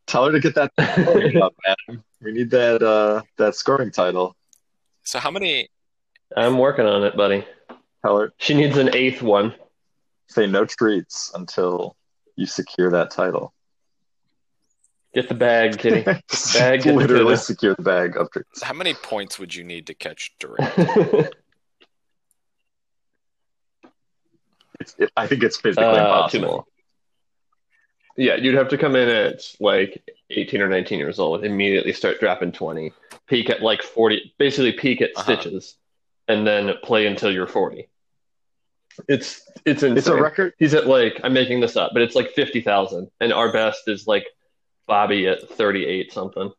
Tell 0.06 0.26
her 0.26 0.32
to 0.32 0.40
get 0.40 0.54
that 0.54 0.70
up, 1.42 1.54
man. 1.66 2.02
We 2.22 2.32
need 2.32 2.50
that 2.50 2.82
uh, 2.82 3.22
that 3.38 3.54
scoring 3.56 3.90
title. 3.90 4.36
So 5.02 5.18
how 5.18 5.30
many? 5.30 5.68
I'm 6.34 6.58
working 6.58 6.86
on 6.86 7.04
it, 7.04 7.16
buddy. 7.16 7.44
Tell 8.04 8.18
her 8.18 8.32
She 8.38 8.54
needs 8.54 8.76
an 8.78 8.94
eighth 8.94 9.22
one. 9.22 9.54
say 10.28 10.46
no 10.46 10.64
treats 10.64 11.30
until 11.34 11.96
you 12.36 12.46
secure 12.46 12.90
that 12.90 13.10
title. 13.10 13.52
Get 15.14 15.28
the 15.28 15.34
bag, 15.34 15.78
kitty. 15.78 16.02
Bag, 16.52 16.82
get 16.82 16.84
the 16.84 16.92
Literally 16.92 17.24
tuna. 17.24 17.36
secure 17.38 17.74
the 17.74 17.82
bag 17.82 18.16
of 18.18 18.30
treats. 18.30 18.62
How 18.62 18.74
many 18.74 18.92
points 18.92 19.38
would 19.38 19.54
you 19.54 19.64
need 19.64 19.86
to 19.86 19.94
catch 19.94 20.34
Durant? 20.38 21.32
It's, 24.78 24.94
it, 24.98 25.10
I 25.16 25.26
think 25.26 25.42
it's 25.42 25.56
physically 25.56 25.86
uh, 25.86 26.28
too 26.28 26.36
impossible. 26.38 26.68
Yeah, 28.18 28.34
you'd 28.34 28.54
have 28.56 28.68
to 28.68 28.76
come 28.78 28.94
in 28.94 29.08
at 29.08 29.40
like 29.58 30.02
18 30.28 30.60
or 30.60 30.68
19 30.68 30.98
years 30.98 31.18
old, 31.18 31.44
immediately 31.46 31.94
start 31.94 32.20
dropping 32.20 32.52
20, 32.52 32.92
peak 33.26 33.48
at 33.48 33.62
like 33.62 33.82
40, 33.82 34.34
basically 34.38 34.72
peak 34.72 35.00
at 35.00 35.10
Uh-huh. 35.16 35.22
stitches, 35.22 35.76
and 36.28 36.46
then 36.46 36.72
play 36.82 37.06
until 37.06 37.30
you're 37.32 37.46
40. 37.46 37.88
It's 39.08 39.42
it's 39.64 39.82
insane. 39.82 39.98
It's 39.98 40.06
a 40.06 40.16
record. 40.20 40.54
He's 40.58 40.72
at 40.74 40.86
like 40.86 41.20
I'm 41.22 41.32
making 41.34 41.60
this 41.60 41.76
up, 41.76 41.90
but 41.92 42.02
it's 42.02 42.14
like 42.14 42.30
50,000, 42.30 43.10
and 43.20 43.32
our 43.32 43.52
best 43.52 43.88
is 43.88 44.06
like 44.06 44.26
Bobby 44.86 45.26
at 45.26 45.48
38 45.50 46.12
something. 46.12 46.50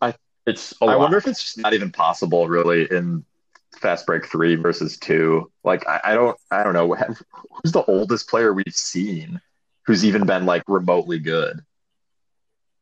I- 0.00 0.14
it's 0.46 0.74
I 0.80 0.86
lot. 0.86 0.98
wonder 1.00 1.18
if 1.18 1.26
it's 1.26 1.42
just 1.42 1.58
not 1.58 1.74
even 1.74 1.90
possible, 1.92 2.48
really, 2.48 2.86
in 2.90 3.24
Fast 3.80 4.06
Break 4.06 4.26
Three 4.26 4.54
versus 4.54 4.96
Two. 4.96 5.50
Like, 5.64 5.86
I, 5.86 6.00
I 6.04 6.14
don't, 6.14 6.38
I 6.50 6.62
don't 6.62 6.72
know. 6.72 6.94
Who's 6.94 7.72
the 7.72 7.84
oldest 7.84 8.28
player 8.30 8.54
we've 8.54 8.64
seen 8.70 9.40
who's 9.86 10.04
even 10.04 10.26
been 10.26 10.46
like 10.46 10.62
remotely 10.68 11.18
good? 11.18 11.60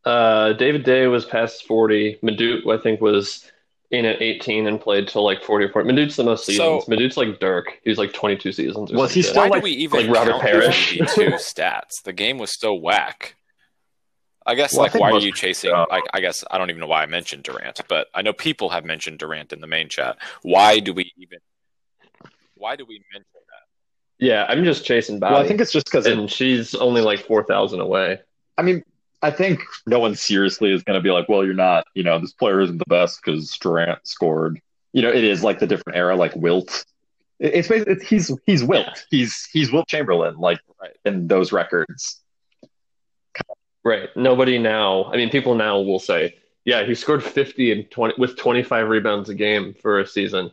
Uh, 0.04 0.52
David 0.54 0.84
Day 0.84 1.06
was 1.06 1.24
past 1.24 1.66
40. 1.66 2.18
Madut, 2.22 2.66
I 2.70 2.82
think, 2.82 3.00
was 3.00 3.50
in 3.98 4.04
at 4.04 4.20
18 4.22 4.66
and 4.66 4.80
played 4.80 5.08
till 5.08 5.24
like 5.24 5.42
40 5.42 5.66
or 5.66 5.68
40. 5.70 5.86
Madut's 5.92 6.16
the 6.16 6.24
most 6.24 6.44
So- 6.46 6.52
seasons. 6.52 6.88
Madut's 6.88 7.16
like 7.16 7.40
Dirk. 7.40 7.78
He 7.82 7.90
was 7.90 7.98
like 7.98 8.12
22 8.12 8.52
seasons. 8.52 8.92
Or 8.92 8.96
Was 8.96 9.12
he 9.14 9.22
still 9.22 9.42
Why 9.42 9.48
like- 9.48 9.60
do 9.62 9.64
we 9.64 9.70
even 9.72 10.06
like 10.08 10.16
Robert 10.16 10.30
count 10.32 10.42
Parrish? 10.42 10.90
two 10.98 11.04
stats? 11.32 12.02
The 12.04 12.12
game 12.12 12.38
was 12.38 12.58
so 12.58 12.74
whack. 12.74 13.36
I 14.46 14.54
guess 14.54 14.74
Well, 14.74 14.82
like 14.82 14.92
think 14.92 15.00
why 15.02 15.10
are 15.10 15.18
you 15.20 15.32
chasing? 15.32 15.72
uh, 15.72 15.86
like 15.88 16.04
I 16.12 16.20
guess 16.20 16.44
I 16.50 16.58
don't 16.58 16.68
even 16.68 16.80
know 16.80 16.86
why 16.86 17.02
I 17.02 17.06
mentioned 17.06 17.44
Durant, 17.44 17.80
but 17.88 18.08
I 18.14 18.20
know 18.20 18.34
people 18.34 18.68
have 18.68 18.84
mentioned 18.84 19.18
Durant 19.18 19.54
in 19.54 19.60
the 19.62 19.66
main 19.66 19.88
chat. 19.88 20.18
Why 20.42 20.80
do 20.80 20.92
we 20.92 21.10
even? 21.16 21.38
Why 22.54 22.76
do 22.76 22.84
we 22.84 23.02
mention 23.12 23.26
that? 23.32 24.24
Yeah, 24.26 24.44
I'm 24.48 24.64
just 24.64 24.84
chasing 24.84 25.18
Bobby. 25.18 25.34
Well, 25.34 25.42
I 25.42 25.48
think 25.48 25.60
it's 25.62 25.72
just 25.72 25.86
because. 25.86 26.04
and 26.06 26.30
she's 26.30 26.74
only 26.74 27.00
like 27.00 27.20
4,000 27.20 27.80
away. 27.80 28.20
I 28.58 28.62
mean, 28.62 28.84
I 29.24 29.30
think 29.30 29.60
no 29.86 29.98
one 29.98 30.14
seriously 30.14 30.70
is 30.72 30.82
going 30.82 30.98
to 30.98 31.02
be 31.02 31.10
like, 31.10 31.28
"Well, 31.28 31.44
you're 31.44 31.54
not. 31.54 31.86
You 31.94 32.02
know, 32.04 32.18
this 32.18 32.32
player 32.32 32.60
isn't 32.60 32.78
the 32.78 32.84
best 32.88 33.20
because 33.24 33.50
Durant 33.58 34.06
scored." 34.06 34.60
You 34.92 35.02
know, 35.02 35.10
it 35.10 35.24
is 35.24 35.42
like 35.42 35.58
the 35.58 35.66
different 35.66 35.96
era, 35.98 36.14
like 36.14 36.34
Wilt. 36.36 36.84
It's, 37.40 37.66
basically 37.68 37.94
it's 37.94 38.04
he's 38.06 38.30
he's 38.46 38.62
Wilt. 38.62 39.06
He's 39.10 39.48
he's 39.52 39.72
Wilt 39.72 39.88
Chamberlain, 39.88 40.36
like 40.38 40.60
Right. 40.80 40.96
in 41.04 41.26
those 41.26 41.50
records. 41.52 42.20
Right. 43.84 44.08
Nobody 44.16 44.58
now, 44.58 45.04
I 45.12 45.16
mean, 45.16 45.30
people 45.30 45.54
now 45.54 45.80
will 45.80 45.98
say, 45.98 46.36
yeah, 46.64 46.84
he 46.84 46.94
scored 46.94 47.22
50 47.22 47.72
and 47.72 47.90
20 47.90 48.14
with 48.18 48.36
25 48.36 48.88
rebounds 48.88 49.28
a 49.28 49.34
game 49.34 49.74
for 49.82 50.00
a 50.00 50.06
season. 50.06 50.50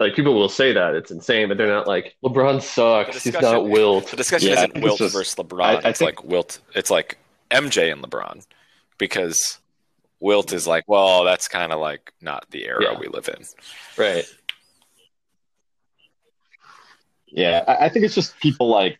like 0.00 0.14
people 0.16 0.34
will 0.34 0.48
say 0.48 0.72
that 0.72 0.94
it's 0.94 1.10
insane, 1.12 1.48
but 1.48 1.56
they're 1.56 1.68
not 1.68 1.86
like 1.86 2.16
LeBron 2.24 2.60
sucks. 2.60 3.22
He's 3.22 3.32
not 3.40 3.68
Wilt. 3.68 4.08
The 4.10 4.16
discussion 4.16 4.48
Yeah, 4.48 4.54
isn't 4.64 4.82
Wilt 4.82 4.98
just- 4.98 5.14
versus 5.14 5.34
LeBron. 5.36 5.62
I- 5.62 5.74
I 5.76 5.88
it's 5.90 5.98
think- 6.00 6.20
like 6.20 6.24
Wilt. 6.24 6.58
It's 6.74 6.90
like 6.90 7.18
MJ 7.52 7.92
and 7.92 8.02
LeBron 8.02 8.46
because 8.98 9.58
Wilt 10.20 10.52
is 10.52 10.66
like, 10.66 10.84
well, 10.86 11.24
that's 11.24 11.48
kind 11.48 11.72
of 11.72 11.80
like 11.80 12.12
not 12.20 12.44
the 12.50 12.66
era 12.66 12.82
Yeah. 12.82 12.98
we 12.98 13.08
live 13.08 13.28
in. 13.28 13.44
Right. 13.96 14.24
Yeah, 17.26 17.64
I, 17.66 17.86
I 17.86 17.88
think 17.88 18.04
it's 18.04 18.14
just 18.14 18.38
people 18.40 18.68
like. 18.68 18.98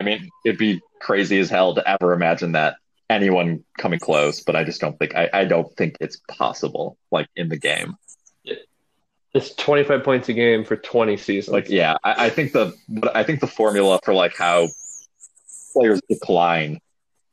I 0.00 0.04
mean, 0.04 0.30
it'd 0.44 0.58
be 0.58 0.80
crazy 1.00 1.38
as 1.38 1.50
hell 1.50 1.74
to 1.74 1.88
ever 1.88 2.12
imagine 2.12 2.52
that 2.52 2.76
anyone 3.10 3.62
coming 3.78 3.98
close, 3.98 4.40
but 4.40 4.56
I 4.56 4.64
just 4.64 4.80
don't 4.80 4.98
think 4.98 5.14
I, 5.14 5.28
I 5.32 5.44
don't 5.44 5.70
think 5.76 5.96
it's 6.00 6.18
possible. 6.28 6.96
Like 7.10 7.28
in 7.36 7.48
the 7.50 7.58
game, 7.58 7.96
It's 9.34 9.54
25 9.54 10.02
points 10.02 10.28
a 10.28 10.32
game 10.32 10.64
for 10.64 10.76
20 10.76 11.16
seasons. 11.18 11.52
like 11.52 11.68
yeah, 11.68 11.96
I, 12.04 12.26
I 12.26 12.30
think 12.30 12.52
the 12.52 12.72
but 12.88 13.14
I 13.14 13.22
think 13.22 13.40
the 13.40 13.46
formula 13.46 14.00
for 14.02 14.14
like 14.14 14.36
how 14.36 14.68
players 15.74 16.00
decline 16.08 16.78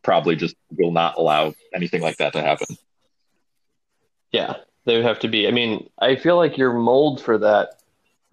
probably 0.10 0.36
just 0.36 0.56
will 0.76 0.90
not 0.92 1.20
allow 1.20 1.54
anything 1.72 2.02
like 2.02 2.18
that 2.18 2.34
to 2.34 2.42
happen. 2.42 2.66
Yeah, 4.32 4.56
they 4.86 4.96
would 4.96 5.06
have 5.06 5.20
to 5.20 5.28
be. 5.28 5.48
I 5.48 5.52
mean, 5.52 5.88
I 6.00 6.16
feel 6.16 6.36
like 6.36 6.58
your 6.58 6.74
mold 6.74 7.22
for 7.22 7.38
that 7.38 7.80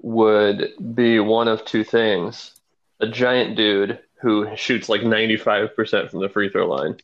would 0.01 0.73
be 0.95 1.21
one 1.21 1.49
of 1.49 1.67
two 1.67 1.85
things. 1.85 2.59
A 3.01 3.07
giant 3.07 3.57
dude 3.57 3.99
who 4.23 4.49
shoots 4.57 4.89
like 4.89 5.03
95% 5.03 6.09
from 6.09 6.21
the 6.21 6.31
free 6.31 6.49
throw 6.49 6.67
line, 6.67 6.97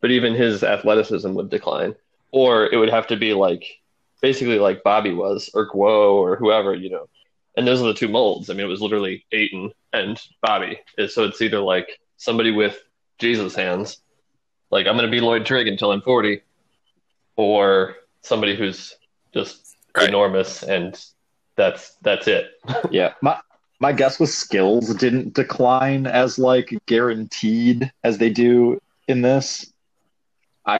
but 0.00 0.10
even 0.10 0.32
his 0.32 0.64
athleticism 0.64 1.34
would 1.34 1.50
decline. 1.50 1.94
Or 2.32 2.64
it 2.72 2.78
would 2.78 2.88
have 2.88 3.08
to 3.08 3.18
be 3.18 3.34
like 3.34 3.66
basically 4.22 4.58
like 4.58 4.82
Bobby 4.82 5.12
was, 5.12 5.50
or 5.52 5.68
Guo, 5.68 6.14
or 6.14 6.36
whoever, 6.36 6.74
you 6.74 6.88
know. 6.88 7.06
And 7.54 7.66
those 7.66 7.82
are 7.82 7.88
the 7.88 7.92
two 7.92 8.08
molds. 8.08 8.48
I 8.48 8.54
mean, 8.54 8.64
it 8.64 8.70
was 8.70 8.80
literally 8.80 9.26
Aiton 9.30 9.72
and 9.92 10.18
Bobby. 10.40 10.80
So 11.08 11.24
it's 11.24 11.42
either 11.42 11.60
like 11.60 12.00
somebody 12.16 12.50
with 12.50 12.78
Jesus 13.18 13.54
hands, 13.54 13.98
like 14.70 14.86
I'm 14.86 14.94
going 14.96 15.06
to 15.06 15.10
be 15.10 15.20
Lloyd 15.20 15.46
Trigg 15.46 15.68
until 15.68 15.92
I'm 15.92 16.00
40, 16.02 16.42
or 17.36 17.96
somebody 18.22 18.56
who's 18.56 18.96
just 19.32 19.62
Right. 19.96 20.08
enormous 20.10 20.62
and 20.62 21.02
that's 21.56 21.94
that's 22.02 22.28
it. 22.28 22.50
Yeah, 22.90 23.14
my 23.22 23.38
my 23.80 23.92
guess 23.92 24.20
was 24.20 24.36
skills 24.36 24.94
didn't 24.94 25.34
decline 25.34 26.06
as 26.06 26.38
like 26.38 26.70
guaranteed 26.86 27.90
as 28.04 28.18
they 28.18 28.28
do 28.30 28.80
in 29.08 29.22
this. 29.22 29.72
I 30.66 30.78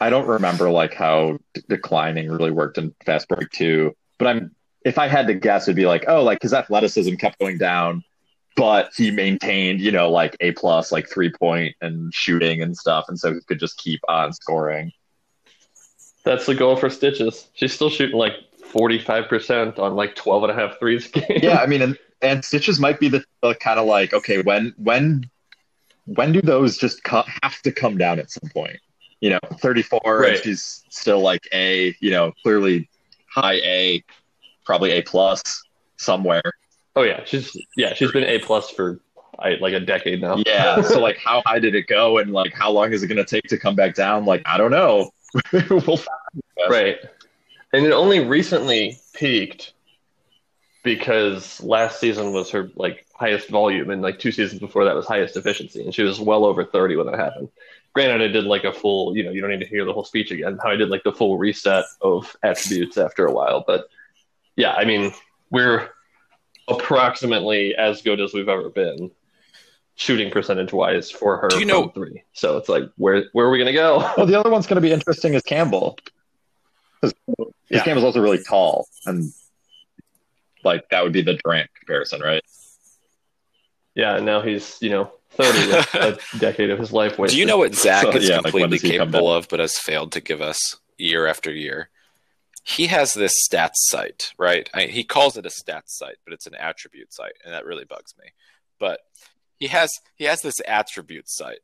I 0.00 0.10
don't 0.10 0.26
remember 0.28 0.70
like 0.70 0.94
how 0.94 1.38
d- 1.54 1.62
declining 1.68 2.30
really 2.30 2.50
worked 2.52 2.78
in 2.78 2.94
Fast 3.04 3.28
Break 3.28 3.50
Two, 3.50 3.96
but 4.18 4.28
I'm 4.28 4.54
if 4.84 4.98
I 4.98 5.08
had 5.08 5.26
to 5.28 5.34
guess, 5.34 5.66
it'd 5.66 5.74
be 5.76 5.86
like 5.86 6.04
oh, 6.06 6.22
like 6.22 6.40
his 6.42 6.52
athleticism 6.54 7.16
kept 7.16 7.40
going 7.40 7.58
down, 7.58 8.04
but 8.56 8.90
he 8.96 9.10
maintained 9.10 9.80
you 9.80 9.90
know 9.92 10.10
like 10.10 10.36
a 10.40 10.52
plus 10.52 10.92
like 10.92 11.08
three 11.08 11.30
point 11.30 11.74
and 11.80 12.12
shooting 12.14 12.62
and 12.62 12.76
stuff, 12.76 13.06
and 13.08 13.18
so 13.18 13.32
he 13.34 13.40
could 13.46 13.58
just 13.60 13.76
keep 13.78 14.00
on 14.08 14.32
scoring. 14.32 14.92
That's 16.24 16.46
the 16.46 16.54
goal 16.54 16.76
for 16.76 16.88
Stitches. 16.88 17.48
She's 17.54 17.72
still 17.74 17.90
shooting 17.90 18.16
like 18.16 18.32
45% 18.72 19.78
on 19.78 19.94
like 19.94 20.14
12 20.14 20.44
and 20.44 20.52
a 20.52 20.54
half 20.54 20.78
threes 20.78 21.06
a 21.06 21.20
game. 21.20 21.40
yeah, 21.42 21.58
I 21.58 21.66
mean, 21.66 21.82
and, 21.86 21.98
and 22.22 22.44
stitches 22.44 22.80
might 22.80 22.98
be 22.98 23.08
the, 23.08 23.22
the 23.42 23.54
kind 23.56 23.78
of 23.78 23.86
like, 23.86 24.14
okay, 24.14 24.40
when 24.42 24.72
when 24.78 25.28
when 26.06 26.32
do 26.32 26.40
those 26.40 26.76
just 26.78 27.04
co- 27.04 27.24
have 27.42 27.60
to 27.62 27.72
come 27.72 27.98
down 27.98 28.18
at 28.18 28.30
some 28.30 28.48
point? 28.50 28.78
You 29.20 29.30
know, 29.30 29.38
thirty 29.58 29.82
four, 29.82 30.00
Right. 30.04 30.34
and 30.34 30.42
she's 30.42 30.84
still 30.90 31.20
like 31.20 31.46
a, 31.52 31.94
you 32.00 32.10
know, 32.10 32.32
clearly 32.42 32.88
high 33.30 33.54
A, 33.56 34.04
probably 34.64 34.92
A 34.92 35.02
plus 35.02 35.42
somewhere. 35.98 36.42
Oh 36.96 37.02
yeah, 37.02 37.24
she's 37.24 37.56
yeah, 37.76 37.94
she's 37.94 38.12
been 38.12 38.24
A 38.24 38.38
plus 38.38 38.70
for 38.70 39.00
I, 39.38 39.56
like 39.60 39.74
a 39.74 39.80
decade 39.80 40.20
now. 40.20 40.42
Yeah, 40.46 40.80
so 40.82 41.00
like, 41.00 41.18
how 41.18 41.42
high 41.44 41.58
did 41.58 41.74
it 41.74 41.86
go, 41.86 42.18
and 42.18 42.32
like, 42.32 42.52
how 42.52 42.70
long 42.70 42.92
is 42.92 43.02
it 43.02 43.08
going 43.08 43.18
to 43.18 43.24
take 43.24 43.44
to 43.48 43.58
come 43.58 43.74
back 43.74 43.94
down? 43.94 44.24
Like, 44.24 44.42
I 44.46 44.56
don't 44.56 44.70
know. 44.70 45.10
we'll 45.52 45.80
find. 45.80 46.08
Right. 46.68 46.98
And 47.72 47.84
it 47.84 47.92
only 47.92 48.20
recently 48.20 48.98
peaked 49.14 49.72
because 50.84 51.60
last 51.62 51.98
season 51.98 52.32
was 52.32 52.50
her 52.50 52.70
like 52.76 53.06
highest 53.14 53.48
volume 53.48 53.90
and 53.90 54.02
like 54.02 54.18
two 54.18 54.30
seasons 54.30 54.60
before 54.60 54.84
that 54.84 54.94
was 54.94 55.06
highest 55.06 55.36
efficiency 55.36 55.82
and 55.82 55.94
she 55.94 56.02
was 56.02 56.20
well 56.20 56.44
over 56.44 56.64
30 56.64 56.96
when 56.96 57.06
that 57.06 57.18
happened. 57.18 57.48
Granted 57.94 58.22
I 58.22 58.32
did 58.32 58.44
like 58.44 58.64
a 58.64 58.72
full, 58.72 59.16
you 59.16 59.24
know, 59.24 59.30
you 59.30 59.40
don't 59.40 59.50
need 59.50 59.60
to 59.60 59.66
hear 59.66 59.84
the 59.84 59.92
whole 59.92 60.04
speech 60.04 60.30
again, 60.30 60.58
how 60.62 60.70
I 60.70 60.76
did 60.76 60.90
like 60.90 61.02
the 61.02 61.12
full 61.12 61.38
reset 61.38 61.86
of 62.00 62.36
attributes 62.42 62.98
after 62.98 63.26
a 63.26 63.32
while, 63.32 63.64
but 63.66 63.88
yeah, 64.56 64.72
I 64.72 64.84
mean, 64.84 65.12
we're 65.50 65.88
approximately 66.68 67.74
as 67.76 68.02
good 68.02 68.20
as 68.20 68.32
we've 68.32 68.48
ever 68.48 68.68
been 68.70 69.10
shooting 69.96 70.30
percentage 70.30 70.72
wise 70.72 71.10
for 71.10 71.36
her 71.38 71.48
Do 71.48 71.58
you 71.60 71.66
know- 71.66 71.88
three. 71.88 72.22
So 72.32 72.56
it's 72.56 72.68
like 72.68 72.84
where 72.96 73.24
where 73.32 73.46
are 73.46 73.50
we 73.50 73.58
going 73.58 73.66
to 73.66 73.72
go? 73.72 73.98
Well, 74.16 74.26
the 74.26 74.38
other 74.38 74.50
one's 74.50 74.66
going 74.66 74.76
to 74.76 74.80
be 74.86 74.92
interesting 74.92 75.34
is 75.34 75.42
Campbell. 75.42 75.96
Because 77.00 77.14
Yeah. 77.70 77.82
Campbell's 77.84 78.04
also 78.04 78.20
really 78.20 78.42
tall, 78.42 78.88
and 79.06 79.32
like 80.64 80.88
that 80.90 81.02
would 81.04 81.12
be 81.12 81.22
the 81.22 81.34
Durant 81.44 81.68
comparison, 81.78 82.20
right? 82.20 82.42
Yeah, 83.94 84.16
and 84.16 84.26
now 84.26 84.40
he's, 84.40 84.78
you 84.80 84.90
know, 84.90 85.12
30 85.32 85.58
with 85.68 85.94
a 85.94 86.18
decade 86.38 86.70
of 86.70 86.78
his 86.78 86.92
life 86.92 87.18
wasted. 87.18 87.36
Do 87.36 87.40
you 87.40 87.46
know 87.46 87.58
what 87.58 87.74
Zach 87.74 88.02
So, 88.04 88.10
is 88.12 88.28
yeah, 88.28 88.40
completely 88.40 88.78
does 88.78 88.82
he 88.82 88.90
capable 88.90 89.30
of, 89.32 89.48
but 89.48 89.60
has 89.60 89.78
failed 89.78 90.12
to 90.12 90.20
give 90.20 90.40
us 90.40 90.76
year 90.98 91.26
after 91.26 91.52
year? 91.52 91.90
He 92.64 92.86
has 92.86 93.12
this 93.12 93.34
stats 93.46 93.74
site, 93.76 94.32
right? 94.38 94.68
I, 94.72 94.84
he 94.84 95.04
calls 95.04 95.36
it 95.36 95.46
a 95.46 95.50
stats 95.50 95.88
site, 95.88 96.16
but 96.24 96.32
it's 96.32 96.46
an 96.46 96.54
attribute 96.54 97.12
site, 97.12 97.34
and 97.44 97.52
that 97.52 97.66
really 97.66 97.84
bugs 97.84 98.14
me. 98.18 98.30
But 98.80 99.00
he 99.58 99.68
has 99.68 99.90
he 100.16 100.24
has 100.24 100.40
this 100.40 100.60
attribute 100.66 101.28
site 101.28 101.60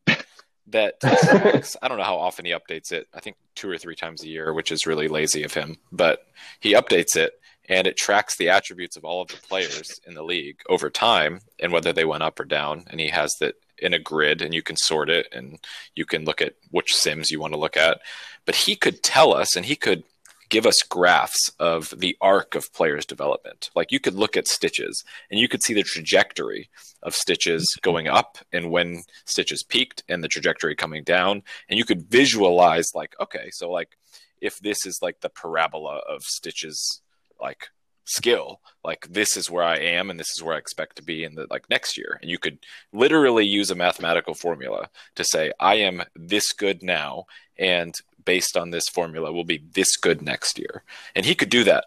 that 0.66 1.00
tracks. 1.00 1.76
I 1.82 1.88
don't 1.88 1.98
know 1.98 2.04
how 2.04 2.18
often 2.18 2.44
he 2.44 2.52
updates 2.52 2.92
it. 2.92 3.08
I 3.14 3.20
think 3.20 3.36
two 3.54 3.70
or 3.70 3.78
three 3.78 3.96
times 3.96 4.22
a 4.22 4.28
year, 4.28 4.52
which 4.52 4.70
is 4.70 4.86
really 4.86 5.08
lazy 5.08 5.42
of 5.42 5.54
him. 5.54 5.78
But 5.90 6.26
he 6.60 6.74
updates 6.74 7.16
it, 7.16 7.32
and 7.68 7.86
it 7.86 7.96
tracks 7.96 8.36
the 8.36 8.50
attributes 8.50 8.96
of 8.96 9.04
all 9.04 9.22
of 9.22 9.28
the 9.28 9.36
players 9.36 10.00
in 10.06 10.14
the 10.14 10.22
league 10.22 10.60
over 10.68 10.90
time 10.90 11.40
and 11.58 11.72
whether 11.72 11.92
they 11.92 12.04
went 12.04 12.22
up 12.22 12.38
or 12.40 12.44
down. 12.44 12.84
And 12.88 13.00
he 13.00 13.08
has 13.08 13.32
that 13.40 13.54
in 13.78 13.94
a 13.94 13.98
grid, 13.98 14.42
and 14.42 14.52
you 14.52 14.62
can 14.62 14.76
sort 14.76 15.08
it, 15.08 15.26
and 15.32 15.58
you 15.94 16.04
can 16.04 16.24
look 16.24 16.42
at 16.42 16.54
which 16.70 16.94
sims 16.94 17.30
you 17.30 17.40
want 17.40 17.54
to 17.54 17.58
look 17.58 17.76
at. 17.76 18.00
But 18.44 18.54
he 18.54 18.76
could 18.76 19.02
tell 19.02 19.32
us, 19.32 19.56
and 19.56 19.64
he 19.64 19.76
could 19.76 20.04
give 20.50 20.66
us 20.66 20.82
graphs 20.82 21.50
of 21.58 21.94
the 21.96 22.16
arc 22.20 22.54
of 22.54 22.72
players' 22.74 23.06
development. 23.06 23.70
Like 23.74 23.92
you 23.92 24.00
could 24.00 24.14
look 24.14 24.36
at 24.36 24.48
stitches, 24.48 25.02
and 25.30 25.40
you 25.40 25.48
could 25.48 25.62
see 25.62 25.74
the 25.74 25.82
trajectory 25.82 26.68
of 27.02 27.14
stitches 27.14 27.64
going 27.82 28.08
up, 28.08 28.38
and 28.52 28.70
when 28.70 29.02
stitches 29.24 29.62
peaked, 29.62 30.02
and 30.08 30.22
the 30.22 30.28
trajectory 30.28 30.74
coming 30.74 31.04
down, 31.04 31.42
and 31.68 31.78
you 31.78 31.84
could 31.84 32.10
visualize 32.10 32.88
like, 32.94 33.14
okay, 33.20 33.48
so 33.52 33.70
like 33.70 33.96
if 34.40 34.58
this 34.58 34.84
is 34.84 34.98
like 35.00 35.20
the 35.20 35.28
parabola 35.30 36.00
of 36.08 36.22
stitches 36.22 37.00
like 37.40 37.68
skill 38.04 38.60
like 38.82 39.06
this 39.08 39.36
is 39.36 39.48
where 39.48 39.62
i 39.62 39.76
am 39.76 40.10
and 40.10 40.18
this 40.18 40.30
is 40.34 40.42
where 40.42 40.56
i 40.56 40.58
expect 40.58 40.96
to 40.96 41.02
be 41.02 41.22
in 41.22 41.36
the 41.36 41.46
like 41.48 41.68
next 41.70 41.96
year 41.96 42.18
and 42.20 42.30
you 42.30 42.38
could 42.38 42.58
literally 42.92 43.46
use 43.46 43.70
a 43.70 43.74
mathematical 43.74 44.34
formula 44.34 44.88
to 45.14 45.22
say 45.22 45.52
i 45.60 45.76
am 45.76 46.02
this 46.16 46.52
good 46.52 46.82
now 46.82 47.24
and 47.56 47.94
based 48.24 48.56
on 48.56 48.70
this 48.70 48.88
formula 48.88 49.32
will 49.32 49.44
be 49.44 49.62
this 49.74 49.96
good 49.96 50.22
next 50.22 50.58
year 50.58 50.82
and 51.14 51.24
he 51.26 51.34
could 51.34 51.50
do 51.50 51.64
that 51.64 51.84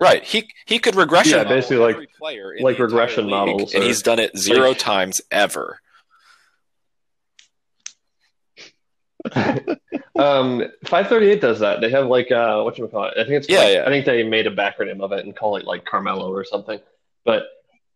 right 0.00 0.24
he 0.24 0.48
he 0.66 0.78
could 0.78 0.94
regression 0.96 1.38
Yeah, 1.38 1.44
basically 1.44 1.76
like- 1.78 1.94
every 1.94 2.08
player 2.18 2.52
in 2.52 2.62
like 2.64 2.78
regression 2.78 3.28
models 3.28 3.74
and 3.74 3.82
or- 3.82 3.86
he's 3.86 4.02
done 4.02 4.18
it 4.18 4.36
zero 4.36 4.68
like- 4.70 4.78
times 4.78 5.20
ever 5.30 5.78
Um, 10.14 10.62
538 10.84 11.40
does 11.40 11.60
that. 11.60 11.80
They 11.80 11.90
have 11.90 12.06
like 12.06 12.30
uh, 12.30 12.62
what 12.62 12.76
you 12.76 12.86
call 12.86 13.04
it? 13.06 13.14
I 13.16 13.22
think 13.24 13.30
it's 13.36 13.48
Yeah, 13.48 13.58
like- 13.60 13.74
yeah. 13.74 13.82
I 13.86 13.88
think 13.88 14.04
they 14.04 14.22
made 14.22 14.46
a 14.46 14.54
backronym 14.54 15.00
of 15.00 15.12
it 15.12 15.24
and 15.24 15.34
call 15.34 15.56
it 15.56 15.64
like 15.64 15.84
Carmelo 15.86 16.30
or 16.30 16.44
something. 16.44 16.80
But 17.24 17.44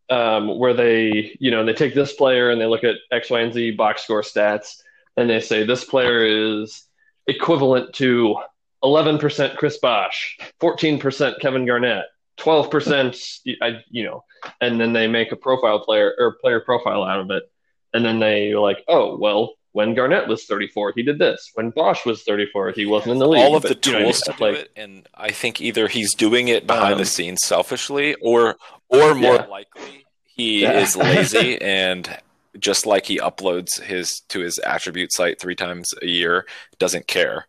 um, 0.09 0.59
where 0.59 0.73
they, 0.73 1.37
you 1.41 1.51
know, 1.51 1.65
they 1.65 1.75
take 1.75 1.95
this 1.95 2.15
player 2.15 2.51
and 2.51 2.61
they 2.61 2.65
look 2.67 2.85
at 2.85 2.95
X, 3.13 3.29
Y, 3.29 3.41
and 3.41 3.53
Z 3.53 3.73
box 3.73 4.05
score 4.05 4.23
stats, 4.23 4.83
and 5.17 5.29
they 5.31 5.41
say 5.41 5.65
this 5.65 5.85
player 5.85 6.25
is 6.25 6.85
equivalent 7.27 7.95
to 7.95 8.37
11% 8.85 9.57
Chris 9.57 9.79
Bosh, 9.79 10.39
14% 10.61 11.41
Kevin 11.41 11.67
Garnett, 11.67 12.05
12%, 12.39 13.57
I, 13.63 13.79
you 13.91 14.05
know, 14.05 14.25
and 14.61 14.81
then 14.81 14.93
they 14.93 15.07
make 15.09 15.33
a 15.33 15.37
profile 15.37 15.81
player 15.81 16.15
or 16.19 16.37
player 16.41 16.61
profile 16.61 17.03
out 17.03 17.21
of 17.21 17.31
it, 17.31 17.45
and 17.95 18.05
then 18.05 18.19
they 18.21 18.55
like, 18.55 18.85
oh 18.89 19.17
well. 19.17 19.55
When 19.73 19.93
Garnett 19.95 20.27
was 20.27 20.47
34, 20.47 20.95
he 20.97 21.03
did 21.03 21.19
this. 21.19 21.51
When 21.53 21.69
Bosh 21.69 22.07
was 22.07 22.23
34, 22.23 22.71
he 22.71 22.87
wasn't 22.87 23.13
in 23.13 23.19
the 23.19 23.29
league. 23.29 23.43
all 23.43 23.57
of 23.57 23.63
the 23.63 23.75
but, 23.75 23.85
you 23.85 23.93
know 23.93 23.99
tools 24.05 24.23
to 24.23 24.33
do 24.33 24.45
Like, 24.45 24.55
it, 24.55 24.71
and 24.75 25.07
I 25.15 25.31
think 25.33 25.61
either 25.61 25.87
he's 25.87 26.15
doing 26.15 26.49
it 26.49 26.67
behind 26.67 26.95
Um, 26.95 26.99
the 27.01 27.05
scenes 27.05 27.41
selfishly, 27.45 28.15
or 28.23 28.57
or 28.89 29.15
more 29.15 29.35
Yeah. 29.35 29.47
likely 29.51 30.07
he 30.25 30.63
Yeah. 30.63 30.81
is 30.81 30.97
lazy 30.97 31.59
and 31.61 32.09
just 32.59 32.87
like 32.87 33.07
he 33.07 33.19
uploads 33.19 33.81
his 33.81 34.21
to 34.29 34.41
his 34.41 34.59
attribute 34.59 35.13
site 35.13 35.41
three 35.41 35.55
times 35.55 35.95
a 36.03 36.07
year, 36.07 36.47
doesn't 36.79 37.07
care. 37.07 37.47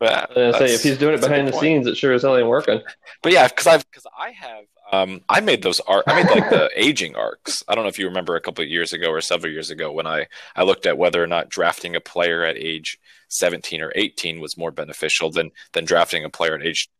Yeah, 0.00 0.26
I 0.28 0.58
say 0.58 0.74
if 0.74 0.82
he's 0.82 0.98
doing 0.98 1.14
it 1.14 1.20
behind 1.20 1.46
the 1.46 1.52
point. 1.52 1.62
scenes, 1.62 1.86
it 1.86 1.96
sure 1.96 2.12
as 2.12 2.22
hell 2.22 2.36
ain't 2.36 2.48
working. 2.48 2.82
But 3.22 3.32
yeah, 3.32 3.46
because 3.46 3.68
I've 3.68 3.88
because 3.88 4.06
I 4.18 4.30
have 4.30 4.64
um, 4.92 5.22
I 5.28 5.40
made 5.40 5.62
those 5.62 5.80
art. 5.80 6.04
I 6.06 6.22
made 6.22 6.30
like 6.30 6.50
the 6.50 6.70
aging 6.76 7.16
arcs. 7.16 7.62
I 7.66 7.74
don't 7.74 7.84
know 7.84 7.88
if 7.88 7.98
you 7.98 8.06
remember 8.06 8.36
a 8.36 8.40
couple 8.40 8.62
of 8.62 8.70
years 8.70 8.92
ago 8.92 9.08
or 9.08 9.20
several 9.20 9.52
years 9.52 9.70
ago 9.70 9.90
when 9.90 10.06
I 10.06 10.26
I 10.54 10.64
looked 10.64 10.86
at 10.86 10.98
whether 10.98 11.22
or 11.22 11.26
not 11.26 11.48
drafting 11.48 11.96
a 11.96 12.00
player 12.00 12.44
at 12.44 12.58
age 12.58 12.98
17 13.28 13.80
or 13.80 13.92
18 13.94 14.40
was 14.40 14.58
more 14.58 14.70
beneficial 14.70 15.30
than 15.30 15.50
than 15.72 15.84
drafting 15.84 16.24
a 16.24 16.30
player 16.30 16.54
at 16.54 16.66
age. 16.66 16.90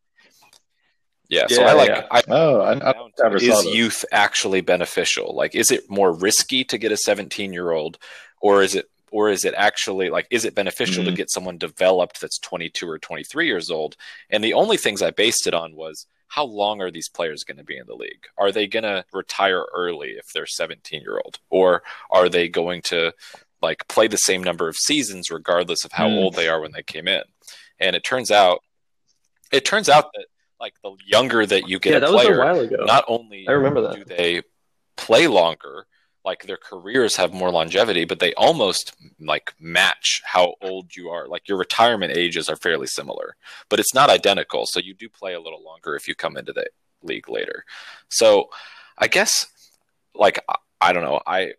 Yeah, 1.33 1.47
yeah 1.49 1.57
so 1.57 1.63
I 1.63 1.73
like. 1.73 1.89
Yeah. 1.89 2.07
I, 2.11 2.23
oh, 2.29 2.61
I, 2.61 2.91
I 2.91 3.09
never 3.23 3.39
is 3.39 3.47
saw 3.47 3.63
youth 3.63 4.05
actually 4.13 4.61
beneficial? 4.61 5.35
Like, 5.35 5.55
is 5.55 5.71
it 5.71 5.89
more 5.89 6.13
risky 6.13 6.63
to 6.65 6.77
get 6.77 6.93
a 6.93 6.97
17 6.97 7.55
year 7.55 7.71
old, 7.71 7.97
or 8.43 8.63
is 8.63 8.75
it 8.75 8.91
or 9.11 9.31
is 9.31 9.45
it 9.47 9.55
actually 9.57 10.11
like 10.11 10.27
is 10.31 10.45
it 10.45 10.55
beneficial 10.55 11.03
mm-hmm. 11.03 11.11
to 11.11 11.17
get 11.17 11.31
someone 11.31 11.57
developed 11.57 12.21
that's 12.21 12.39
22 12.39 12.89
or 12.89 12.99
23 12.99 13.47
years 13.47 13.71
old 13.71 13.97
and 14.31 14.43
the 14.43 14.55
only 14.55 14.79
things 14.79 15.03
i 15.03 15.11
based 15.11 15.47
it 15.47 15.53
on 15.53 15.77
was 15.77 16.07
how 16.29 16.45
long 16.45 16.81
are 16.81 16.91
these 16.91 17.11
players 17.11 17.45
going 17.45 17.59
to 17.59 17.65
be 17.65 17.77
in 17.77 17.87
the 17.87 17.95
league 17.95 18.25
are 18.39 18.51
they 18.51 18.67
going 18.67 18.83
to 18.83 19.05
retire 19.13 19.67
early 19.75 20.13
if 20.13 20.33
they're 20.33 20.47
17 20.47 21.03
year 21.03 21.21
old 21.23 21.39
or 21.51 21.83
are 22.11 22.31
they 22.31 22.49
going 22.49 22.81
to 22.81 23.13
like 23.61 23.87
play 23.87 24.09
the 24.09 24.17
same 24.17 24.43
number 24.43 24.67
of 24.67 24.77
seasons 24.77 25.31
regardless 25.31 25.85
of 25.85 25.93
how 25.93 26.09
mm. 26.09 26.17
old 26.17 26.35
they 26.35 26.49
are 26.49 26.63
when 26.63 26.73
they 26.73 26.83
came 26.83 27.07
in 27.07 27.23
and 27.79 27.95
it 27.95 28.03
turns 28.03 28.31
out 28.31 28.63
it 29.53 29.67
turns 29.67 29.91
out 29.91 30.11
that 30.15 30.27
like 30.63 30.81
the 30.83 30.95
younger 31.05 31.45
that 31.45 31.69
you 31.69 31.79
get 31.79 32.01
yeah, 32.01 32.09
a 32.09 32.13
player, 32.13 32.41
a 32.41 32.87
not 32.87 33.05
only 33.09 33.47
I 33.49 33.53
remember 33.53 33.83
that. 33.83 33.97
do 33.97 34.05
they 34.05 34.43
play 34.97 35.27
longer, 35.27 35.87
like 36.25 36.45
their 36.45 36.57
careers 36.57 37.17
have 37.17 37.35
more 37.35 37.51
longevity, 37.51 38.05
but 38.05 38.21
they 38.21 38.33
almost 38.35 38.95
like 39.21 39.53
match 39.59 40.23
how 40.25 40.55
old 40.63 40.95
you 40.97 41.11
are. 41.11 41.27
Like 41.27 41.49
your 41.49 41.59
retirement 41.59 42.17
ages 42.17 42.49
are 42.49 42.55
fairly 42.55 42.87
similar, 42.87 43.35
but 43.69 43.81
it's 43.81 43.93
not 43.93 44.09
identical. 44.09 44.65
So 44.67 44.79
you 44.79 44.95
do 44.95 45.09
play 45.09 45.35
a 45.35 45.41
little 45.41 45.63
longer 45.65 45.97
if 45.97 46.07
you 46.07 46.15
come 46.15 46.37
into 46.37 46.53
the 46.53 46.67
league 47.03 47.29
later. 47.29 47.65
So 48.09 48.49
I 48.97 49.09
guess 49.09 49.47
like 50.15 50.39
I 50.81 50.93
don't 50.93 51.03
know. 51.03 51.21
I 51.27 51.55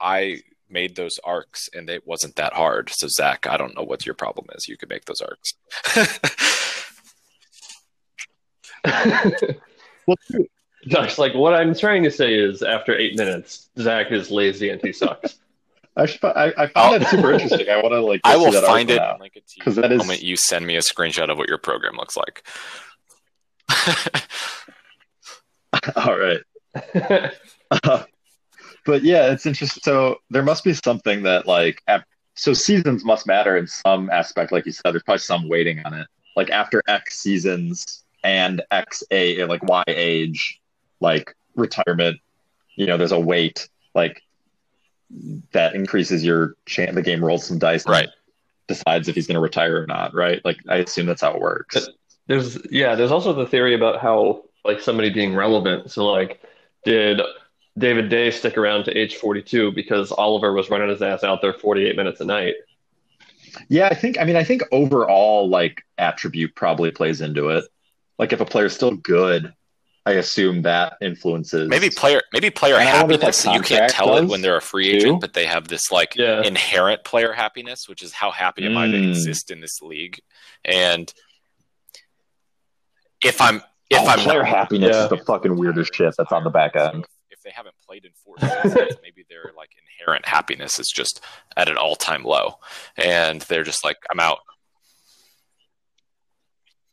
I 0.00 0.42
made 0.70 0.94
those 0.94 1.18
arcs 1.24 1.68
and 1.74 1.90
it 1.90 2.06
wasn't 2.06 2.36
that 2.36 2.52
hard. 2.52 2.90
So 2.90 3.08
Zach, 3.08 3.48
I 3.48 3.56
don't 3.56 3.74
know 3.74 3.82
what 3.82 4.06
your 4.06 4.14
problem 4.14 4.46
is. 4.54 4.68
You 4.68 4.76
could 4.76 4.88
make 4.88 5.06
those 5.06 5.20
arcs. 5.20 5.54
well, 10.06 10.16
Josh, 10.86 11.18
like 11.18 11.34
what 11.34 11.54
I'm 11.54 11.74
trying 11.74 12.02
to 12.04 12.10
say 12.10 12.34
is, 12.34 12.62
after 12.62 12.96
eight 12.96 13.16
minutes, 13.16 13.70
Zach 13.78 14.12
is 14.12 14.30
lazy 14.30 14.70
and 14.70 14.80
he 14.82 14.92
sucks. 14.92 15.36
I, 15.96 16.06
should, 16.06 16.24
I, 16.24 16.52
I 16.58 16.66
found 16.66 17.00
that 17.00 17.08
super 17.08 17.32
interesting. 17.32 17.68
I 17.68 17.76
want 17.76 17.92
to 17.92 18.00
like. 18.00 18.20
I 18.24 18.36
will 18.36 18.52
find 18.62 18.90
it 18.90 19.00
because 19.56 19.76
that 19.76 19.92
is 19.92 19.98
the 20.00 20.04
moment 20.04 20.22
you 20.22 20.36
send 20.36 20.66
me 20.66 20.76
a 20.76 20.80
screenshot 20.80 21.30
of 21.30 21.38
what 21.38 21.48
your 21.48 21.58
program 21.58 21.94
looks 21.96 22.16
like. 22.16 22.44
All 25.96 26.18
right. 26.18 26.40
uh, 27.70 28.02
but 28.84 29.02
yeah, 29.02 29.30
it's 29.30 29.46
interesting. 29.46 29.80
So 29.82 30.18
there 30.30 30.42
must 30.42 30.64
be 30.64 30.74
something 30.74 31.22
that 31.22 31.46
like. 31.46 31.80
so 32.34 32.52
seasons 32.52 33.04
must 33.04 33.26
matter 33.26 33.56
in 33.56 33.68
some 33.68 34.10
aspect, 34.10 34.50
like 34.50 34.66
you 34.66 34.72
said. 34.72 34.92
There's 34.92 35.04
probably 35.04 35.20
some 35.20 35.48
weighting 35.48 35.80
on 35.84 35.94
it. 35.94 36.08
Like 36.36 36.50
after 36.50 36.82
X 36.88 37.20
seasons 37.20 38.03
and 38.24 38.62
X 38.70 39.04
a 39.10 39.44
like 39.44 39.62
Y 39.62 39.84
age, 39.86 40.60
like 41.00 41.36
retirement, 41.54 42.18
you 42.74 42.86
know, 42.86 42.96
there's 42.96 43.12
a 43.12 43.20
weight 43.20 43.68
like 43.94 44.22
that 45.52 45.74
increases 45.74 46.24
your 46.24 46.56
chance. 46.66 46.94
The 46.94 47.02
game 47.02 47.24
rolls 47.24 47.46
some 47.46 47.58
dice, 47.58 47.86
right? 47.86 48.08
Decides 48.66 49.08
if 49.08 49.14
he's 49.14 49.26
going 49.26 49.34
to 49.34 49.40
retire 49.40 49.82
or 49.82 49.86
not, 49.86 50.14
right? 50.14 50.40
Like 50.44 50.56
I 50.68 50.76
assume 50.76 51.06
that's 51.06 51.20
how 51.20 51.34
it 51.34 51.40
works. 51.40 51.88
There's 52.26 52.58
yeah, 52.70 52.94
there's 52.94 53.12
also 53.12 53.32
the 53.34 53.46
theory 53.46 53.74
about 53.74 54.00
how 54.00 54.44
like 54.64 54.80
somebody 54.80 55.10
being 55.10 55.34
relevant. 55.34 55.90
So 55.90 56.06
like, 56.06 56.42
did 56.84 57.20
David 57.76 58.08
Day 58.08 58.30
stick 58.30 58.56
around 58.56 58.84
to 58.84 58.96
age 58.96 59.16
42 59.16 59.72
because 59.72 60.10
Oliver 60.10 60.52
was 60.52 60.70
running 60.70 60.88
his 60.88 61.02
ass 61.02 61.22
out 61.22 61.42
there 61.42 61.52
48 61.52 61.96
minutes 61.96 62.20
a 62.20 62.24
night? 62.24 62.54
Yeah, 63.68 63.86
I 63.86 63.94
think. 63.94 64.18
I 64.18 64.24
mean, 64.24 64.36
I 64.36 64.44
think 64.44 64.62
overall, 64.72 65.48
like 65.48 65.84
attribute 65.98 66.54
probably 66.54 66.90
plays 66.90 67.20
into 67.20 67.50
it. 67.50 67.64
Like 68.18 68.32
if 68.32 68.40
a 68.40 68.44
player's 68.44 68.74
still 68.74 68.92
good, 68.92 69.52
I 70.06 70.12
assume 70.12 70.62
that 70.62 70.94
influences 71.00 71.68
maybe 71.68 71.88
player 71.88 72.20
maybe 72.32 72.50
player 72.50 72.78
happiness. 72.78 73.44
You 73.44 73.60
can't 73.60 73.90
tell 73.90 74.16
it 74.18 74.26
when 74.26 74.42
they're 74.42 74.56
a 74.56 74.62
free 74.62 74.90
too? 74.90 74.96
agent, 74.96 75.20
but 75.20 75.32
they 75.32 75.46
have 75.46 75.68
this 75.68 75.90
like 75.90 76.14
yeah. 76.14 76.42
inherent 76.42 77.04
player 77.04 77.32
happiness, 77.32 77.88
which 77.88 78.02
is 78.02 78.12
how 78.12 78.30
happy 78.30 78.66
am 78.66 78.76
I 78.76 78.86
to 78.86 78.98
hmm. 78.98 79.08
exist 79.08 79.50
in 79.50 79.60
this 79.60 79.80
league? 79.80 80.20
And 80.64 81.12
if 83.24 83.40
I'm 83.40 83.62
if 83.90 84.00
oh, 84.00 84.06
I'm 84.06 84.18
player 84.18 84.42
not, 84.42 84.48
happiness 84.48 84.94
yeah. 84.94 85.04
is 85.04 85.10
the 85.10 85.18
fucking 85.18 85.56
weirdest 85.56 85.94
shit 85.94 86.14
that's 86.16 86.32
on 86.32 86.44
the 86.44 86.50
back 86.50 86.76
end. 86.76 87.06
If 87.30 87.42
they 87.42 87.50
haven't 87.50 87.74
played 87.86 88.04
in 88.04 88.10
four 88.24 88.36
seasons, 88.38 88.98
maybe 89.02 89.24
their 89.30 89.52
like 89.56 89.70
inherent 89.98 90.26
happiness 90.26 90.78
is 90.78 90.88
just 90.88 91.22
at 91.56 91.68
an 91.70 91.78
all 91.78 91.96
time 91.96 92.24
low, 92.24 92.58
and 92.96 93.40
they're 93.42 93.64
just 93.64 93.84
like, 93.84 93.96
I'm 94.10 94.20
out. 94.20 94.40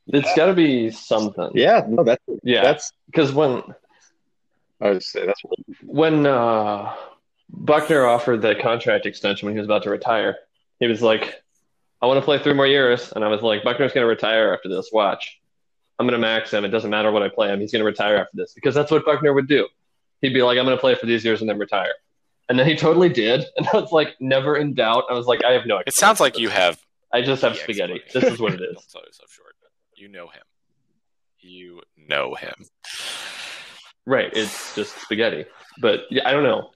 It's 0.07 0.33
got 0.35 0.47
to 0.47 0.53
be 0.53 0.91
something. 0.91 1.51
Yeah, 1.53 1.85
no, 1.87 2.03
that's 2.03 2.23
yeah. 2.43 2.63
That's 2.63 2.91
because 3.05 3.31
when 3.33 3.63
I 4.81 4.89
would 4.89 5.03
say 5.03 5.25
that's 5.25 5.41
when 5.83 6.25
uh, 6.25 6.95
Buckner 7.49 8.05
offered 8.05 8.41
the 8.41 8.55
contract 8.55 9.05
extension 9.05 9.45
when 9.45 9.55
he 9.55 9.59
was 9.59 9.67
about 9.67 9.83
to 9.83 9.89
retire. 9.89 10.37
He 10.79 10.87
was 10.87 11.01
like, 11.01 11.41
"I 12.01 12.07
want 12.07 12.19
to 12.19 12.25
play 12.25 12.39
three 12.39 12.53
more 12.53 12.67
years," 12.67 13.11
and 13.11 13.23
I 13.23 13.27
was 13.27 13.41
like, 13.41 13.63
"Buckner's 13.63 13.93
going 13.93 14.03
to 14.03 14.09
retire 14.09 14.53
after 14.53 14.69
this. 14.69 14.89
Watch, 14.91 15.39
I'm 15.99 16.07
going 16.07 16.19
to 16.19 16.27
max 16.27 16.51
him. 16.51 16.65
It 16.65 16.69
doesn't 16.69 16.89
matter 16.89 17.11
what 17.11 17.21
I 17.21 17.29
play 17.29 17.49
him. 17.49 17.59
He's 17.59 17.71
going 17.71 17.81
to 17.81 17.85
retire 17.85 18.17
after 18.17 18.35
this 18.35 18.53
because 18.53 18.73
that's 18.73 18.91
what 18.91 19.05
Buckner 19.05 19.33
would 19.33 19.47
do. 19.47 19.67
He'd 20.21 20.33
be 20.33 20.41
like, 20.41 20.57
"I'm 20.57 20.65
going 20.65 20.77
to 20.77 20.81
play 20.81 20.95
for 20.95 21.05
these 21.05 21.23
years 21.23 21.41
and 21.41 21.49
then 21.49 21.59
retire." 21.59 21.93
And 22.49 22.59
then 22.59 22.67
he 22.67 22.75
totally 22.75 23.07
did, 23.07 23.45
and 23.55 23.67
I 23.73 23.77
was 23.77 23.93
like, 23.93 24.15
never 24.19 24.57
in 24.57 24.73
doubt. 24.73 25.05
I 25.09 25.13
was 25.13 25.25
like, 25.25 25.41
I 25.45 25.53
have 25.53 25.65
no. 25.65 25.81
It 25.85 25.93
sounds 25.93 26.19
like 26.19 26.37
you 26.37 26.49
have. 26.49 26.81
I 27.13 27.21
just 27.21 27.41
have 27.43 27.55
spaghetti. 27.55 28.01
This 28.13 28.25
is 28.25 28.39
what 28.39 28.53
it 28.53 28.61
is. 28.61 28.77
You 30.01 30.07
know 30.07 30.29
him. 30.29 30.41
You 31.41 31.81
know 31.95 32.33
him. 32.33 32.55
Right. 34.07 34.31
It's 34.33 34.73
just 34.73 34.99
spaghetti. 34.99 35.45
But 35.79 35.99
yeah, 36.09 36.27
I 36.27 36.31
don't 36.31 36.41
know. 36.41 36.71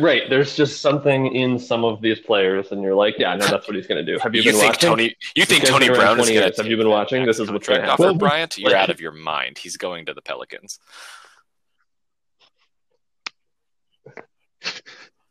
Right. 0.00 0.22
There's 0.28 0.56
just 0.56 0.80
something 0.80 1.32
in 1.32 1.60
some 1.60 1.84
of 1.84 2.02
these 2.02 2.18
players, 2.18 2.72
and 2.72 2.82
you're 2.82 2.96
like, 2.96 3.14
yeah, 3.18 3.36
no, 3.36 3.46
that's 3.46 3.68
what 3.68 3.76
he's 3.76 3.86
going 3.86 4.04
to 4.04 4.12
do. 4.12 4.18
Have 4.20 4.34
you, 4.34 4.42
you 4.42 4.50
been 4.50 4.60
think 4.60 4.72
watching? 4.72 4.88
Tony, 4.88 5.16
you 5.36 5.44
think 5.44 5.64
Tony 5.64 5.88
Brown 5.90 6.18
is 6.18 6.28
going 6.28 6.50
to 6.50 6.56
Have 6.60 6.68
you 6.68 6.76
been 6.76 6.88
watching? 6.88 7.24
This 7.24 7.38
is 7.38 7.52
what's 7.52 7.68
going 7.68 7.82
to 7.82 7.86
happen. 7.86 8.04
Well, 8.04 8.14
Bryant, 8.14 8.58
you're 8.58 8.74
out 8.74 8.90
of 8.90 9.00
your 9.00 9.12
mind. 9.12 9.56
He's 9.56 9.76
going 9.76 10.06
to 10.06 10.14
the 10.14 10.22
Pelicans. 10.22 10.80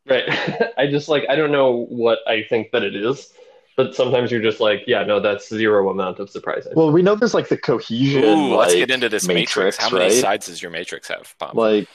Right. 0.08 0.24
I 0.78 0.88
just 0.88 1.10
like 1.10 1.26
I 1.28 1.36
don't 1.36 1.52
know 1.52 1.86
what 1.86 2.20
I 2.26 2.44
think 2.44 2.72
that 2.72 2.84
it 2.84 2.96
is 2.96 3.34
but 3.80 3.96
sometimes 3.96 4.30
you're 4.30 4.42
just 4.42 4.60
like, 4.60 4.84
yeah, 4.88 5.06
no, 5.06 5.22
that's 5.22 5.48
zero 5.48 5.90
amount 5.90 6.20
of 6.20 6.30
surprising. 6.30 6.74
Well, 6.76 6.92
we 6.92 7.02
know 7.02 7.16
there's 7.16 7.34
like 7.34 7.48
the 7.48 7.56
cohesion. 7.56 8.26
Ooh, 8.26 8.56
let's 8.58 8.74
get 8.76 8.92
into 8.92 9.08
this 9.08 9.26
matrix. 9.26 9.56
matrix. 9.56 9.78
How 9.78 9.90
many 9.90 10.04
right? 10.04 10.14
sides 10.14 10.48
does 10.48 10.62
your 10.62 10.70
matrix 10.70 11.08
have, 11.08 11.34
Pom? 11.40 11.56
Like, 11.56 11.88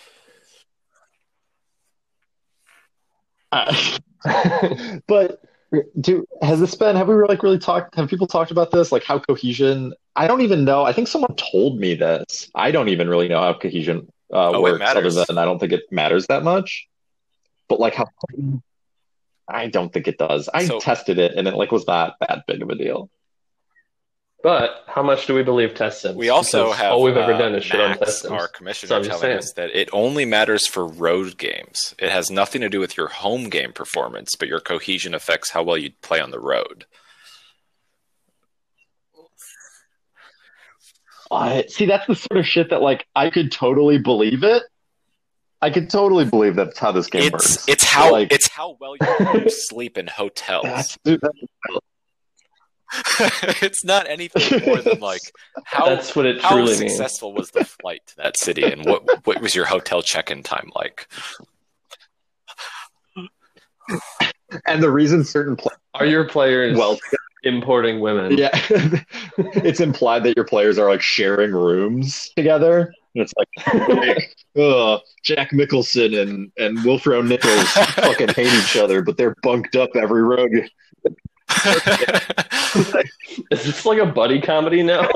uh, 3.53 3.99
but 5.07 5.43
do 6.01 6.25
has 6.41 6.59
this 6.59 6.75
been? 6.75 6.97
Have 6.97 7.07
we 7.07 7.17
like 7.17 7.43
really 7.43 7.59
talked? 7.59 7.97
Have 7.97 8.09
people 8.09 8.29
talked 8.29 8.51
about 8.51 8.71
this? 8.71 8.91
Like 8.91 9.05
how 9.05 9.19
cohesion? 9.19 9.93
I 10.17 10.27
don't 10.27 10.41
even 10.41 10.65
know. 10.65 10.85
I 10.85 10.95
think 10.95 11.09
someone 11.09 11.37
told 11.37 11.79
me 11.79 11.95
this. 11.97 12.51
I 12.55 12.71
don't 12.71 12.89
even 12.89 13.11
really 13.11 13.29
know 13.29 13.43
how 13.43 13.53
cohesion 13.53 14.11
uh, 14.33 14.53
oh, 14.55 14.63
works. 14.63 14.83
Other 14.83 15.11
than 15.11 15.37
I 15.37 15.45
don't 15.45 15.59
think 15.59 15.73
it 15.73 15.83
matters 15.91 16.29
that 16.29 16.45
much. 16.45 16.89
But 17.69 17.79
like 17.79 17.95
how 17.95 18.07
I 19.49 19.69
don't 19.69 19.93
think 19.93 20.09
it 20.09 20.19
does. 20.19 20.49
I 20.53 20.65
so, 20.65 20.81
tested 20.81 21.19
it 21.19 21.35
and 21.37 21.47
it 21.47 21.55
like 21.55 21.73
was 21.73 21.87
not 21.87 22.17
that 22.21 22.45
big 22.47 22.63
of 22.63 22.71
a 22.71 22.75
deal. 22.75 23.11
But 24.43 24.85
how 24.87 25.03
much 25.03 25.27
do 25.27 25.35
we 25.35 25.43
believe 25.43 25.71
test 25.71 26.03
tests 26.03 26.17
We 26.17 26.29
also 26.29 26.67
because 26.67 26.79
have 26.79 26.93
all 26.93 27.03
we've 27.03 27.17
ever 27.17 27.33
uh, 27.33 27.39
done 27.39 27.55
is 27.55 27.65
shit 27.65 27.81
on 27.81 27.97
tests. 27.97 28.27
Our 28.27 28.47
commissioner 28.47 28.89
so 28.89 29.03
telling 29.03 29.23
saying. 29.23 29.39
us 29.39 29.53
that 29.55 29.71
it 29.71 29.89
only 29.93 30.27
matters 30.27 30.67
for 30.67 30.87
road 30.87 31.39
games. 31.39 31.95
It 31.99 32.11
has 32.11 32.31
nothing 32.31 32.61
to 32.61 32.69
do 32.69 32.79
with 32.79 32.95
your 32.95 33.09
home 33.09 33.49
game 33.49 33.73
performance, 33.73 34.35
but 34.39 34.49
your 34.49 34.61
cohesion 34.61 35.15
affects 35.15 35.51
how 35.51 35.63
well 35.63 35.79
you 35.79 35.93
play 36.03 36.21
on 36.21 36.31
the 36.31 36.41
road. 36.41 36.85
I 41.31 41.65
see. 41.69 41.87
That's 41.87 42.07
the 42.07 42.15
sort 42.15 42.39
of 42.39 42.47
shit 42.47 42.69
that 42.69 42.83
like 42.83 43.07
I 43.17 43.31
could 43.31 43.51
totally 43.51 43.97
believe 43.97 44.45
it, 44.45 44.63
I 45.65 45.71
could 45.71 45.89
totally 45.89 46.27
believe 46.27 46.57
that's 46.57 46.79
how 46.79 46.93
this 46.93 47.07
game 47.07 47.23
it's, 47.23 47.33
works. 47.33 47.69
It's 47.69 47.85
how 47.85 48.13
like, 48.13 48.31
it's 48.31 48.44
how 48.55 48.77
well 48.81 48.95
you 49.01 49.51
sleep 49.51 49.99
in 49.99 50.07
hotels. 50.07 50.63
That's, 50.65 50.99
dude, 51.05 51.21
that's... 51.21 51.39
it's 53.63 53.85
not 53.85 54.09
anything 54.09 54.65
more 54.65 54.81
than 54.81 55.01
like 55.01 55.23
how 55.65 55.87
that's 55.87 56.15
what 56.15 56.27
it 56.27 56.41
how 56.41 56.51
truly 56.51 56.75
successful 56.75 57.31
means. 57.31 57.39
was 57.39 57.51
the 57.51 57.65
flight 57.65 58.03
to 58.07 58.17
that 58.19 58.39
city 58.39 58.63
and 58.63 58.85
what 58.85 59.27
what 59.27 59.41
was 59.41 59.53
your 59.53 59.65
hotel 59.65 60.01
check-in 60.01 60.45
time 60.45 60.71
like? 60.77 61.09
And 64.67 64.81
the 64.81 64.91
reason 64.93 65.25
certain 65.25 65.57
players 65.57 65.79
are 65.95 66.07
your 66.07 66.29
players 66.29 66.79
well 66.79 66.97
importing 67.43 67.99
women. 67.99 68.39
Yeah, 68.39 68.51
it's 69.39 69.81
implied 69.81 70.23
that 70.25 70.37
your 70.37 70.45
players 70.45 70.79
are 70.79 70.89
like 70.89 71.03
sharing 71.03 71.51
rooms 71.51 72.31
together. 72.37 72.95
And 73.15 73.23
it's 73.23 73.33
like, 73.37 73.49
like 73.89 74.37
uh, 74.57 74.99
Jack 75.23 75.51
Mickelson 75.53 76.21
and 76.21 76.51
and 76.57 76.79
Wilfredo 76.79 77.27
Nichols 77.27 77.69
fucking 77.95 78.29
hate 78.29 78.53
each 78.53 78.77
other, 78.77 79.03
but 79.03 79.17
they're 79.17 79.37
bunked 79.43 79.77
up 79.77 79.91
every 79.95 80.23
road. 80.23 80.51
Is 83.51 83.65
this 83.65 83.87
like 83.87 83.99
a 83.99 84.07
buddy 84.07 84.41
comedy 84.41 84.83
now? 84.83 85.09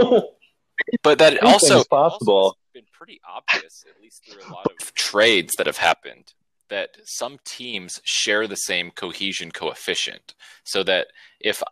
but 1.02 1.18
that 1.18 1.42
also 1.42 1.82
possible. 1.84 2.34
Also 2.34 2.58
been 2.72 2.84
pretty 2.92 3.20
obvious, 3.28 3.84
at 3.88 4.00
least 4.00 4.24
through 4.30 4.42
a 4.48 4.52
lot 4.52 4.66
of 4.80 4.94
trades 4.94 5.56
that 5.56 5.66
have 5.66 5.78
happened, 5.78 6.32
that 6.68 6.90
some 7.04 7.38
teams 7.44 8.00
share 8.04 8.46
the 8.46 8.56
same 8.56 8.90
cohesion 8.92 9.50
coefficient. 9.50 10.34
So 10.64 10.84
that 10.84 11.08
if 11.40 11.62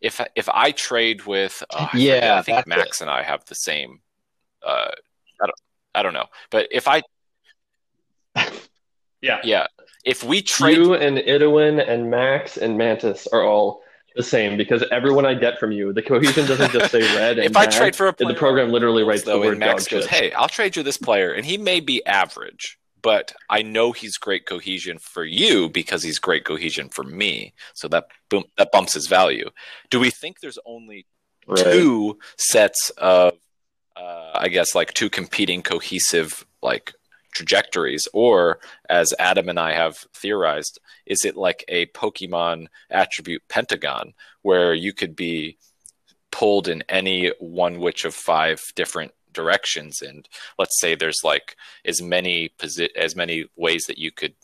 if 0.00 0.20
if 0.34 0.48
I 0.48 0.72
trade 0.72 1.24
with, 1.24 1.62
uh, 1.70 1.88
yeah, 1.94 2.34
I, 2.34 2.38
I 2.38 2.42
think 2.42 2.66
Max 2.66 3.00
it. 3.00 3.04
and 3.04 3.10
I 3.10 3.22
have 3.22 3.44
the 3.46 3.54
same. 3.54 4.00
Uh, 4.64 4.90
I 5.42 5.46
don't, 5.46 5.60
I 5.94 6.02
don't 6.02 6.14
know, 6.14 6.26
but 6.50 6.68
if 6.70 6.86
I, 6.88 7.02
yeah, 9.20 9.40
yeah, 9.44 9.66
if 10.04 10.24
we 10.24 10.42
trade, 10.42 10.78
you 10.78 10.94
and 10.94 11.18
Idwin 11.18 11.86
and 11.86 12.10
Max 12.10 12.56
and 12.56 12.76
Mantis 12.78 13.26
are 13.26 13.42
all 13.42 13.82
the 14.16 14.22
same 14.22 14.56
because 14.56 14.84
everyone 14.90 15.24
I 15.24 15.34
get 15.34 15.58
from 15.58 15.72
you, 15.72 15.92
the 15.92 16.02
cohesion 16.02 16.46
doesn't 16.46 16.72
just 16.72 16.90
say 16.90 17.00
red. 17.16 17.38
if 17.38 17.56
I 17.56 17.66
trade 17.66 17.96
for 17.96 18.06
a 18.08 18.12
player, 18.12 18.32
the 18.32 18.38
program 18.38 18.70
literally 18.70 19.02
writes 19.02 19.22
though, 19.22 19.40
the 19.40 19.48
word 19.48 19.58
Max 19.58 19.88
goes, 19.88 20.06
"Hey, 20.06 20.32
I'll 20.32 20.48
trade 20.48 20.76
you 20.76 20.82
this 20.82 20.98
player," 20.98 21.32
and 21.32 21.44
he 21.44 21.58
may 21.58 21.80
be 21.80 22.04
average, 22.06 22.78
but 23.00 23.32
I 23.50 23.62
know 23.62 23.92
he's 23.92 24.16
great 24.16 24.46
cohesion 24.46 24.98
for 24.98 25.24
you 25.24 25.68
because 25.68 26.02
he's 26.02 26.18
great 26.18 26.44
cohesion 26.44 26.88
for 26.88 27.04
me. 27.04 27.54
So 27.74 27.88
that 27.88 28.06
boom, 28.28 28.44
that 28.56 28.70
bumps 28.72 28.94
his 28.94 29.06
value. 29.06 29.50
Do 29.90 30.00
we 30.00 30.10
think 30.10 30.40
there's 30.40 30.58
only 30.66 31.06
right. 31.46 31.58
two 31.58 32.18
sets 32.38 32.90
of, 32.98 33.34
uh, 33.96 34.30
I 34.34 34.48
guess, 34.48 34.74
like 34.74 34.94
two 34.94 35.10
competing 35.10 35.62
cohesive 35.62 36.46
like 36.62 36.92
trajectories, 37.32 38.06
or 38.12 38.60
as 38.88 39.14
Adam 39.18 39.48
and 39.48 39.58
I 39.58 39.72
have 39.72 39.96
theorized, 40.14 40.78
is 41.06 41.24
it 41.24 41.36
like 41.36 41.64
a 41.68 41.86
Pokemon 41.86 42.66
attribute 42.90 43.42
pentagon 43.48 44.14
where 44.42 44.74
you 44.74 44.92
could 44.92 45.16
be 45.16 45.56
pulled 46.30 46.68
in 46.68 46.82
any 46.88 47.32
one 47.38 47.78
which 47.78 48.04
of 48.04 48.14
five 48.14 48.60
different 48.74 49.12
directions? 49.32 50.02
And 50.02 50.28
let's 50.58 50.78
say 50.80 50.94
there's 50.94 51.20
like 51.24 51.56
as 51.84 52.02
many 52.02 52.50
posi- 52.58 52.94
as 52.96 53.16
many 53.16 53.46
ways 53.56 53.84
that 53.88 53.98
you 53.98 54.12
could 54.12 54.34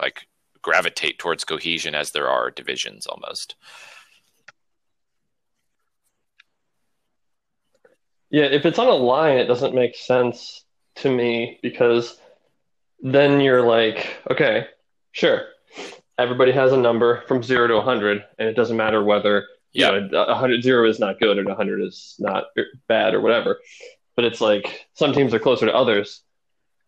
like 0.00 0.26
gravitate 0.62 1.18
towards 1.18 1.44
cohesion 1.44 1.94
as 1.94 2.10
there 2.10 2.28
are 2.28 2.50
divisions 2.50 3.06
almost 3.06 3.56
yeah 8.30 8.44
if 8.44 8.64
it's 8.64 8.78
on 8.78 8.86
a 8.86 8.94
line 8.94 9.38
it 9.38 9.46
doesn't 9.46 9.74
make 9.74 9.96
sense 9.96 10.64
to 10.96 11.14
me 11.14 11.58
because 11.62 12.18
then 13.02 13.40
you're 13.40 13.62
like 13.62 14.16
okay 14.30 14.66
sure 15.12 15.48
everybody 16.18 16.52
has 16.52 16.72
a 16.72 16.76
number 16.76 17.22
from 17.26 17.42
0 17.42 17.68
to 17.68 17.74
100 17.74 18.24
and 18.38 18.48
it 18.48 18.54
doesn't 18.54 18.76
matter 18.76 19.02
whether 19.02 19.46
yeah. 19.72 19.92
you 19.92 20.08
know, 20.08 20.26
100 20.26 20.62
zero 20.62 20.88
is 20.88 20.98
not 20.98 21.20
good 21.20 21.38
and 21.38 21.46
100 21.46 21.82
is 21.82 22.16
not 22.18 22.46
bad 22.88 23.14
or 23.14 23.20
whatever. 23.20 23.60
But 24.16 24.24
it's 24.24 24.40
like 24.40 24.86
some 24.94 25.12
teams 25.12 25.32
are 25.32 25.38
closer 25.38 25.66
to 25.66 25.74
others. 25.74 26.22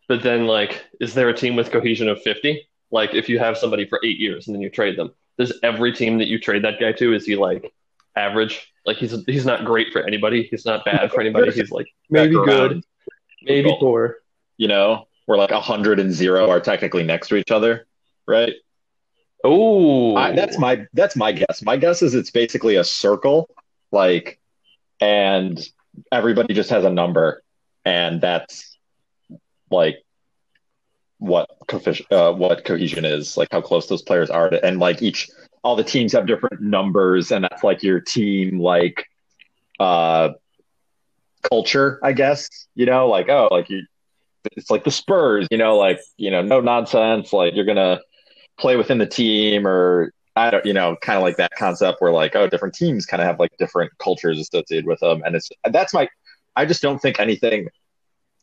But 0.08 0.22
then, 0.22 0.46
like, 0.46 0.84
is 1.00 1.14
there 1.14 1.28
a 1.28 1.34
team 1.34 1.56
with 1.56 1.70
cohesion 1.70 2.08
of 2.08 2.20
50? 2.22 2.68
Like, 2.90 3.14
if 3.14 3.28
you 3.28 3.38
have 3.38 3.56
somebody 3.56 3.86
for 3.86 4.00
eight 4.04 4.18
years 4.18 4.46
and 4.46 4.54
then 4.54 4.60
you 4.60 4.68
trade 4.68 4.98
them, 4.98 5.12
does 5.38 5.58
every 5.62 5.92
team 5.92 6.18
that 6.18 6.26
you 6.26 6.38
trade 6.38 6.64
that 6.64 6.80
guy 6.80 6.92
to 6.92 7.14
is 7.14 7.24
he 7.24 7.36
like 7.36 7.72
average? 8.16 8.72
Like, 8.84 8.96
he's 8.96 9.14
he's 9.26 9.46
not 9.46 9.64
great 9.64 9.92
for 9.92 10.02
anybody. 10.02 10.44
He's 10.50 10.64
not 10.64 10.84
bad 10.84 11.12
for 11.12 11.20
anybody. 11.20 11.52
He's 11.54 11.70
like 11.70 11.86
maybe 12.10 12.34
good, 12.34 12.84
maybe 13.42 13.74
poor. 13.78 14.18
You 14.56 14.68
know, 14.68 15.06
where 15.26 15.38
like 15.38 15.50
100 15.50 16.00
and 16.00 16.12
zero 16.12 16.50
are 16.50 16.60
technically 16.60 17.02
next 17.02 17.28
to 17.28 17.36
each 17.36 17.50
other, 17.50 17.86
right? 18.26 18.54
Oh, 19.44 20.14
that's 20.34 20.58
my 20.58 20.86
that's 20.92 21.16
my 21.16 21.32
guess. 21.32 21.62
My 21.62 21.76
guess 21.76 22.02
is 22.02 22.14
it's 22.14 22.30
basically 22.30 22.76
a 22.76 22.84
circle, 22.84 23.48
like, 23.90 24.38
and 25.00 25.60
everybody 26.12 26.54
just 26.54 26.70
has 26.70 26.84
a 26.84 26.90
number, 26.90 27.42
and 27.84 28.20
that's 28.20 28.76
like 29.70 30.04
what 31.18 31.50
cohesion, 31.66 32.06
uh, 32.10 32.32
what 32.32 32.64
cohesion 32.64 33.04
is, 33.04 33.36
like 33.36 33.48
how 33.50 33.60
close 33.60 33.88
those 33.88 34.02
players 34.02 34.30
are 34.30 34.50
to, 34.50 34.64
and 34.64 34.78
like 34.78 35.02
each 35.02 35.28
all 35.62 35.76
the 35.76 35.84
teams 35.84 36.12
have 36.12 36.26
different 36.26 36.60
numbers, 36.60 37.30
and 37.30 37.44
that's 37.44 37.62
like 37.62 37.82
your 37.82 38.00
team 38.00 38.60
like 38.60 39.06
uh 39.80 40.30
culture, 41.42 41.98
I 42.02 42.12
guess. 42.12 42.48
You 42.74 42.86
know, 42.86 43.08
like 43.08 43.28
oh, 43.28 43.48
like 43.50 43.70
you, 43.70 43.82
it's 44.56 44.70
like 44.70 44.84
the 44.84 44.90
Spurs. 44.90 45.46
You 45.50 45.58
know, 45.58 45.76
like 45.76 46.00
you 46.16 46.30
know, 46.30 46.42
no 46.42 46.60
nonsense. 46.60 47.32
Like 47.32 47.54
you're 47.54 47.64
gonna 47.64 48.00
play 48.58 48.76
within 48.76 48.98
the 48.98 49.06
team 49.06 49.66
or 49.66 50.12
I 50.34 50.50
don't, 50.50 50.64
you 50.64 50.72
know, 50.72 50.96
kind 51.02 51.16
of 51.16 51.22
like 51.22 51.36
that 51.36 51.52
concept 51.58 52.00
where 52.00 52.12
like, 52.12 52.34
oh, 52.34 52.48
different 52.48 52.74
teams 52.74 53.04
kind 53.04 53.20
of 53.20 53.26
have 53.26 53.38
like 53.38 53.50
different 53.58 53.92
cultures 53.98 54.38
associated 54.38 54.86
with 54.86 55.00
them. 55.00 55.22
And 55.24 55.36
it's, 55.36 55.50
that's 55.70 55.92
my, 55.92 56.08
I 56.56 56.64
just 56.64 56.80
don't 56.80 56.98
think 57.00 57.20
anything, 57.20 57.68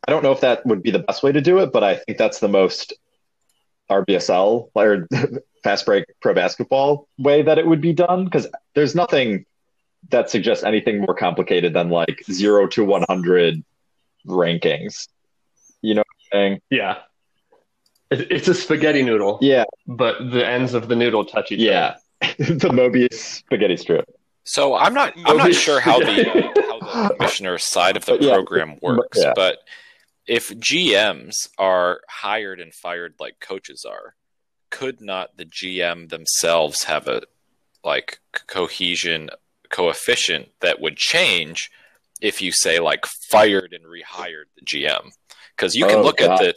I 0.07 0.11
don't 0.11 0.23
know 0.23 0.31
if 0.31 0.41
that 0.41 0.65
would 0.65 0.83
be 0.83 0.91
the 0.91 0.99
best 0.99 1.23
way 1.23 1.31
to 1.31 1.41
do 1.41 1.59
it, 1.59 1.71
but 1.71 1.83
I 1.83 1.95
think 1.95 2.17
that's 2.17 2.39
the 2.39 2.47
most 2.47 2.93
RBSL 3.89 4.69
or 4.73 5.07
fast 5.63 5.85
break 5.85 6.05
pro 6.21 6.33
basketball 6.33 7.07
way 7.17 7.41
that 7.41 7.57
it 7.57 7.67
would 7.67 7.81
be 7.81 7.93
done. 7.93 8.29
Cause 8.29 8.47
there's 8.75 8.95
nothing 8.95 9.45
that 10.09 10.29
suggests 10.29 10.63
anything 10.63 11.01
more 11.01 11.15
complicated 11.15 11.73
than 11.73 11.89
like 11.89 12.23
zero 12.31 12.67
to 12.67 12.83
100 12.85 13.63
rankings. 14.25 15.07
You 15.81 15.95
know 15.95 16.01
what 16.01 16.37
I'm 16.37 16.39
saying? 16.39 16.61
Yeah. 16.69 16.97
It's 18.11 18.47
a 18.47 18.55
spaghetti 18.55 19.03
noodle. 19.03 19.37
Yeah. 19.41 19.65
But 19.85 20.31
the 20.31 20.47
ends 20.47 20.73
of 20.73 20.87
the 20.87 20.95
noodle 20.95 21.25
touch 21.25 21.51
each 21.51 21.59
yeah. 21.59 21.95
other. 22.21 22.35
Yeah. 22.37 22.45
the 22.47 22.69
Mobius 22.69 23.13
spaghetti 23.13 23.77
strip. 23.77 24.05
So 24.43 24.75
I'm 24.75 24.93
not 24.95 25.13
I'm 25.25 25.37
not 25.37 25.53
sure 25.53 25.79
how 25.79 25.99
the 25.99 26.27
uh, 26.27 26.61
how 26.83 27.07
the 27.09 27.15
commissioner 27.15 27.57
side 27.59 27.95
of 27.97 28.05
the 28.05 28.17
yeah. 28.19 28.33
program 28.33 28.77
works, 28.81 29.19
yeah. 29.21 29.33
but 29.35 29.59
if 30.29 30.49
GMs 30.51 31.49
are 31.57 32.01
hired 32.07 32.59
and 32.59 32.71
fired 32.71 33.15
like 33.19 33.39
coaches 33.39 33.83
are, 33.83 34.13
could 34.69 35.01
not 35.01 35.35
the 35.37 35.45
GM 35.45 36.09
themselves 36.09 36.83
have 36.83 37.07
a 37.07 37.23
like 37.83 38.19
cohesion 38.45 39.31
coefficient 39.69 40.49
that 40.61 40.79
would 40.79 40.97
change 40.97 41.71
if 42.21 42.43
you 42.43 42.51
say 42.51 42.79
like 42.79 43.05
fired 43.31 43.73
and 43.73 43.85
rehired 43.85 44.45
the 44.55 44.63
GM? 44.63 45.09
Because 45.55 45.73
you 45.73 45.87
can 45.87 45.97
oh, 45.97 46.03
look 46.03 46.19
God. 46.19 46.33
at 46.33 46.39
the 46.39 46.53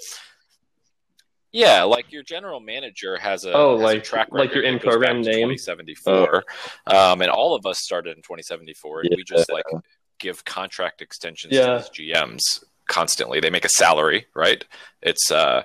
yeah, 1.51 1.83
like 1.83 2.13
your 2.13 2.23
general 2.23 2.61
manager 2.61 3.17
has 3.17 3.47
a 3.47 3.55
oh, 3.55 3.79
has 3.79 3.83
like 3.83 3.99
a 3.99 4.01
track 4.03 4.29
like 4.33 4.55
your 4.55 4.65
in 4.65 4.79
program 4.81 5.23
name, 5.23 5.49
2074, 5.49 6.45
um, 6.87 7.23
and 7.23 7.31
all 7.31 7.55
of 7.55 7.65
us 7.65 7.79
started 7.79 8.17
in 8.17 8.23
2074, 8.23 9.01
and 9.01 9.09
yeah. 9.11 9.17
we 9.17 9.25
just 9.25 9.51
like 9.51 9.65
give 10.19 10.45
contract 10.45 11.01
extensions 11.01 11.55
yeah. 11.55 11.79
to 11.79 11.91
these 11.95 12.15
GMs 12.15 12.65
constantly. 12.89 13.41
They 13.41 13.51
make 13.51 13.65
a 13.65 13.71
salary, 13.71 14.27
right? 14.35 14.65
It's 15.01 15.31
uh, 15.31 15.63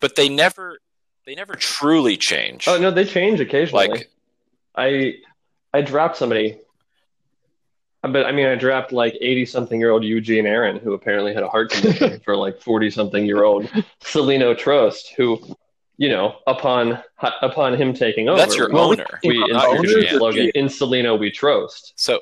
but 0.00 0.16
they 0.16 0.28
never 0.28 0.78
they 1.26 1.34
never 1.34 1.54
truly 1.54 2.16
change. 2.16 2.66
Oh 2.68 2.78
no, 2.78 2.90
they 2.90 3.04
change 3.04 3.40
occasionally. 3.40 3.88
Like 3.88 4.10
I 4.74 5.14
I 5.72 5.82
dropped 5.82 6.16
somebody 6.16 6.58
but 8.02 8.26
I 8.26 8.32
mean, 8.32 8.46
I 8.46 8.56
dropped 8.56 8.92
like 8.92 9.16
80 9.20 9.46
something 9.46 9.78
year 9.78 9.90
old 9.90 10.02
Eugene 10.02 10.44
Aaron, 10.44 10.78
who 10.78 10.92
apparently 10.92 11.32
had 11.32 11.44
a 11.44 11.48
heart 11.48 11.70
condition, 11.70 12.20
for 12.24 12.36
like 12.36 12.60
40 12.60 12.90
something 12.90 13.24
year 13.24 13.44
old 13.44 13.66
Celino 14.02 14.54
Trost, 14.54 15.14
who, 15.16 15.56
you 15.98 16.08
know, 16.08 16.36
upon 16.48 17.00
upon 17.20 17.74
him 17.74 17.94
taking 17.94 18.28
over, 18.28 18.38
that's 18.38 18.56
your 18.56 18.74
owner. 18.76 19.20
We 19.22 19.38
instituted 19.38 20.04
the 20.04 20.18
slogan 20.18 20.50
"In 20.56 20.66
Celino 20.66 21.16
We 21.16 21.30
Trost." 21.30 21.92
So, 21.94 22.20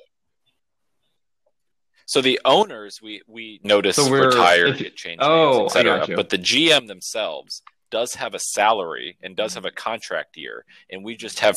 so 2.10 2.20
the 2.20 2.40
owners 2.44 2.98
we 3.00 3.22
we 3.28 3.60
notice 3.62 3.94
so 3.94 4.10
retired, 4.10 4.80
if, 4.80 4.96
changed 4.96 5.22
oh, 5.22 5.66
etc. 5.66 6.08
But 6.16 6.28
the 6.28 6.38
GM 6.38 6.88
themselves 6.88 7.62
does 7.92 8.14
have 8.14 8.34
a 8.34 8.40
salary 8.40 9.16
and 9.22 9.36
does 9.36 9.54
have 9.54 9.64
a 9.64 9.70
contract 9.70 10.36
year, 10.36 10.64
and 10.90 11.04
we 11.04 11.14
just 11.14 11.38
have 11.38 11.56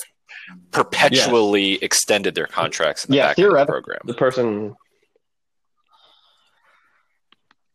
perpetually 0.70 1.84
extended 1.84 2.36
their 2.36 2.46
contracts 2.46 3.04
in 3.06 3.14
the 3.14 3.18
yeah, 3.18 3.34
back 3.34 3.68
program. 3.68 4.02
The 4.06 4.14
person, 4.14 4.76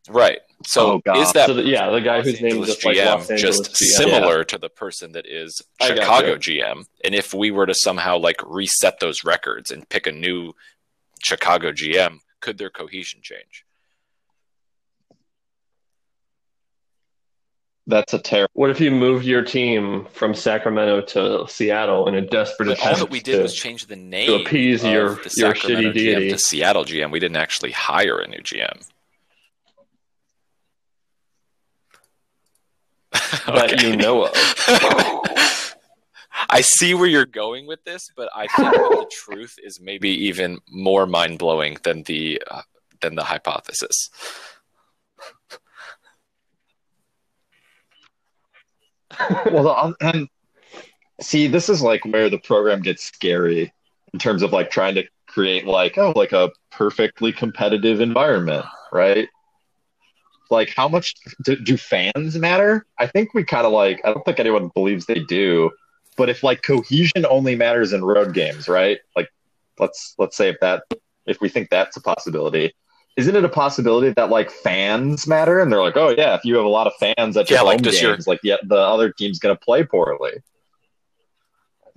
right? 0.09 0.39
So 0.65 1.03
oh, 1.05 1.21
is 1.21 1.33
that 1.33 1.49
so 1.49 1.55
the, 1.55 1.65
yeah 1.65 1.91
the 1.91 2.01
guy 2.01 2.23
whose 2.23 2.41
name 2.41 2.63
is 2.63 2.77
just 2.77 2.83
GM 2.83 3.29
like 3.29 3.41
just 3.41 3.73
GM. 3.73 3.77
similar 3.77 4.39
yeah. 4.39 4.45
to 4.45 4.59
the 4.59 4.69
person 4.69 5.11
that 5.13 5.27
is 5.27 5.61
Chicago 5.83 6.37
GM? 6.37 6.85
And 7.03 7.13
if 7.13 7.35
we 7.35 7.51
were 7.51 7.67
to 7.67 7.75
somehow 7.75 8.19
like 8.19 8.41
reset 8.47 9.01
those 9.01 9.25
records 9.25 9.73
and 9.73 9.89
pick 9.89 10.07
a 10.07 10.13
new 10.13 10.53
Chicago 11.25 11.73
GM, 11.73 12.21
could 12.41 12.59
their 12.59 12.71
cohesion 12.71 13.21
change? 13.23 13.65
That's 17.87 18.13
a 18.13 18.19
terrible. 18.19 18.51
What 18.53 18.69
if 18.69 18.81
you 18.83 18.91
moved 18.91 19.25
your 19.25 19.43
team 19.43 20.07
from 20.13 20.35
Sacramento 20.35 21.01
to 21.01 21.47
Seattle 21.49 22.07
in 22.07 22.15
a 22.15 22.21
desperate 22.21 22.67
But 22.67 22.81
all 22.81 22.85
attempt 22.85 22.99
that 23.01 23.11
we 23.11 23.21
did 23.21 23.37
to, 23.37 23.43
was 23.43 23.55
change 23.55 23.87
the 23.87 23.97
name 23.97 24.27
to 24.27 24.35
appease 24.35 24.85
of 24.85 24.93
your 24.93 25.15
the 25.15 25.33
your 25.37 25.55
Sacramento 25.55 25.91
shitty 25.91 25.95
deity? 25.95 26.29
GM 26.29 26.31
to 26.33 26.39
Seattle 26.39 26.85
GM. 26.85 27.11
We 27.11 27.19
didn't 27.19 27.39
actually 27.39 27.71
hire 27.71 28.19
a 28.19 28.29
new 28.29 28.41
GM. 28.41 28.85
that 33.13 33.73
Okay. 33.73 33.89
you 33.89 33.97
know 33.97 34.25
of? 34.27 34.35
I 36.51 36.63
see 36.63 36.95
where 36.95 37.07
you're 37.07 37.27
going 37.27 37.67
with 37.67 37.85
this, 37.85 38.11
but 38.17 38.31
I 38.35 38.47
think 38.49 38.73
the 38.73 39.11
truth 39.11 39.57
is 39.63 39.81
maybe 39.81 40.11
even 40.27 40.59
more 40.71 41.07
mind 41.07 41.39
blowing 41.39 41.77
than 41.83 42.03
the 42.05 42.43
uh, 42.51 42.63
than 43.01 43.15
the 43.15 43.25
hypothesis. 43.25 44.11
well, 49.51 49.63
the, 49.63 49.95
and 50.01 50.29
see, 51.21 51.49
this 51.49 51.69
is 51.69 51.83
like 51.83 52.05
where 52.05 52.31
the 52.31 52.39
program 52.39 52.81
gets 52.81 53.05
scary 53.05 53.73
in 54.13 54.19
terms 54.19 54.43
of 54.43 54.53
like 54.53 54.71
trying 54.71 54.95
to 54.95 55.05
create 55.27 55.67
like 55.67 55.99
oh 55.99 56.13
like 56.17 56.33
a 56.33 56.51
perfectly 56.71 57.33
competitive 57.33 58.01
environment, 58.01 58.65
right? 58.93 59.29
Like, 60.51 60.73
how 60.75 60.89
much 60.89 61.15
do, 61.43 61.57
do 61.57 61.77
fans 61.77 62.37
matter? 62.37 62.87
I 62.99 63.07
think 63.07 63.35
we 63.35 63.45
kind 63.45 63.67
of 63.67 63.73
like. 63.73 64.01
I 64.05 64.13
don't 64.13 64.25
think 64.25 64.41
anyone 64.41 64.71
believes 64.75 65.05
they 65.05 65.21
do, 65.21 65.71
but 66.19 66.29
if 66.29 66.43
like 66.43 66.63
cohesion 66.63 67.25
only 67.31 67.57
matters 67.57 67.95
in 67.95 68.05
road 68.05 68.35
games, 68.35 68.69
right? 68.69 68.99
Like, 69.17 69.31
let's 69.79 70.15
let's 70.19 70.37
say 70.37 70.51
if 70.51 70.61
that 70.61 70.83
if 71.25 71.41
we 71.41 71.49
think 71.49 71.71
that's 71.71 71.97
a 71.97 72.01
possibility. 72.03 72.75
Isn't 73.17 73.35
it 73.35 73.45
a 73.45 73.49
possibility 73.49 74.13
that 74.13 74.31
like 74.31 74.51
fans 74.51 75.27
matter? 75.27 75.59
And 75.59 75.73
they're 75.73 75.81
like, 75.83 75.97
oh 75.97 76.11
yeah, 76.11 76.35
if 76.37 76.45
you 76.45 76.55
have 76.57 76.65
a 76.65 76.69
lot 76.69 76.87
of 76.87 76.93
fans 77.01 77.37
at 77.37 77.49
your 77.51 77.59
Yeah, 77.59 77.63
like, 77.63 77.79
home 77.79 77.83
does 77.83 78.01
your- 78.01 78.13
games, 78.13 78.27
like 78.29 78.41
yeah, 78.45 78.57
the 78.63 78.77
other 78.77 79.11
team's 79.13 79.39
gonna 79.39 79.57
play 79.57 79.83
poorly. 79.85 80.33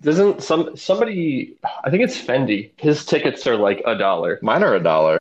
Doesn't 0.01 0.41
some 0.41 0.76
somebody? 0.76 1.57
I 1.84 1.91
think 1.91 2.01
it's 2.03 2.17
Fendi. 2.19 2.72
His 2.78 3.05
tickets 3.05 3.45
are 3.45 3.55
like 3.55 3.84
a 3.86 3.95
dollar. 3.95 4.39
Mine 4.41 4.63
are 4.63 4.74
a 4.74 4.82
dollar. 4.82 5.19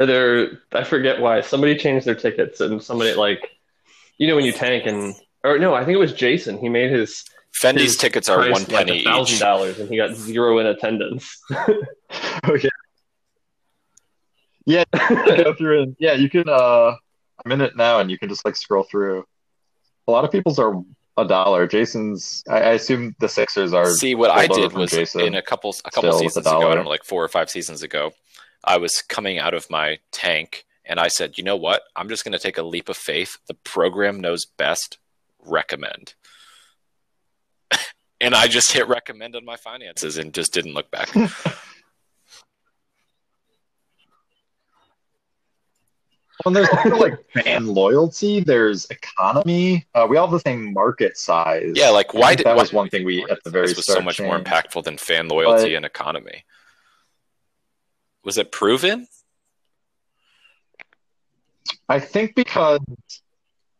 They're 0.00 0.60
I 0.72 0.82
forget 0.82 1.20
why 1.20 1.40
somebody 1.42 1.76
changed 1.76 2.04
their 2.06 2.16
tickets 2.16 2.60
and 2.60 2.82
somebody 2.82 3.14
like, 3.14 3.48
you 4.18 4.26
know 4.26 4.34
when 4.34 4.44
you 4.44 4.50
tank 4.52 4.86
and 4.86 5.14
or 5.44 5.58
no, 5.58 5.74
I 5.74 5.84
think 5.84 5.96
it 5.96 6.00
was 6.00 6.12
Jason. 6.12 6.58
He 6.58 6.68
made 6.68 6.90
his 6.90 7.24
Fendi's 7.60 7.82
his 7.82 7.96
tickets 7.96 8.28
are 8.28 8.50
one 8.50 8.64
penny 8.64 9.04
thousand 9.04 9.34
each. 9.34 9.40
dollars 9.40 9.78
and 9.78 9.88
he 9.88 9.96
got 9.96 10.14
zero 10.14 10.58
in 10.58 10.66
attendance. 10.66 11.40
okay. 12.48 12.68
Yeah, 14.64 14.84
yeah. 14.94 15.42
go 15.42 15.54
through 15.54 15.82
and 15.82 15.96
yeah, 15.98 16.14
you 16.14 16.30
can. 16.30 16.48
uh 16.48 16.94
I'm 17.44 17.52
in 17.52 17.60
it 17.60 17.76
now, 17.76 17.98
and 17.98 18.10
you 18.10 18.18
can 18.18 18.28
just 18.28 18.44
like 18.44 18.56
scroll 18.56 18.84
through. 18.84 19.24
A 20.06 20.10
lot 20.10 20.24
of 20.24 20.30
people's 20.30 20.58
are 20.58 20.80
a 21.16 21.26
dollar. 21.26 21.66
Jason's. 21.66 22.42
I, 22.48 22.60
I 22.60 22.72
assume 22.72 23.14
the 23.18 23.28
Sixers 23.28 23.72
are. 23.72 23.90
See, 23.90 24.14
what 24.14 24.30
I 24.30 24.46
did 24.46 24.72
was 24.72 24.90
Jason, 24.90 25.22
in 25.22 25.34
a 25.34 25.42
couple 25.42 25.74
a 25.84 25.90
couple 25.90 26.12
seasons 26.12 26.46
a 26.46 26.50
ago, 26.50 26.70
I 26.70 26.74
don't 26.74 26.84
know, 26.84 26.90
like 26.90 27.04
four 27.04 27.24
or 27.24 27.28
five 27.28 27.50
seasons 27.50 27.82
ago, 27.82 28.12
I 28.64 28.76
was 28.78 29.02
coming 29.02 29.38
out 29.38 29.54
of 29.54 29.68
my 29.70 29.98
tank 30.12 30.64
and 30.84 31.00
I 31.00 31.08
said, 31.08 31.38
you 31.38 31.44
know 31.44 31.56
what? 31.56 31.82
I'm 31.96 32.08
just 32.08 32.24
going 32.24 32.32
to 32.32 32.38
take 32.38 32.58
a 32.58 32.62
leap 32.62 32.88
of 32.88 32.96
faith. 32.96 33.38
The 33.46 33.54
program 33.54 34.20
knows 34.20 34.44
best. 34.44 34.98
Recommend. 35.42 36.14
and 38.20 38.34
I 38.34 38.48
just 38.48 38.72
hit 38.72 38.88
recommend 38.88 39.36
on 39.36 39.44
my 39.44 39.56
finances 39.56 40.18
and 40.18 40.32
just 40.32 40.52
didn't 40.52 40.74
look 40.74 40.90
back. 40.90 41.10
When 46.44 46.54
there's 46.54 46.68
also, 46.70 46.96
like 46.96 47.18
fan 47.32 47.68
loyalty, 47.68 48.40
there's 48.40 48.86
economy. 48.86 49.86
Uh, 49.94 50.06
we 50.08 50.16
all 50.16 50.26
have 50.26 50.32
the 50.32 50.40
same 50.40 50.72
market 50.72 51.16
size. 51.16 51.72
yeah, 51.74 51.90
like 51.90 52.14
why 52.14 52.34
did 52.34 52.46
that 52.46 52.56
why 52.56 52.62
was 52.62 52.70
did 52.70 52.76
one 52.76 52.88
thing 52.88 53.04
we 53.04 53.24
at 53.30 53.42
the 53.44 53.50
very 53.50 53.72
was 53.72 53.86
so 53.86 54.00
much 54.00 54.20
more 54.20 54.38
impactful 54.38 54.82
than 54.84 54.96
fan 54.98 55.28
loyalty 55.28 55.70
But- 55.70 55.76
and 55.76 55.84
economy? 55.84 56.44
Was 58.24 58.38
it 58.38 58.52
proven? 58.52 59.08
I 61.88 62.00
think 62.00 62.34
because. 62.34 62.80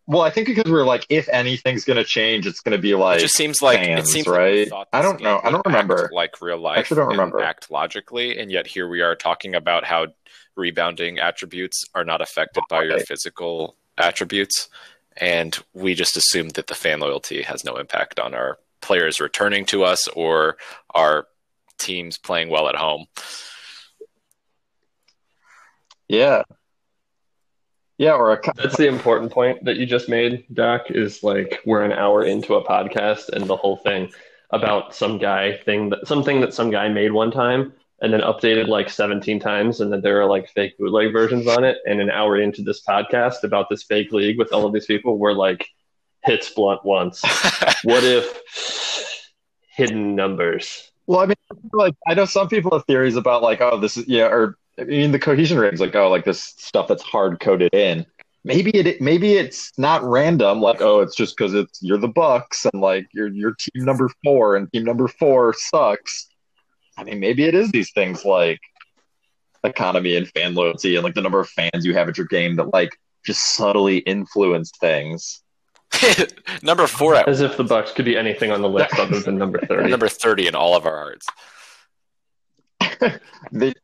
Well, 0.06 0.22
I 0.22 0.30
think 0.30 0.48
because 0.48 0.70
we're 0.70 0.84
like, 0.84 1.06
if 1.08 1.28
anything's 1.28 1.84
going 1.84 1.96
to 1.96 2.04
change, 2.04 2.46
it's 2.46 2.60
going 2.60 2.76
to 2.76 2.82
be 2.82 2.94
like 2.94 3.18
it 3.18 3.22
just 3.22 3.36
seems 3.36 3.62
like 3.62 3.80
it 3.80 4.06
seems 4.06 4.26
right? 4.26 4.68
thought 4.68 4.88
I 4.92 5.00
don't 5.00 5.20
know. 5.20 5.40
I 5.44 5.50
don't 5.50 5.64
remember. 5.64 6.10
like 6.12 6.40
real 6.40 6.58
life. 6.58 6.78
actually 6.80 6.96
don't 6.96 7.08
remember. 7.08 7.40
Act 7.40 7.70
logically, 7.70 8.38
and 8.38 8.50
yet 8.50 8.66
here 8.66 8.88
we 8.88 9.00
are 9.00 9.14
talking 9.14 9.54
about 9.54 9.84
how 9.84 10.08
rebounding 10.56 11.18
attributes 11.18 11.84
are 11.94 12.04
not 12.04 12.20
affected 12.20 12.64
by 12.68 12.82
your 12.82 12.98
physical 13.00 13.76
attributes, 13.96 14.68
and 15.18 15.58
we 15.72 15.94
just 15.94 16.16
assumed 16.16 16.52
that 16.52 16.66
the 16.66 16.74
fan 16.74 16.98
loyalty 16.98 17.42
has 17.42 17.64
no 17.64 17.76
impact 17.76 18.18
on 18.18 18.34
our 18.34 18.58
players 18.80 19.20
returning 19.20 19.64
to 19.66 19.84
us 19.84 20.08
or 20.08 20.56
our 20.94 21.26
teams 21.78 22.18
playing 22.18 22.48
well 22.48 22.68
at 22.68 22.74
home. 22.74 23.06
Yeah. 26.08 26.42
Yeah, 27.98 28.12
or 28.12 28.32
a 28.32 28.38
co- 28.38 28.52
That's 28.56 28.76
the 28.76 28.88
important 28.88 29.32
point 29.32 29.64
that 29.64 29.76
you 29.76 29.86
just 29.86 30.08
made, 30.08 30.44
Doc, 30.52 30.82
is 30.88 31.22
like 31.22 31.60
we're 31.66 31.84
an 31.84 31.92
hour 31.92 32.24
into 32.24 32.54
a 32.54 32.64
podcast 32.64 33.28
and 33.28 33.46
the 33.46 33.56
whole 33.56 33.76
thing 33.76 34.10
about 34.50 34.94
some 34.94 35.18
guy 35.18 35.56
thing 35.58 35.90
that 35.90 36.06
something 36.06 36.40
that 36.40 36.52
some 36.52 36.70
guy 36.70 36.88
made 36.88 37.12
one 37.12 37.30
time 37.30 37.72
and 38.00 38.12
then 38.12 38.20
updated 38.20 38.68
like 38.68 38.90
17 38.90 39.40
times 39.40 39.80
and 39.80 39.92
then 39.92 40.00
there 40.02 40.20
are 40.20 40.26
like 40.26 40.48
fake 40.50 40.76
bootleg 40.78 41.12
versions 41.12 41.46
on 41.46 41.64
it 41.64 41.78
and 41.86 42.00
an 42.00 42.10
hour 42.10 42.36
into 42.36 42.62
this 42.62 42.82
podcast 42.84 43.44
about 43.44 43.70
this 43.70 43.82
fake 43.82 44.12
league 44.12 44.38
with 44.38 44.52
all 44.52 44.66
of 44.66 44.72
these 44.74 44.84
people 44.86 45.18
we're 45.18 45.32
like 45.32 45.66
hits 46.24 46.50
blunt 46.50 46.84
once. 46.84 47.22
What 47.84 48.04
if 48.04 48.40
hidden 49.74 50.14
numbers? 50.14 50.90
Well, 51.06 51.20
I 51.20 51.26
mean, 51.26 51.34
like 51.72 51.94
I 52.06 52.14
know 52.14 52.26
some 52.26 52.48
people 52.48 52.70
have 52.72 52.86
theories 52.86 53.16
about 53.16 53.42
like, 53.42 53.60
oh, 53.60 53.80
this 53.80 53.96
is 53.96 54.06
yeah, 54.06 54.26
or 54.26 54.56
I 54.78 54.84
mean, 54.84 55.12
the 55.12 55.18
cohesion 55.18 55.58
ratings, 55.58 55.80
like, 55.80 55.94
oh, 55.94 56.08
like 56.08 56.24
this 56.24 56.42
stuff 56.42 56.88
that's 56.88 57.02
hard 57.02 57.40
coded 57.40 57.74
in. 57.74 58.06
Maybe 58.44 58.70
it, 58.70 59.00
maybe 59.00 59.34
it's 59.34 59.72
not 59.78 60.02
random. 60.02 60.60
Like, 60.60 60.80
oh, 60.80 61.00
it's 61.00 61.14
just 61.14 61.36
because 61.36 61.54
it's 61.54 61.80
you're 61.82 61.98
the 61.98 62.08
Bucks 62.08 62.66
and 62.72 62.80
like 62.80 63.06
you're 63.12 63.28
you're 63.28 63.54
team 63.54 63.84
number 63.84 64.10
four 64.24 64.56
and 64.56 64.72
team 64.72 64.84
number 64.84 65.06
four 65.06 65.54
sucks. 65.54 66.28
I 66.96 67.04
mean, 67.04 67.20
maybe 67.20 67.44
it 67.44 67.54
is 67.54 67.70
these 67.70 67.92
things 67.92 68.24
like 68.24 68.60
economy 69.64 70.16
and 70.16 70.28
fan 70.28 70.54
loyalty 70.54 70.96
and 70.96 71.04
like 71.04 71.14
the 71.14 71.20
number 71.20 71.38
of 71.38 71.48
fans 71.50 71.84
you 71.84 71.94
have 71.94 72.08
at 72.08 72.18
your 72.18 72.26
game 72.26 72.56
that 72.56 72.72
like 72.72 72.90
just 73.24 73.54
subtly 73.54 73.98
influence 73.98 74.72
things. 74.80 75.42
number 76.62 76.86
four 76.86 77.14
at 77.14 77.28
As 77.28 77.40
if 77.40 77.56
the 77.56 77.64
Bucks 77.64 77.92
could 77.92 78.04
be 78.04 78.16
anything 78.16 78.50
on 78.50 78.62
the 78.62 78.68
list 78.68 78.98
other 78.98 79.20
than 79.20 79.38
number 79.38 79.60
30. 79.68 79.90
number 79.90 80.08
thirty 80.08 80.48
in 80.48 80.54
all 80.54 80.74
of 80.74 80.86
our 80.86 80.96
hearts. 80.96 81.26
They 83.50 83.74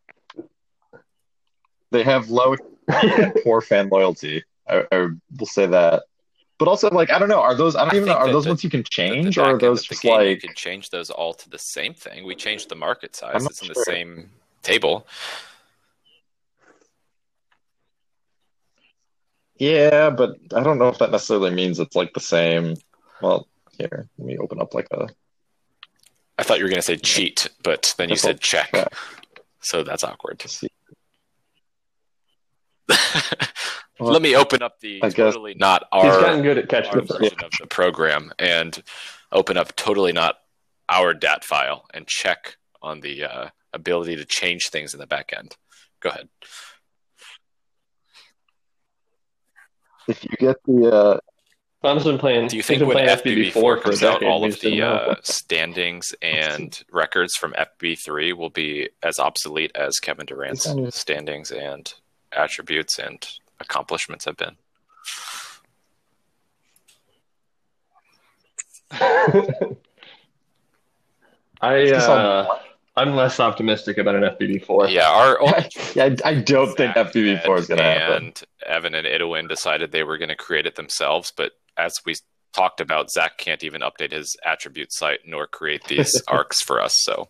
they 1.91 2.03
have 2.03 2.29
low 2.31 2.57
poor 3.45 3.61
fan 3.61 3.89
loyalty. 3.89 4.43
I, 4.69 4.85
I 4.93 5.09
will 5.39 5.47
say 5.47 5.67
that. 5.67 6.05
But 6.59 6.67
also, 6.69 6.91
like, 6.91 7.11
I 7.13 7.19
don't 7.21 7.29
know. 7.29 7.41
Are 7.41 7.55
those? 7.55 7.77
I 7.77 7.85
don't 7.85 7.95
I 7.95 7.97
even 7.97 8.09
know. 8.09 8.15
Are 8.15 8.31
those 8.33 8.45
the- 8.45 8.51
ones 8.51 8.65
you 8.65 8.71
can 8.71 8.81
The- 8.81 8.85
the 8.85 8.89
change, 8.91 9.39
or 9.39 9.43
are 9.45 9.59
those 9.59 9.83
of 9.83 9.89
the 9.89 9.95
just 9.95 10.03
game, 10.03 10.29
you 10.29 10.37
can 10.37 10.55
change 10.55 10.91
those 10.91 11.09
all 11.11 11.33
to 11.35 11.49
the 11.49 11.59
same 11.59 11.95
thing. 11.95 12.25
We 12.27 12.35
changed 12.35 12.69
the 12.69 12.75
market 12.75 13.15
size. 13.15 13.33
I'm 13.37 13.43
not 13.45 13.53
It's 13.53 13.63
in 13.63 13.69
the 13.69 13.75
same 13.75 14.31
table. 14.63 15.07
Yeah, 19.59 20.11
but 20.11 20.37
I 20.55 20.63
don't 20.63 20.79
know 20.79 20.89
if 20.89 20.99
that 20.99 21.11
necessarily 21.11 21.51
means 21.51 21.81
it's 21.81 21.97
like 21.97 22.13
the 22.15 22.21
same. 22.21 22.75
Well, 23.21 23.49
here, 23.77 24.09
let 24.19 24.27
me 24.27 24.39
open 24.39 24.61
up 24.61 24.75
like 24.75 24.87
a. 24.93 25.09
I 26.39 26.45
thought 26.45 26.59
you 26.59 26.65
were 26.65 26.71
going 26.71 26.79
to 26.79 26.83
say 26.83 26.97
cheat, 26.97 27.49
but 27.65 27.95
then 27.99 28.09
you 28.09 28.15
That's 28.15 28.23
said 28.23 28.41
check. 28.41 28.71
check. 28.73 28.93
So 29.61 29.83
that's 29.83 30.05
awkward. 30.05 30.39
to 30.41 30.69
see. 32.91 33.45
Let 34.01 34.23
me 34.23 34.37
open 34.37 34.63
up 34.63 34.81
the 34.81 35.01
I 35.03 35.09
guess- 35.09 35.15
totally 35.17 35.55
not 35.55 35.87
He's 35.93 36.05
our, 36.05 36.21
gotten 36.21 36.43
good 36.43 36.59
at 36.59 36.69
catching 36.69 36.93
our 36.93 36.99
up. 37.01 37.09
version 37.09 37.39
of 37.45 37.51
the 37.61 37.67
program 37.67 38.33
and 38.39 38.81
open 39.33 39.57
up 39.57 39.75
totally 39.77 40.13
not 40.13 40.37
our 40.89 41.13
DAT 41.15 41.45
file 41.45 41.85
and 41.93 42.07
check 42.07 42.57
on 42.81 43.01
the 43.01 43.25
uh, 43.25 43.49
ability 43.73 44.17
to 44.17 44.25
change 44.25 44.69
things 44.71 44.95
in 44.95 45.01
the 45.01 45.07
back 45.07 45.33
end. 45.37 45.57
Go 46.01 46.11
ahead. 46.11 46.29
If 50.07 50.25
you 50.25 50.31
get 50.39 50.57
the, 50.65 50.91
uh, 50.91 51.19
Tom's 51.83 52.05
been 52.05 52.19
playing. 52.19 52.49
Do 52.49 52.57
you 52.57 52.63
think 52.63 52.81
been 52.81 52.89
when 52.89 52.97
FBB4 53.07 53.53
for 53.53 53.79
comes 53.79 54.03
out, 54.03 54.25
all 54.25 54.45
of 54.45 54.59
the 54.61 54.83
uh, 54.83 55.15
standings 55.23 56.15
and 56.23 56.81
records 56.91 57.37
from 57.37 57.53
FB3 57.53 58.33
will 58.35 58.51
be 58.51 58.89
as 59.03 59.19
obsolete 59.19 59.73
as 59.75 59.99
Kevin 59.99 60.27
Durant's 60.27 60.73
standings 60.91 61.51
and 61.53 61.93
attributes 62.33 62.99
and 62.99 63.27
accomplishments 63.61 64.25
have 64.25 64.37
been? 64.37 64.57
I 71.61 71.91
uh, 71.91 72.59
I'm 72.97 73.15
less 73.15 73.39
optimistic 73.39 73.99
about 73.99 74.17
an 74.17 74.23
FBB 74.23 74.65
four. 74.65 74.89
Yeah, 74.89 75.09
our 75.09 75.39
yeah, 75.95 76.15
I, 76.25 76.31
I 76.31 76.35
don't 76.41 76.75
think 76.77 76.95
FBB 76.95 77.45
four 77.45 77.59
is 77.59 77.67
going 77.67 77.79
to 77.79 77.85
happen. 77.85 78.27
And 78.27 78.43
Evan 78.67 78.95
and 78.95 79.07
Idowin 79.07 79.49
decided 79.49 79.93
they 79.93 80.05
were 80.05 80.19
going 80.19 80.31
to 80.31 80.37
create 80.37 80.67
it 80.67 80.77
themselves, 80.77 81.33
but 81.37 81.53
as 81.77 81.93
we 82.05 82.17
talked 82.53 82.81
about, 82.81 83.11
Zach 83.11 83.39
can't 83.39 83.63
even 83.63 83.83
update 83.83 84.13
his 84.13 84.37
attribute 84.45 84.93
site 84.93 85.21
nor 85.27 85.47
create 85.47 85.85
these 85.85 86.21
arcs 86.29 86.63
for 86.63 86.81
us. 86.81 86.95
So. 87.03 87.29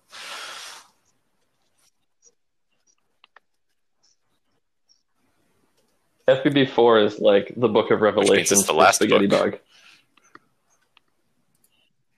FBB 6.29 6.68
four 6.70 6.99
is 6.99 7.18
like 7.18 7.53
the 7.57 7.68
Book 7.68 7.91
of 7.91 8.01
Revelations. 8.03 8.66
the 8.66 8.74
last 8.74 8.97
spaghetti 8.97 9.26
book. 9.26 9.53
bug. 9.53 9.61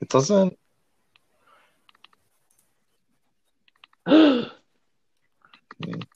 It 0.00 0.08
doesn't. 0.08 0.58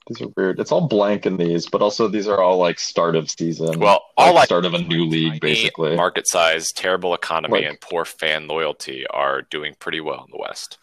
These 0.07 0.21
are 0.21 0.29
weird. 0.37 0.61
It's 0.61 0.71
all 0.73 0.87
blank 0.89 1.25
in 1.25 1.39
these, 1.39 1.67
but 1.71 1.81
also 1.81 2.07
these 2.09 2.29
are 2.29 2.43
all 2.43 2.59
like 2.59 2.79
start 2.79 3.17
of 3.17 3.31
season. 3.31 3.79
Well, 3.81 4.03
all 4.19 4.35
like 4.35 4.43
I- 4.43 4.45
start 4.47 4.67
of 4.67 4.75
a 4.75 4.83
new 4.83 5.07
league, 5.07 5.41
basically. 5.41 5.97
market 5.97 6.29
size, 6.29 6.71
terrible 6.73 7.15
economy, 7.15 7.61
Like- 7.61 7.65
and 7.71 7.81
poor 7.81 8.05
fan 8.05 8.47
loyalty 8.47 9.07
are 9.09 9.41
doing 9.43 9.75
pretty 9.79 10.01
well 10.01 10.27
in 10.27 10.31
the 10.31 10.39
West. 10.39 10.79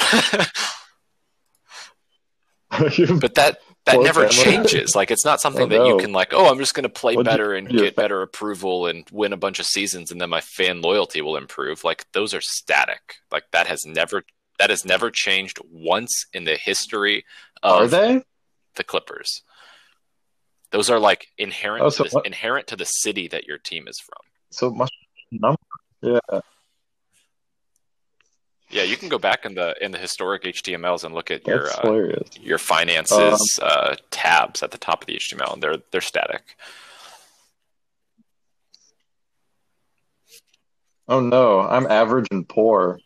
but 3.20 3.34
that 3.36 3.58
that 3.86 4.00
never 4.00 4.26
changes. 4.28 4.94
Like 4.96 5.10
it's 5.10 5.24
not 5.24 5.40
something 5.42 5.68
that 5.68 5.86
you 5.86 5.98
can 5.98 6.12
like. 6.12 6.32
Oh, 6.32 6.48
I'm 6.50 6.58
just 6.58 6.74
going 6.74 6.84
to 6.84 6.88
play 6.88 7.16
What'd 7.16 7.26
you- 7.30 7.32
better 7.32 7.54
and 7.54 7.68
get 7.68 7.94
better 7.96 8.22
approval 8.22 8.86
and 8.86 9.06
win 9.12 9.32
a 9.32 9.36
bunch 9.36 9.58
of 9.58 9.66
seasons, 9.66 10.10
and 10.10 10.20
then 10.20 10.30
my 10.30 10.40
fan 10.40 10.80
loyalty 10.80 11.20
will 11.20 11.36
improve. 11.36 11.84
Like 11.84 12.04
those 12.12 12.32
are 12.34 12.40
static. 12.40 13.16
Like 13.30 13.44
that 13.52 13.66
has 13.66 13.84
never 13.86 14.24
that 14.58 14.70
has 14.70 14.84
never 14.84 15.10
changed 15.10 15.58
once 15.70 16.26
in 16.32 16.44
the 16.44 16.56
history 16.56 17.24
are 17.62 17.86
they? 17.88 18.22
the 18.76 18.84
Clippers. 18.84 19.42
Those 20.70 20.90
are 20.90 20.98
like 20.98 21.28
inherent 21.38 21.84
Oh, 21.84 21.90
to 21.90 22.02
the, 22.04 22.08
what- 22.10 22.26
inherent 22.26 22.66
to 22.68 22.76
the 22.76 22.84
city 22.84 23.28
that 23.28 23.46
your 23.46 23.58
team 23.58 23.86
is 23.88 24.00
from. 24.00 24.20
So 24.50 24.70
much 24.70 24.92
number. 25.30 25.58
Yeah. 26.02 26.40
Yeah, 28.70 28.82
you 28.82 28.96
can 28.96 29.08
go 29.08 29.18
back 29.18 29.44
in 29.44 29.54
the 29.54 29.74
in 29.80 29.92
the 29.92 29.98
historic 29.98 30.42
HTMLs 30.42 31.04
and 31.04 31.14
look 31.14 31.30
at 31.30 31.46
your 31.46 31.68
uh, 31.68 32.16
your 32.40 32.58
finances 32.58 33.58
uh, 33.62 33.96
tabs 34.10 34.62
at 34.62 34.70
the 34.70 34.78
top 34.78 35.02
of 35.02 35.06
the 35.06 35.14
HTML, 35.16 35.52
and 35.52 35.62
they're 35.62 35.76
they're 35.90 36.00
static. 36.00 36.56
Oh 41.06 41.20
no, 41.20 41.60
I'm 41.60 41.86
average 41.86 42.26
and 42.30 42.48
poor. 42.48 42.98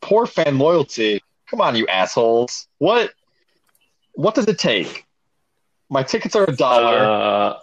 Poor 0.00 0.26
fan 0.26 0.58
loyalty. 0.58 1.20
Come 1.50 1.60
on, 1.60 1.74
you 1.74 1.86
assholes. 1.88 2.68
What? 2.78 3.12
What 4.12 4.34
does 4.34 4.46
it 4.46 4.58
take? 4.58 5.04
My 5.90 6.02
tickets 6.02 6.36
are 6.36 6.44
a 6.44 6.54
dollar. 6.54 6.98
Uh, 6.98 7.58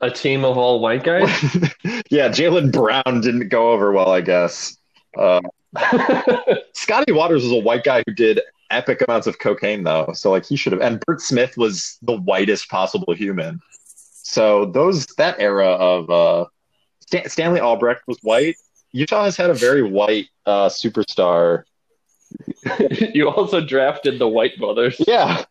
a 0.00 0.10
team 0.10 0.44
of 0.44 0.58
all 0.58 0.80
white 0.80 1.04
guys. 1.04 1.28
yeah, 2.10 2.28
Jalen 2.28 2.70
Brown 2.70 3.20
didn't 3.20 3.48
go 3.48 3.72
over 3.72 3.92
well, 3.92 4.10
I 4.10 4.20
guess. 4.20 4.76
Uh, 5.16 5.40
Scotty 6.72 7.12
Waters 7.12 7.42
was 7.42 7.52
a 7.52 7.56
white 7.58 7.84
guy 7.84 8.02
who 8.06 8.12
did 8.14 8.40
epic 8.70 9.02
amounts 9.06 9.26
of 9.26 9.38
cocaine, 9.38 9.84
though. 9.84 10.10
So 10.14 10.30
like 10.30 10.44
he 10.44 10.56
should 10.56 10.72
have. 10.72 10.80
And 10.82 11.00
Bert 11.06 11.20
Smith 11.20 11.56
was 11.56 11.98
the 12.02 12.16
whitest 12.16 12.68
possible 12.68 13.14
human. 13.14 13.60
So 14.22 14.66
those 14.66 15.06
that 15.18 15.36
era 15.38 15.68
of 15.68 16.10
uh, 16.10 16.46
Stan- 17.00 17.28
Stanley 17.28 17.60
Albrecht 17.60 18.02
was 18.06 18.18
white. 18.22 18.56
Utah 18.92 19.24
has 19.24 19.36
had 19.36 19.50
a 19.50 19.54
very 19.54 19.82
white 19.82 20.26
uh, 20.46 20.68
superstar. 20.68 21.64
you 23.14 23.28
also 23.28 23.64
drafted 23.64 24.18
the 24.18 24.26
White 24.28 24.58
brothers, 24.58 25.00
Yeah, 25.06 25.44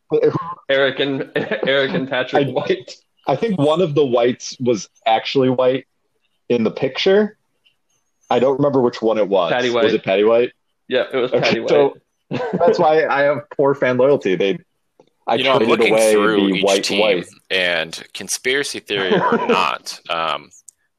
Eric 0.70 1.00
and 1.00 1.32
Eric 1.36 1.94
and 1.94 2.10
Patrick 2.10 2.48
I- 2.48 2.52
White. 2.52 2.98
I 3.28 3.36
think 3.36 3.58
one 3.58 3.82
of 3.82 3.96
the 3.96 4.06
whites 4.06 4.56
was 4.60 4.90
actually 5.06 5.50
white 5.50 5.88
in 6.50 6.64
the 6.64 6.70
picture. 6.72 7.38
I 8.30 8.40
don't 8.40 8.58
remember 8.58 8.82
which 8.82 9.02
one 9.02 9.18
it 9.18 9.28
was. 9.28 9.52
Patty 9.52 9.70
White. 9.70 9.84
Was 9.86 9.94
it 9.94 10.04
Patty 10.04 10.24
White? 10.24 10.52
Yeah, 10.88 11.06
it 11.12 11.18
was 11.18 11.32
Okay, 11.32 11.42
Patty 11.42 11.60
White. 11.62 11.70
so- 11.70 11.98
That's 12.54 12.80
why 12.80 13.06
I 13.06 13.22
have 13.22 13.48
poor 13.56 13.76
fan 13.76 13.98
loyalty. 13.98 14.36
They, 14.36 14.58
I 15.28 15.36
you 15.36 15.44
know, 15.44 15.52
I'm 15.54 15.58
traded 15.60 15.70
looking 15.80 15.94
away 15.94 16.12
through 16.14 16.48
the 16.48 16.54
each 16.56 16.64
white 16.64 16.84
team, 16.84 17.00
white. 17.02 17.26
and 17.52 18.04
conspiracy 18.16 18.80
theory 18.80 19.14
or 19.20 19.48
not, 19.48 20.00
um, 20.10 20.50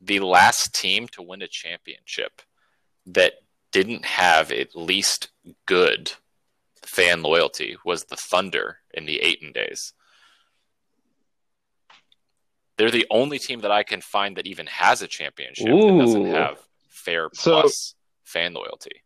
the 0.01 0.21
last 0.21 0.73
team 0.75 1.09
to 1.09 1.23
win 1.23 1.43
a 1.43 1.49
championship 1.49 2.43
that 3.07 3.35
didn't 3.73 4.05
have 4.05 4.53
at 4.53 4.77
least 4.77 5.29
good 5.67 6.13
fan 6.85 7.23
loyalty 7.23 7.77
was 7.85 8.05
the 8.05 8.17
Thunder 8.17 8.79
in 8.95 9.05
the 9.05 9.21
Aiton 9.25 9.53
days. 9.53 9.93
They're 12.79 12.91
the 12.91 13.07
only 13.11 13.39
team 13.39 13.61
that 13.61 13.71
I 13.71 13.83
can 13.83 14.01
find 14.01 14.37
that 14.37 14.47
even 14.47 14.67
has 14.67 15.03
a 15.03 15.09
championship 15.09 15.67
that 15.67 15.99
doesn't 15.99 16.27
have 16.27 16.59
fair 17.07 17.31
So- 17.33 17.61
plus 17.63 17.95
fan 18.25 18.53
loyalty. 18.53 19.03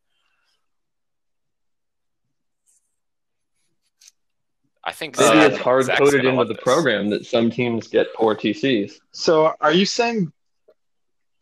I 4.82 4.92
think 4.92 5.18
Maybe 5.18 5.28
Zach- 5.40 5.52
it's 5.52 5.60
hard 5.60 5.84
Zach's 5.84 5.98
coded 5.98 6.22
gonna 6.22 6.40
into 6.40 6.44
the 6.46 6.54
this. 6.54 6.62
program 6.64 7.10
that 7.10 7.26
some 7.26 7.50
teams 7.50 7.86
get 7.88 8.14
poor 8.14 8.34
TCs. 8.34 8.94
So, 9.12 9.54
are 9.60 9.72
you 9.72 9.84
saying, 9.84 10.32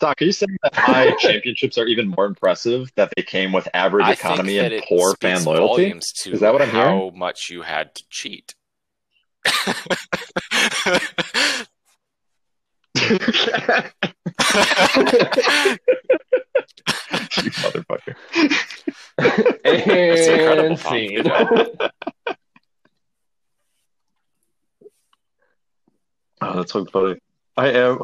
Doc? 0.01 0.21
Are 0.21 0.25
you 0.25 0.33
saying 0.33 0.57
that 0.65 0.75
my 0.89 1.15
championships 1.21 1.79
are 1.79 1.87
even 1.87 2.09
more 2.09 2.25
impressive 2.25 2.91
that 2.97 3.13
they 3.17 3.23
came 3.23 3.53
with 3.53 3.69
average 3.75 4.07
I 4.07 4.13
economy 4.13 4.59
and 4.59 4.83
poor 4.89 5.15
fan 5.21 5.45
loyalty? 5.45 5.93
Is 6.27 6.41
that 6.41 6.53
what 6.53 6.63
I'm 6.63 6.69
how 6.71 6.97
hearing? 6.99 7.17
much 7.19 7.49
you 7.51 7.63
had 7.63 7.95
to 7.95 8.03
cheat. 8.11 8.55
you 17.45 17.51
motherfucker. 17.53 18.15
That's 19.17 20.27
incredible, 20.29 20.71
And 20.71 20.79
Tom. 20.79 20.93
scene. 20.93 21.15
Good 21.17 21.27
job. 21.27 21.91
Oh, 26.41 26.57
that's 26.57 26.73
so 26.73 26.85
funny. 26.87 27.17
I 27.57 27.69
am. 27.73 27.99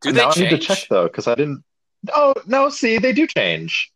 Do 0.00 0.12
they 0.12 0.20
now 0.22 0.30
I 0.34 0.40
need 0.40 0.50
to 0.50 0.58
check 0.58 0.78
though 0.88 1.04
because 1.04 1.28
I 1.28 1.34
didn't. 1.34 1.62
Oh 2.14 2.34
no! 2.46 2.68
See, 2.70 2.98
they 2.98 3.12
do 3.12 3.26
change. 3.26 3.92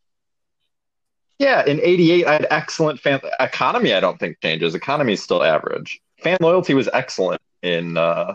Yeah, 1.38 1.64
in 1.66 1.80
'88, 1.80 2.26
I 2.26 2.32
had 2.32 2.46
excellent 2.50 3.00
fan 3.00 3.20
economy. 3.40 3.92
I 3.94 4.00
don't 4.00 4.18
think 4.18 4.40
changes. 4.42 4.74
Economy 4.74 5.14
is 5.14 5.22
still 5.22 5.42
average. 5.42 6.00
Fan 6.22 6.38
loyalty 6.40 6.74
was 6.74 6.88
excellent 6.92 7.40
in. 7.62 7.96
Uh, 7.96 8.34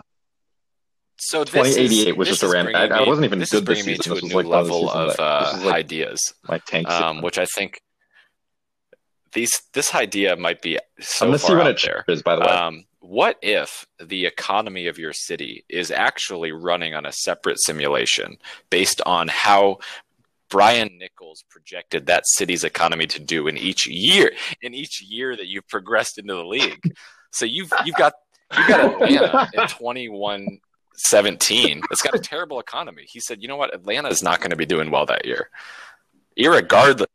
So 1.24 1.44
this 1.44 1.68
is- 1.68 1.74
2088 1.76 2.16
was 2.16 2.28
just 2.28 2.42
a 2.42 2.48
random- 2.48 2.74
I- 2.74 2.88
I 2.88 3.02
wasn't 3.06 3.26
even 3.26 3.38
this 3.38 3.50
good 3.52 3.62
is 3.62 3.64
this 3.64 3.86
me 3.86 3.92
season. 3.96 4.02
to 4.02 4.08
This 4.14 4.22
was 4.22 4.30
new 4.32 4.36
like 4.38 4.46
one 4.46 4.58
of 4.58 4.66
the 4.66 4.74
level 4.74 4.90
of 4.90 5.20
uh, 5.20 5.58
like- 5.64 5.74
ideas, 5.74 6.20
my 6.48 6.58
tank. 6.58 6.88
um, 6.88 7.22
which 7.22 7.38
I 7.38 7.46
think 7.46 7.80
these 9.32 9.62
this 9.72 9.94
idea 9.94 10.34
might 10.36 10.60
be 10.62 10.78
so 11.00 11.26
I'm 11.26 11.30
gonna 11.30 11.38
far 11.38 11.48
see 11.58 11.62
out 11.62 11.66
it 11.68 12.04
there. 12.06 12.22
By 12.24 12.34
the 12.36 12.40
way, 12.42 12.48
Um, 12.48 12.84
what 12.98 13.38
if 13.40 13.86
the 14.00 14.26
economy 14.26 14.88
of 14.88 14.98
your 14.98 15.12
city 15.12 15.64
is 15.68 15.90
actually 15.92 16.50
running 16.52 16.94
on 16.94 17.06
a 17.06 17.12
separate 17.12 17.58
simulation 17.62 18.36
based 18.68 19.00
on 19.06 19.28
how 19.28 19.78
Brian 20.50 20.98
Nichols 20.98 21.44
projected 21.48 22.06
that 22.06 22.24
city's 22.26 22.62
economy 22.64 23.06
to 23.06 23.20
do 23.20 23.46
in 23.48 23.56
each 23.56 23.86
year 23.86 24.32
in 24.60 24.74
each 24.74 25.00
year 25.00 25.36
that 25.36 25.46
you've 25.46 25.68
progressed 25.68 26.18
into 26.18 26.34
the 26.34 26.44
league? 26.44 26.94
So 27.30 27.44
you've 27.44 27.72
you've 27.86 27.96
got 27.96 28.14
you've 28.58 28.66
got 28.68 28.80
Atlanta 29.02 29.50
in 29.62 29.68
21 29.68 30.60
17. 31.02 31.82
It's 31.90 32.02
got 32.02 32.14
a 32.14 32.18
terrible 32.18 32.60
economy. 32.60 33.04
He 33.08 33.20
said, 33.20 33.42
you 33.42 33.48
know 33.48 33.56
what, 33.56 33.74
Atlanta 33.74 34.08
is 34.08 34.22
not 34.22 34.40
going 34.40 34.50
to 34.50 34.56
be 34.56 34.66
doing 34.66 34.90
well 34.90 35.06
that 35.06 35.24
year. 35.26 35.50
Irregardless 36.38 37.06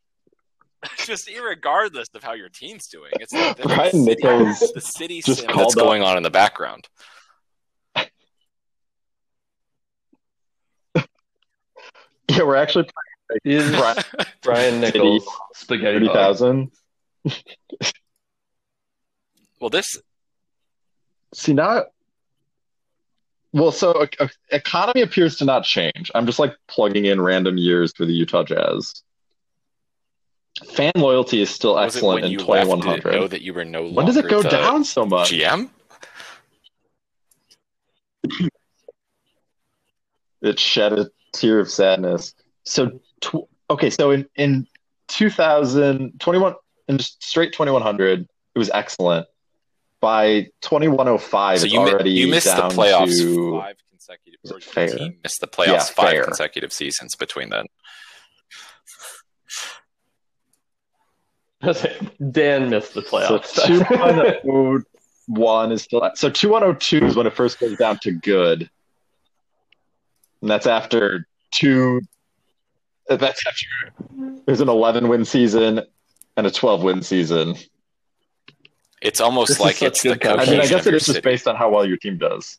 just 1.05 1.27
irregardless 1.27 2.05
of 2.13 2.23
how 2.23 2.33
your 2.33 2.49
team's 2.49 2.87
doing. 2.87 3.11
It's 3.19 3.31
the, 3.31 3.55
the 3.57 3.63
Brian 3.67 3.91
city- 3.91 4.05
Nichols 4.05 4.59
the 4.73 4.81
city 4.81 5.21
just 5.21 5.47
called 5.47 5.69
that's 5.71 5.77
up- 5.77 5.83
going 5.83 6.03
on 6.03 6.17
in 6.17 6.23
the 6.23 6.29
background. 6.29 6.87
yeah, 12.29 12.43
we're 12.43 12.55
actually 12.55 12.87
Is 13.43 13.69
Brian- 13.71 14.03
Brian 14.41 14.81
Nichols 14.81 15.27
spaghetti 15.55 15.93
thirty 15.95 16.07
bug. 16.07 16.15
thousand. 16.15 16.71
Well, 19.59 19.69
this 19.69 19.97
See 21.33 21.53
now. 21.53 21.85
Well, 23.53 23.71
so 23.71 24.03
e- 24.03 24.27
economy 24.51 25.01
appears 25.01 25.37
to 25.37 25.45
not 25.45 25.63
change. 25.63 26.11
I'm 26.13 26.25
just 26.25 26.39
like 26.39 26.55
plugging 26.67 27.05
in 27.05 27.21
random 27.21 27.57
years 27.57 27.93
for 27.95 28.05
the 28.05 28.13
Utah 28.13 28.43
Jazz. 28.43 29.03
Fan 30.73 30.91
loyalty 30.95 31.41
is 31.41 31.49
still 31.49 31.75
was 31.75 31.95
it 31.95 31.97
excellent 31.99 32.21
when 32.23 32.23
in 32.25 32.31
you 32.31 32.45
left, 32.45 32.69
did 32.69 32.77
it 32.79 33.01
2100. 33.01 33.11
know 33.21 33.27
that 33.27 33.41
you 33.41 33.53
were 33.53 33.65
no 33.65 33.81
longer 33.83 33.95
When 33.95 34.05
does 34.05 34.17
it 34.17 34.27
go 34.27 34.41
the 34.41 34.49
down 34.49 34.83
so 34.83 35.05
much? 35.05 35.31
GM? 35.31 35.69
It 40.41 40.59
shed 40.59 40.93
a 40.93 41.09
tear 41.33 41.59
of 41.59 41.69
sadness. 41.69 42.33
So, 42.63 42.99
tw- 43.21 43.47
okay, 43.69 43.89
so 43.89 44.11
in 44.11 44.27
in 44.35 44.67
2000, 45.07 46.19
21, 46.19 46.55
and 46.87 46.99
just 46.99 47.23
straight 47.23 47.53
2100. 47.53 48.27
It 48.55 48.59
was 48.59 48.69
excellent. 48.73 49.27
By 49.99 50.47
2105, 50.61 51.59
So 51.59 51.65
it's 51.65 51.73
you, 51.73 51.83
mi- 52.03 52.09
you 52.11 52.27
missed 52.27 52.45
the 52.55 52.61
down 52.61 52.71
playoffs 52.71 53.17
to 53.17 53.59
five 53.59 53.75
consecutive. 53.89 54.39
Or 54.51 54.59
fair? 54.59 54.87
team 54.89 55.17
missed 55.23 55.41
the 55.41 55.47
playoffs 55.47 55.67
Yeah, 55.67 55.79
five 55.83 56.09
fair. 56.11 56.23
consecutive 56.23 56.71
seasons 56.71 57.15
between 57.15 57.49
then. 57.49 57.65
Dan 62.31 62.69
missed 62.69 62.93
the 62.93 63.01
playoffs. 63.01 63.45
so 63.47 63.63
playoffs. 63.63 64.41
2101 64.43 65.71
is 65.71 65.81
still 65.81 66.11
so 66.15 66.29
2102 66.29 67.05
is 67.05 67.15
when 67.15 67.25
it 67.27 67.33
first 67.33 67.59
goes 67.59 67.75
down 67.77 67.97
to 68.03 68.11
good, 68.11 68.69
and 70.41 70.49
that's 70.51 70.67
after 70.67 71.27
two. 71.51 72.01
That's 73.09 73.23
after 73.47 73.65
there's 74.45 74.59
an 74.61 74.67
11 74.69 75.07
win 75.07 75.23
season 75.25 75.81
and 76.35 76.45
a 76.47 76.51
12 76.51 76.83
win 76.83 77.01
season. 77.01 77.55
It's 79.01 79.21
almost 79.21 79.49
This 79.49 79.59
like 79.59 79.81
it's 79.81 80.01
the 80.01 80.09
good 80.09 80.21
content. 80.21 80.47
I 80.47 80.51
mean, 80.51 80.61
I 80.61 80.67
guess 80.67 80.81
of 80.81 80.87
it 80.87 80.91
your 80.91 80.97
is 80.97 81.05
just 81.05 81.21
based 81.23 81.47
on 81.47 81.55
how 81.55 81.69
well 81.69 81.85
your 81.85 81.97
team 81.97 82.17
does. 82.17 82.57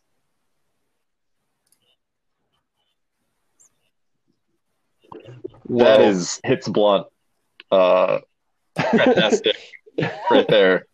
Well, 5.66 5.99
that 5.99 6.01
is 6.09 6.41
hits 6.45 6.68
blunt. 6.68 7.07
Uh, 7.70 8.20
fantastic, 8.76 9.57
right 10.30 10.47
there. 10.49 10.86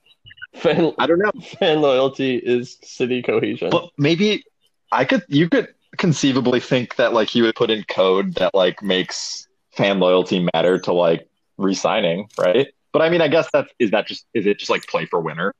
fan, 0.55 0.93
I 0.99 1.07
don't 1.07 1.19
know, 1.19 1.33
fan 1.59 1.81
loyalty 1.81 2.37
is 2.37 2.79
city 2.83 3.23
cohesion. 3.23 3.71
but 3.71 3.91
maybe 3.99 4.45
I 4.91 5.05
could. 5.05 5.23
You 5.29 5.49
could 5.49 5.75
conceivably 5.97 6.61
think 6.61 6.97
that 6.97 7.13
like 7.13 7.35
you 7.35 7.45
would 7.45 7.55
put 7.55 7.71
in 7.71 7.85
code 7.85 8.35
that 8.37 8.55
like 8.55 8.83
makes 8.83 9.47
fan 9.73 10.01
loyalty 10.01 10.47
matter 10.55 10.79
to 10.81 10.93
like 10.93 11.29
re-signing, 11.57 12.29
right? 12.39 12.69
But 12.95 13.03
I 13.03 13.11
mean, 13.11 13.21
I 13.21 13.29
guess 13.29 13.49
that 13.53 13.67
is 13.79 13.91
that 13.91 14.07
just 14.07 14.25
is 14.33 14.47
it 14.47 14.59
just 14.59 14.71
like 14.71 14.87
play 14.87 15.05
for 15.05 15.21
winner? 15.21 15.53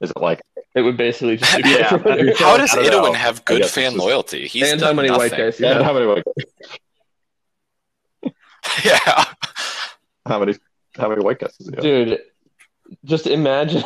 Is 0.00 0.10
it 0.10 0.16
like 0.16 0.40
it 0.74 0.82
would 0.82 0.96
basically 0.96 1.36
just 1.36 1.56
be 1.62 1.68
Yeah, 1.68 1.88
everybody- 1.90 2.22
that'd 2.26 2.38
How 2.38 2.56
does 2.56 2.72
I 2.72 2.82
don't 2.84 2.90
know. 3.02 3.10
Idowin 3.12 3.14
have 3.16 3.44
good 3.44 3.66
fan 3.66 3.92
just- 3.92 3.96
loyalty? 3.96 4.46
He's 4.46 4.70
and 4.70 4.80
how 4.80 4.86
done 4.88 4.96
many 4.96 5.10
white 5.10 5.32
guys 5.32 5.58
you 5.58 5.66
and 5.66 5.84
how 5.84 5.92
many 5.92 6.06
like, 6.06 6.24
Yeah. 8.84 9.24
how 10.26 10.38
many 10.38 10.54
how 10.96 11.08
many 11.08 11.22
white 11.24 11.38
guys 11.40 11.56
does 11.58 11.68
he? 11.68 11.74
Dude, 11.76 12.20
just 13.04 13.26
imagine 13.26 13.82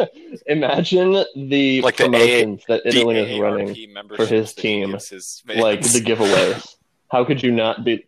imagine 0.46 1.24
the 1.36 1.80
Like 1.82 1.96
the 1.96 2.04
promotions 2.04 2.62
that 2.68 2.84
The 2.84 2.90
is 3.08 3.40
running, 3.40 3.92
memberships 3.92 4.30
his 4.30 4.54
team, 4.54 4.92
his 4.92 5.42
like 5.56 5.82
the 5.82 6.00
giveaways. 6.00 6.76
How 7.10 7.24
could 7.24 7.42
you 7.42 7.50
not 7.50 7.84
be? 7.84 8.06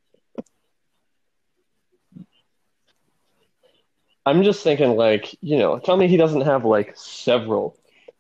I'm 4.27 4.43
just 4.43 4.63
thinking, 4.63 4.97
like, 4.97 5.35
you 5.43 5.59
know, 5.59 5.79
tell 5.79 5.97
me 5.97 6.09
he 6.09 6.17
doesn't 6.17 6.43
have 6.43 6.65
like 6.65 6.93
several 6.97 7.77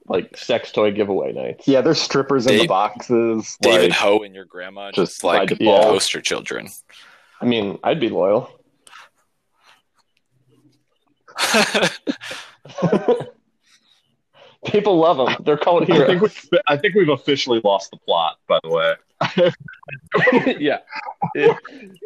like 0.07 0.37
sex 0.37 0.71
toy 0.71 0.93
giveaway 0.93 1.33
nights. 1.33 1.67
Yeah, 1.67 1.81
there's 1.81 2.01
strippers 2.01 2.47
in 2.47 2.59
the 2.59 2.67
boxes. 2.67 3.57
David 3.63 3.91
like, 3.91 3.99
Ho 3.99 4.23
and 4.23 4.35
your 4.35 4.45
grandma 4.45 4.91
just 4.93 5.13
just, 5.13 5.25
like 5.25 5.49
by 5.49 5.55
default. 5.55 5.85
poster 5.85 6.21
children. 6.21 6.69
I 7.41 7.47
mean, 7.47 7.79
I'd 7.83 8.01
be 8.01 8.11
loyal. 8.11 8.51
People 14.67 14.97
love 14.99 15.17
them. 15.19 15.37
They're 15.45 15.57
called 15.57 15.83
I 15.83 15.87
think, 15.87 15.99
heroes. 16.09 16.49
we, 16.51 16.59
I 16.69 16.77
think 16.77 16.95
we've 16.95 17.09
officially 17.09 17.61
lost 17.65 17.91
the 17.91 17.97
plot. 17.99 18.37
By 18.49 18.59
the 18.62 18.69
way, 18.71 18.95
yeah, 20.59 20.79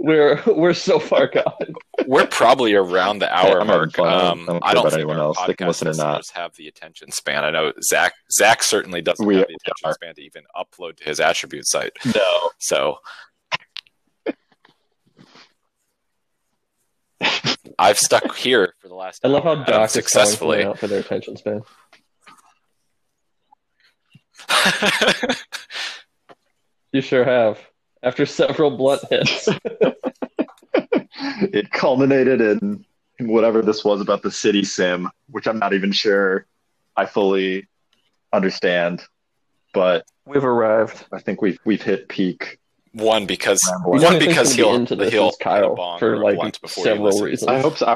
we're 0.00 0.42
we're 0.46 0.74
so 0.74 0.98
far 0.98 1.26
gone. 1.28 1.52
We're 2.06 2.26
probably 2.26 2.74
around 2.74 3.20
the 3.20 3.34
hour 3.34 3.60
I'm 3.60 3.66
mark. 3.68 3.94
fun. 3.94 4.08
I 4.08 4.18
don't- 4.20 4.48
Um, 4.48 4.48
I 4.48 4.52
don't 4.52 4.62
I 4.62 4.66
care 4.66 4.74
don't 4.74 4.80
about 4.80 4.90
think 4.92 4.94
anyone 4.94 5.18
else. 5.18 5.38
They 5.46 5.54
can 5.54 5.66
listen 5.68 5.88
or 5.88 5.94
not. 5.94 6.16
listeners 6.18 6.30
have 6.34 6.54
the 6.56 6.68
attention 6.68 7.10
span. 7.12 7.44
I 7.44 7.50
know 7.50 7.72
Zach. 7.82 8.14
Zach 8.32 8.62
certainly 8.62 9.02
doesn't 9.02 9.24
We 9.26 9.36
have 9.36 9.46
the 9.48 9.54
attention 9.54 9.84
are. 9.86 9.92
span 9.94 10.14
to 10.16 10.22
even 10.22 10.42
upload 10.56 10.96
to 10.98 11.04
his 11.04 11.20
attribute 11.20 11.66
site. 11.66 11.92
no. 12.14 12.50
So 12.58 12.98
I've 17.78 17.98
stuck 17.98 18.34
here 18.36 18.74
for 18.80 18.88
the 18.88 18.94
last. 18.94 19.24
I 19.24 19.28
love 19.28 19.44
how 19.44 19.54
hour, 19.56 19.64
Doc 19.64 19.84
is 19.86 19.92
successfully. 19.92 20.58
calling 20.58 20.68
out 20.70 20.78
for 20.78 20.86
their 20.88 21.00
attention 21.00 21.36
span. 21.36 21.62
You 26.92 27.02
sure 27.02 27.24
have. 27.24 27.58
After 28.02 28.24
several 28.24 28.76
blunt 28.76 29.02
hits. 29.10 29.48
it 31.52 31.70
culminated 31.70 32.40
in, 32.40 32.84
in 33.18 33.28
whatever 33.28 33.62
this 33.62 33.84
was 33.84 34.00
about 34.00 34.22
the 34.22 34.30
city 34.30 34.64
sim, 34.64 35.08
which 35.28 35.46
I'm 35.46 35.58
not 35.58 35.74
even 35.74 35.92
sure 35.92 36.46
I 36.96 37.06
fully 37.06 37.66
understand. 38.32 39.02
But 39.74 40.04
We've 40.24 40.44
arrived. 40.44 41.04
I 41.12 41.20
think 41.20 41.42
we've 41.42 41.58
we've 41.64 41.82
hit 41.82 42.08
peak. 42.08 42.58
one 42.92 43.26
because 43.26 43.60
Ramble. 43.70 43.96
You 43.96 44.00
know 44.00 44.04
one 44.06 44.12
who 44.12 44.16
I 44.16 44.20
think's 44.20 44.34
because 44.34 44.54
he'll 44.54 44.74
into 44.74 44.96
this 44.96 45.12
he'll 45.12 45.32
Kyle 45.32 45.62
hit 45.62 45.72
a 45.72 45.74
bong 45.74 45.98
for, 45.98 46.18
like, 46.18 46.36
blunt 46.36 46.60
before 46.60 46.84
he 46.84 46.90
several 46.90 47.20
reasons. 47.20 47.48
I 47.48 47.60
hope 47.60 47.76
so. 47.76 47.94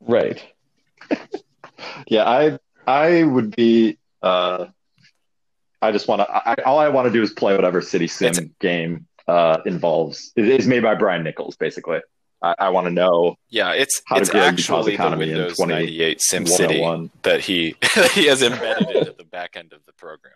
Right. 0.00 0.51
Yeah, 2.06 2.24
I 2.28 2.58
I 2.86 3.24
would 3.24 3.54
be. 3.54 3.98
Uh, 4.22 4.66
I 5.80 5.90
just 5.92 6.06
want 6.08 6.20
to. 6.20 6.64
All 6.64 6.78
I 6.78 6.88
want 6.88 7.06
to 7.06 7.12
do 7.12 7.22
is 7.22 7.32
play 7.32 7.54
whatever 7.54 7.80
city 7.80 8.06
sim 8.06 8.54
game 8.60 9.06
uh, 9.26 9.58
involves. 9.66 10.32
It 10.36 10.48
is 10.48 10.66
made 10.66 10.82
by 10.82 10.94
Brian 10.94 11.24
Nichols, 11.24 11.56
basically. 11.56 12.00
I, 12.42 12.54
I 12.58 12.68
want 12.70 12.86
to 12.86 12.92
know 12.92 13.36
Yeah, 13.50 13.72
it's 13.72 14.02
How 14.06 14.16
to 14.16 14.22
it's 14.22 14.32
Utah's 14.32 14.48
actually 14.48 14.84
the 14.84 14.94
economy 14.94 15.30
in 15.30 15.36
Windows 15.38 15.56
20 15.56 15.72
98 15.74 16.18
SimCity 16.18 16.80
101. 16.80 17.10
that 17.22 17.40
he 17.40 17.76
that 17.94 18.10
he 18.14 18.26
has 18.26 18.42
embedded 18.42 18.90
into 18.90 19.14
the 19.16 19.24
back 19.24 19.56
end 19.56 19.72
of 19.72 19.80
the 19.86 19.92
program. 19.92 20.34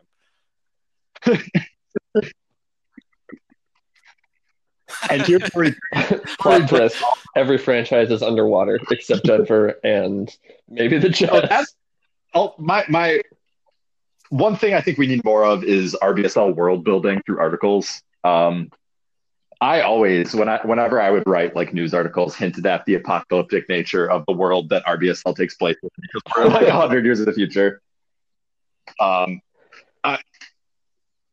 And 5.10 5.22
where 5.52 5.74
Plot 6.40 6.68
twist. 6.68 7.02
Every 7.34 7.58
franchise 7.58 8.10
is 8.10 8.22
underwater 8.22 8.80
except 8.90 9.24
Denver 9.24 9.78
and 9.84 10.34
maybe 10.68 10.98
the 10.98 11.08
Oh, 11.08 11.10
Jets. 11.10 11.48
that's 11.48 11.74
oh 12.34 12.54
my 12.58 12.84
my 12.88 13.20
one 14.30 14.56
thing 14.56 14.74
I 14.74 14.80
think 14.80 14.98
we 14.98 15.06
need 15.06 15.24
more 15.24 15.44
of 15.44 15.62
is 15.64 15.96
RBSL 16.02 16.54
world 16.56 16.84
building 16.84 17.22
through 17.24 17.38
articles. 17.38 18.02
Um, 18.24 18.70
I 19.60 19.82
always 19.82 20.34
when 20.34 20.48
I 20.48 20.60
whenever 20.64 21.00
I 21.00 21.10
would 21.10 21.26
write 21.26 21.54
like 21.56 21.72
news 21.72 21.94
articles 21.94 22.34
hinted 22.34 22.66
at 22.66 22.84
the 22.86 22.94
apocalyptic 22.94 23.68
nature 23.68 24.10
of 24.10 24.24
the 24.26 24.32
world 24.32 24.68
that 24.70 24.84
RBSL 24.84 25.36
takes 25.36 25.54
place 25.54 25.76
in 25.82 25.88
because 26.00 26.22
we're 26.36 26.48
like 26.48 26.68
hundred 26.68 27.04
years 27.04 27.20
in 27.20 27.26
the 27.26 27.32
future. 27.32 27.80
Um, 29.00 29.40
I, 30.04 30.18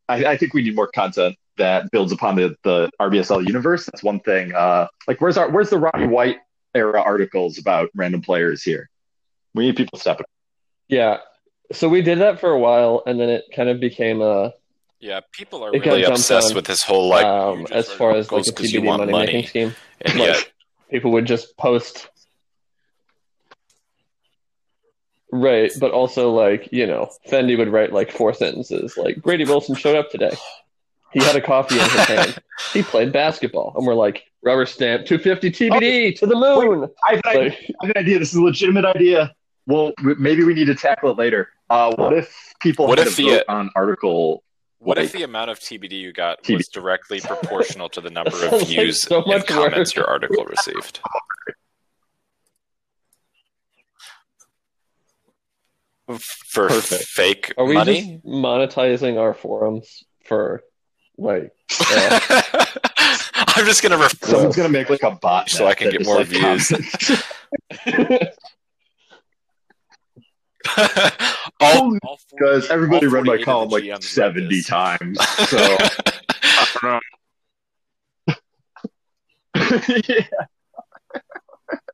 I 0.08 0.26
I 0.26 0.38
think 0.38 0.54
we 0.54 0.64
need 0.64 0.76
more 0.76 0.88
content 0.88 1.36
that 1.58 1.92
builds 1.92 2.12
upon 2.12 2.36
the 2.36 2.56
the 2.64 2.90
RBSL 3.00 3.46
universe. 3.46 3.86
That's 3.86 4.04
one 4.04 4.20
thing. 4.20 4.54
Uh, 4.54 4.88
like 5.08 5.22
where's 5.22 5.38
our 5.38 5.50
where's 5.50 5.70
the 5.70 5.78
Robbie 5.80 6.08
White 6.08 6.38
era 6.76 7.02
articles 7.02 7.58
about 7.58 7.90
random 7.96 8.22
players 8.22 8.64
here? 8.64 8.90
We 9.54 9.66
need 9.66 9.76
people 9.76 10.00
stepping. 10.00 10.24
Up. 10.24 10.30
Yeah. 10.88 11.18
So 11.72 11.88
we 11.90 12.02
did 12.02 12.20
that 12.20 12.40
for 12.40 12.50
a 12.52 12.60
while 12.60 13.04
and 13.06 13.20
then 13.20 13.30
it 13.30 13.46
kind 13.56 13.70
of 13.70 13.80
became 13.80 14.22
a 14.22 14.54
Yeah, 15.00 15.22
people 15.32 15.64
are 15.64 15.72
really 15.72 16.04
obsessed 16.04 16.50
on, 16.52 16.56
with 16.56 16.66
this 16.66 16.84
whole 16.84 17.08
like 17.08 17.26
um, 17.26 17.68
as 17.72 17.90
far 17.92 18.12
as 18.16 18.32
like 18.32 18.40
articles 18.40 18.50
a 18.50 18.54
'cause 18.54 18.72
you 18.72 18.82
TBD 18.82 18.86
want 18.86 19.00
money 19.02 19.12
money, 19.12 19.26
making 19.26 19.48
scheme. 19.48 19.76
and 20.02 20.20
Like 20.20 20.28
yet 20.28 20.52
people 20.90 21.12
would 21.12 21.26
just 21.26 21.56
post 21.58 22.10
Right, 25.36 25.72
but 25.80 25.90
also 25.92 26.30
like, 26.32 26.70
you 26.72 26.86
know, 26.86 27.10
Fendi 27.28 27.58
would 27.58 27.70
write 27.70 27.92
like 27.92 28.12
four 28.12 28.34
sentences 28.36 28.96
like 28.98 29.20
Grady 29.20 29.46
Wilson 29.46 29.74
showed 29.76 29.96
up 29.96 30.12
today. 30.12 30.36
He 31.14 31.20
had 31.24 31.36
a 31.36 31.42
coffee 31.42 31.76
in 31.76 31.82
his 31.82 31.94
hand. 32.06 32.40
He 32.74 32.82
played 32.84 33.12
basketball. 33.14 33.74
And 33.78 33.86
we're 33.86 33.94
like, 33.94 34.24
rubber 34.44 34.66
stamp, 34.66 35.06
250 35.06 35.52
TBD 35.70 36.16
to 36.20 36.26
the 36.26 36.36
moon. 36.36 36.90
I 37.08 37.16
have, 37.16 37.22
an 37.26 37.30
idea, 37.32 37.44
Like, 37.50 37.54
I 37.82 37.86
have 37.88 37.96
an 37.96 38.02
idea. 38.02 38.20
This 38.20 38.30
is 38.32 38.36
a 38.36 38.42
legitimate 38.42 38.86
idea. 38.86 39.34
Well, 39.68 39.94
maybe 40.02 40.44
we 40.44 40.54
need 40.54 40.66
to 40.66 40.76
tackle 40.76 41.12
it 41.12 41.18
later. 41.18 41.50
Uh, 41.70 41.94
what 41.96 42.14
if 42.14 42.36
people 42.62 42.88
What 42.88 42.98
had 42.98 43.08
if 43.08 43.16
to 43.16 43.24
the- 43.24 43.30
vote 43.30 43.44
on 43.48 43.70
article? 43.76 44.44
what 44.80 44.98
like, 44.98 45.06
if 45.06 45.12
the 45.14 45.24
amount 45.24 45.50
of 45.50 45.60
TBD 45.60 45.94
you 45.94 46.12
got 46.12 46.44
TBD. 46.44 46.58
was 46.58 46.68
directly 46.68 47.22
proportional 47.22 47.88
to 47.88 48.02
the 48.02 48.10
number 48.18 48.32
of 48.32 48.38
sounds 48.40 48.52
like 48.54 48.68
views 48.68 49.02
so 49.02 49.20
and 49.20 49.28
much 49.28 49.48
comments 49.48 49.92
work. 49.92 49.96
your 49.96 50.10
article 50.10 50.44
received? 50.44 51.00
For 56.08 56.68
Perfect. 56.68 57.04
fake 57.06 57.54
are 57.58 57.66
we 57.66 57.76
money? 57.76 58.02
just 58.16 58.26
monetizing 58.26 59.18
our 59.18 59.34
forums 59.34 60.04
for 60.26 60.62
like 61.18 61.52
uh, 61.92 62.20
I'm 63.36 63.66
just 63.66 63.82
gonna 63.84 63.98
refer 63.98 64.28
someone's 64.28 64.56
gonna 64.56 64.70
make 64.70 64.90
like 64.90 65.04
a 65.04 65.12
bot 65.12 65.50
So 65.50 65.68
I 65.68 65.74
can 65.76 65.92
get 65.92 66.06
more 66.06 66.18
like, 66.18 66.28
views. 66.28 66.72
all, 71.60 71.98
all 72.04 72.20
because 72.32 72.70
everybody 72.70 73.06
all 73.08 73.12
read 73.14 73.26
my 73.26 73.38
column 73.44 73.70
like 73.70 73.84
GMs 73.84 74.04
seventy 74.04 74.56
this. 74.58 74.68
times. 74.68 75.18
So 75.48 75.58
I 75.60 76.68
don't 76.82 77.02
know. 78.28 78.36
yeah. 80.08 80.26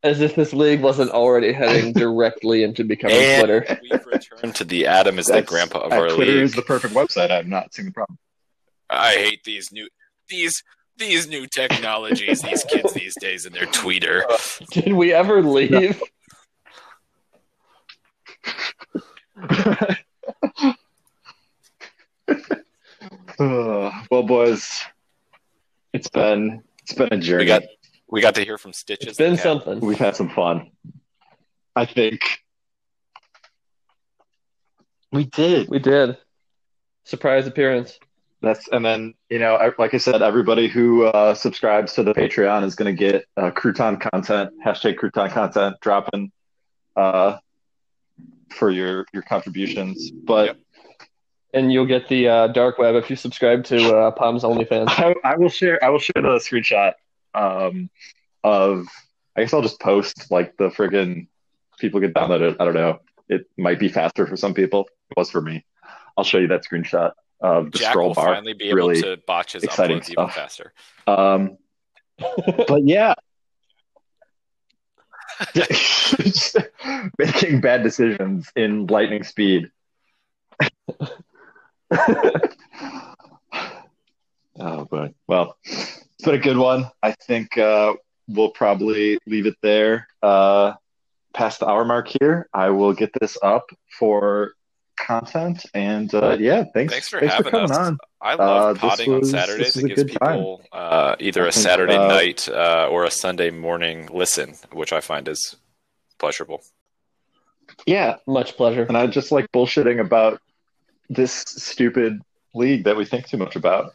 As 0.04 0.22
if 0.22 0.36
this 0.36 0.54
league 0.54 0.82
wasn't 0.82 1.12
already 1.12 1.52
heading 1.52 1.92
directly 1.94 2.64
into 2.64 2.84
becoming 2.86 3.18
And 3.18 3.40
Twitter. 3.46 3.80
we've 3.92 4.06
returned 4.06 4.56
to 4.56 4.64
the 4.64 4.88
Adam 4.88 5.20
is 5.20 5.28
the 5.28 5.42
grandpa 5.42 5.80
of 5.80 5.92
our 5.92 6.08
Twitter 6.10 6.32
league. 6.34 6.44
is 6.44 6.54
the 6.54 6.62
perfect 6.62 6.94
website. 6.94 7.32
I'm 7.32 7.50
not 7.50 7.74
seeing 7.74 7.88
the 7.88 7.92
problem. 7.92 8.18
I 8.90 9.14
hate 9.14 9.44
these 9.44 9.72
new 9.72 9.88
these 10.28 10.64
these 10.98 11.28
new 11.28 11.48
technologies. 11.48 12.42
These 12.42 12.64
kids 12.66 12.94
these 12.94 13.16
days 13.20 13.46
and 13.46 13.56
their 13.56 13.68
tweeter. 13.68 14.24
Did 14.72 14.94
we 14.94 15.14
ever 15.14 15.42
leave? 15.42 16.02
Well, 23.40 24.24
boys, 24.24 24.82
it's 25.94 26.10
been 26.10 26.62
it's 26.82 26.94
been 26.94 27.08
a 27.14 27.18
journey. 27.18 27.44
We 27.44 27.48
got 27.48 27.64
we 28.10 28.22
got 28.22 28.36
to 28.36 28.44
hear 28.44 28.58
from 28.58 28.74
Stitches. 28.74 29.08
It's 29.08 29.18
been 29.18 29.38
something. 29.38 29.80
We've 29.80 29.98
had 29.98 30.16
some 30.16 30.30
fun. 30.30 30.72
I 31.76 31.86
think 31.86 32.22
we 35.12 35.24
did. 35.26 35.70
We 35.70 35.80
did. 35.80 36.18
Surprise 37.06 37.48
appearance. 37.48 37.98
That's 38.42 38.68
and 38.70 38.86
then 38.86 39.14
you 39.30 39.40
know, 39.40 39.56
I- 39.56 39.74
like 39.78 39.94
I 39.94 39.98
said, 39.98 40.22
everybody 40.22 40.68
who 40.68 41.06
uh, 41.06 41.34
subscribes 41.34 41.94
to 41.94 42.04
the 42.04 42.14
Patreon 42.14 42.64
is 42.64 42.76
going 42.76 42.96
to 42.96 42.98
get 42.98 43.26
uh, 43.36 43.52
crouton 43.52 44.00
content. 44.00 44.52
Hashtag 44.66 44.96
crouton 44.96 45.30
content 45.32 45.76
dropping 45.82 46.32
uh, 46.96 47.38
for 48.50 48.70
your 48.72 49.06
your 49.14 49.24
contributions. 49.24 50.12
But 50.12 50.46
Yep. 50.48 50.58
And 51.52 51.74
you'll 51.74 51.88
get 51.88 52.08
the 52.08 52.28
uh, 52.28 52.48
dark 52.50 52.78
web 52.78 52.94
if 52.94 53.10
you 53.10 53.16
subscribe 53.16 53.64
to 53.66 53.98
uh, 53.98 54.12
Pom's 54.12 54.44
OnlyFans. 54.44 54.86
I, 54.90 55.16
I 55.24 55.36
will 55.36 55.50
share. 55.50 55.84
I 55.84 55.90
will 55.90 55.98
share 55.98 56.22
the 56.22 56.38
screenshot 56.38 56.94
um, 57.34 57.90
of. 58.44 58.86
I 59.36 59.42
guess 59.42 59.54
I'll 59.54 59.62
just 59.64 59.80
post 59.80 60.30
like 60.32 60.58
the 60.58 60.70
friggin' 60.70 61.28
people 61.80 62.02
can 62.02 62.14
download 62.14 62.42
it. 62.42 62.58
I 62.60 62.66
don't 62.66 62.74
know. 62.76 63.00
It 63.30 63.50
might 63.58 63.80
be 63.80 63.88
faster 63.90 64.28
for 64.28 64.36
some 64.38 64.54
people. 64.54 64.88
It 65.10 65.18
was 65.18 65.32
for 65.32 65.42
me. 65.42 65.66
I'll 66.18 66.24
show 66.24 66.38
you 66.38 66.48
that 66.50 66.64
screenshot 66.64 67.14
of 67.42 67.72
the 67.72 67.80
Jack 67.80 67.92
scroll 67.92 68.10
will 68.10 68.16
bar. 68.16 68.36
finally 68.36 68.54
be 68.54 68.66
able 68.66 68.78
really 68.78 69.02
to 69.02 69.18
botch 69.26 69.54
his 69.54 69.64
exciting 69.64 70.00
uploads 70.00 70.10
even 70.12 70.30
faster. 70.30 70.74
Um, 71.08 71.58
but 72.68 72.84
yeah, 72.86 73.14
making 77.18 77.62
bad 77.62 77.84
decisions 77.84 78.52
in 78.56 78.88
lightning 78.88 79.24
speed. 79.24 79.72
oh 84.60 84.86
boy. 84.86 85.14
Well, 85.28 85.58
it's 85.64 86.26
been 86.26 86.36
a 86.36 86.40
good 86.40 86.58
one. 86.58 86.90
I 87.02 87.14
think 87.14 87.58
uh, 87.58 87.94
we'll 88.28 88.52
probably 88.52 89.18
leave 89.26 89.46
it 89.46 89.56
there. 89.62 90.08
Uh, 90.22 90.74
past 91.34 91.62
the 91.62 91.68
hour 91.68 91.86
mark 91.86 92.10
here, 92.20 92.50
I 92.54 92.72
will 92.72 92.94
get 92.94 93.12
this 93.20 93.38
up 93.42 93.70
for 93.98 94.54
content. 95.00 95.66
And 95.74 96.14
uh, 96.14 96.38
yeah, 96.40 96.64
thanks. 96.74 96.94
Thanks 96.94 97.10
for 97.10 97.20
thanks 97.20 97.36
having 97.36 97.52
coming 97.52 97.72
us. 97.72 97.78
on. 97.78 97.98
I 98.22 98.34
Uh, 98.34 98.38
love 98.38 98.76
this 98.76 98.82
potting 98.90 99.14
on 99.14 99.24
Saturdays. 99.26 99.74
this 99.74 99.84
It 99.84 99.88
gives 99.96 100.04
people 100.12 100.62
uh, 100.72 101.16
either 101.20 101.48
a 101.48 101.52
think, 101.52 101.64
Saturday 101.64 101.96
uh, 101.96 102.08
night 102.08 102.48
uh, 102.50 102.88
or 102.92 103.06
a 103.06 103.12
Sunday 103.12 103.50
morning 103.50 104.08
listen, 104.12 104.56
which 104.72 104.92
I 104.94 105.00
find 105.02 105.28
is 105.28 105.56
pleasurable. 106.18 106.62
Yeah, 107.86 108.18
Much 108.28 108.58
pleasure. 108.58 108.84
and 108.84 108.98
I 108.98 109.08
just 109.08 109.32
like 109.32 109.50
bullshitting 109.52 110.00
about 110.02 110.42
this 111.10 111.32
stupid 111.34 112.20
league 112.54 112.84
that 112.84 112.98
we 112.98 113.06
think 113.06 113.28
too 113.28 113.38
much 113.38 113.56
about. 113.56 113.94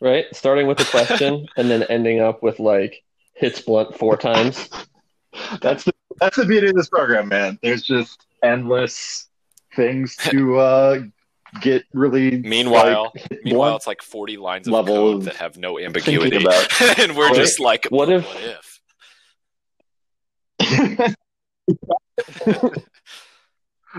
Right? 0.00 0.26
Starting 0.32 0.66
with 0.66 0.80
a 0.80 0.84
question 0.84 1.46
and 1.56 1.70
then 1.70 1.82
ending 1.84 2.20
up 2.20 2.42
with 2.42 2.58
like 2.60 3.02
hits 3.34 3.60
blunt 3.60 3.96
four 3.96 4.16
times. 4.16 4.68
That's 5.62 5.84
the 5.84 5.92
that's 6.20 6.36
the 6.36 6.44
beauty 6.44 6.68
of 6.68 6.74
this 6.74 6.90
program, 6.90 7.28
man. 7.28 7.58
There's 7.62 7.82
just 7.82 8.26
endless 8.42 9.28
things 9.74 10.16
to 10.16 10.58
uh, 10.58 11.00
get 11.60 11.84
really. 11.92 12.38
Meanwhile, 12.38 13.12
like, 13.14 13.28
hit 13.30 13.44
Meanwhile, 13.44 13.76
it's 13.76 13.86
like 13.86 14.02
40 14.02 14.36
lines 14.38 14.66
of 14.66 14.72
level 14.74 14.94
code 14.96 15.16
of 15.16 15.24
that 15.24 15.36
have 15.36 15.56
no 15.56 15.78
ambiguity. 15.78 16.36
about. 16.36 16.80
and 16.98 17.16
we're 17.16 17.28
Right. 17.28 17.36
just 17.36 17.60
like, 17.60 17.86
What 17.90 18.10
if- 18.10 18.26
what 18.26 18.42
if? 18.42 18.72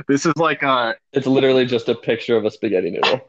this 0.08 0.26
is 0.26 0.34
like 0.38 0.64
uh, 0.64 0.94
It's 1.12 1.28
literally 1.28 1.66
just 1.66 1.90
a 1.90 1.96
picture 1.96 2.38
of 2.38 2.46
a 2.46 2.52
spaghetti 2.52 2.92
noodle. 2.92 3.22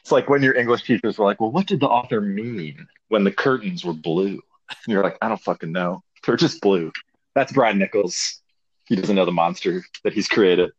it's 0.00 0.12
like 0.12 0.28
when 0.28 0.42
your 0.42 0.54
English 0.56 0.84
teachers 0.84 1.18
were 1.18 1.24
like, 1.26 1.40
"Well, 1.40 1.50
what 1.50 1.66
did 1.66 1.80
the 1.80 1.88
author 1.88 2.20
mean 2.20 2.86
when 3.08 3.24
the 3.24 3.32
curtains 3.32 3.84
were 3.84 3.92
blue?" 3.92 4.40
And 4.70 4.88
you're 4.88 5.02
like, 5.02 5.18
"I 5.20 5.28
don't 5.28 5.40
fucking 5.40 5.72
know. 5.72 6.02
They're 6.24 6.36
just 6.36 6.60
blue." 6.60 6.92
That's 7.34 7.52
Brian 7.52 7.78
Nichols. 7.78 8.40
He 8.86 8.96
doesn't 8.96 9.14
know 9.14 9.24
the 9.24 9.32
monster 9.32 9.84
that 10.04 10.12
he's 10.12 10.28
created. 10.28 10.70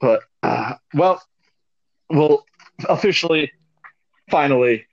But 0.00 0.22
uh, 0.42 0.74
well, 0.94 1.22
we'll 2.10 2.44
officially, 2.88 3.52
finally, 4.30 4.86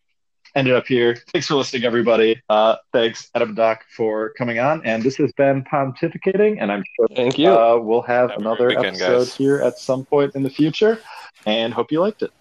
end 0.55 0.67
it 0.67 0.75
up 0.75 0.87
here. 0.87 1.15
Thanks 1.33 1.47
for 1.47 1.55
listening, 1.55 1.83
everybody. 1.83 2.41
Uh, 2.49 2.77
thanks, 2.93 3.29
Adam 3.35 3.49
and 3.49 3.57
Doc, 3.57 3.83
for 3.95 4.31
coming 4.37 4.59
on. 4.59 4.81
And 4.85 5.03
this 5.03 5.17
has 5.17 5.31
been 5.33 5.63
Pomtificating, 5.63 6.59
and 6.59 6.71
I'm 6.71 6.83
sure 6.95 7.07
Thank 7.15 7.37
you. 7.37 7.49
uh, 7.49 7.77
we'll 7.81 8.01
have 8.03 8.31
Have 8.31 8.39
another 8.39 8.67
weekend, 8.69 8.95
episode 8.97 9.17
guys. 9.19 9.35
here 9.35 9.57
at 9.61 9.77
some 9.77 10.05
point 10.05 10.35
in 10.35 10.43
the 10.43 10.49
future. 10.49 10.99
And 11.45 11.73
hope 11.73 11.91
you 11.91 11.99
liked 11.99 12.23
it. 12.23 12.31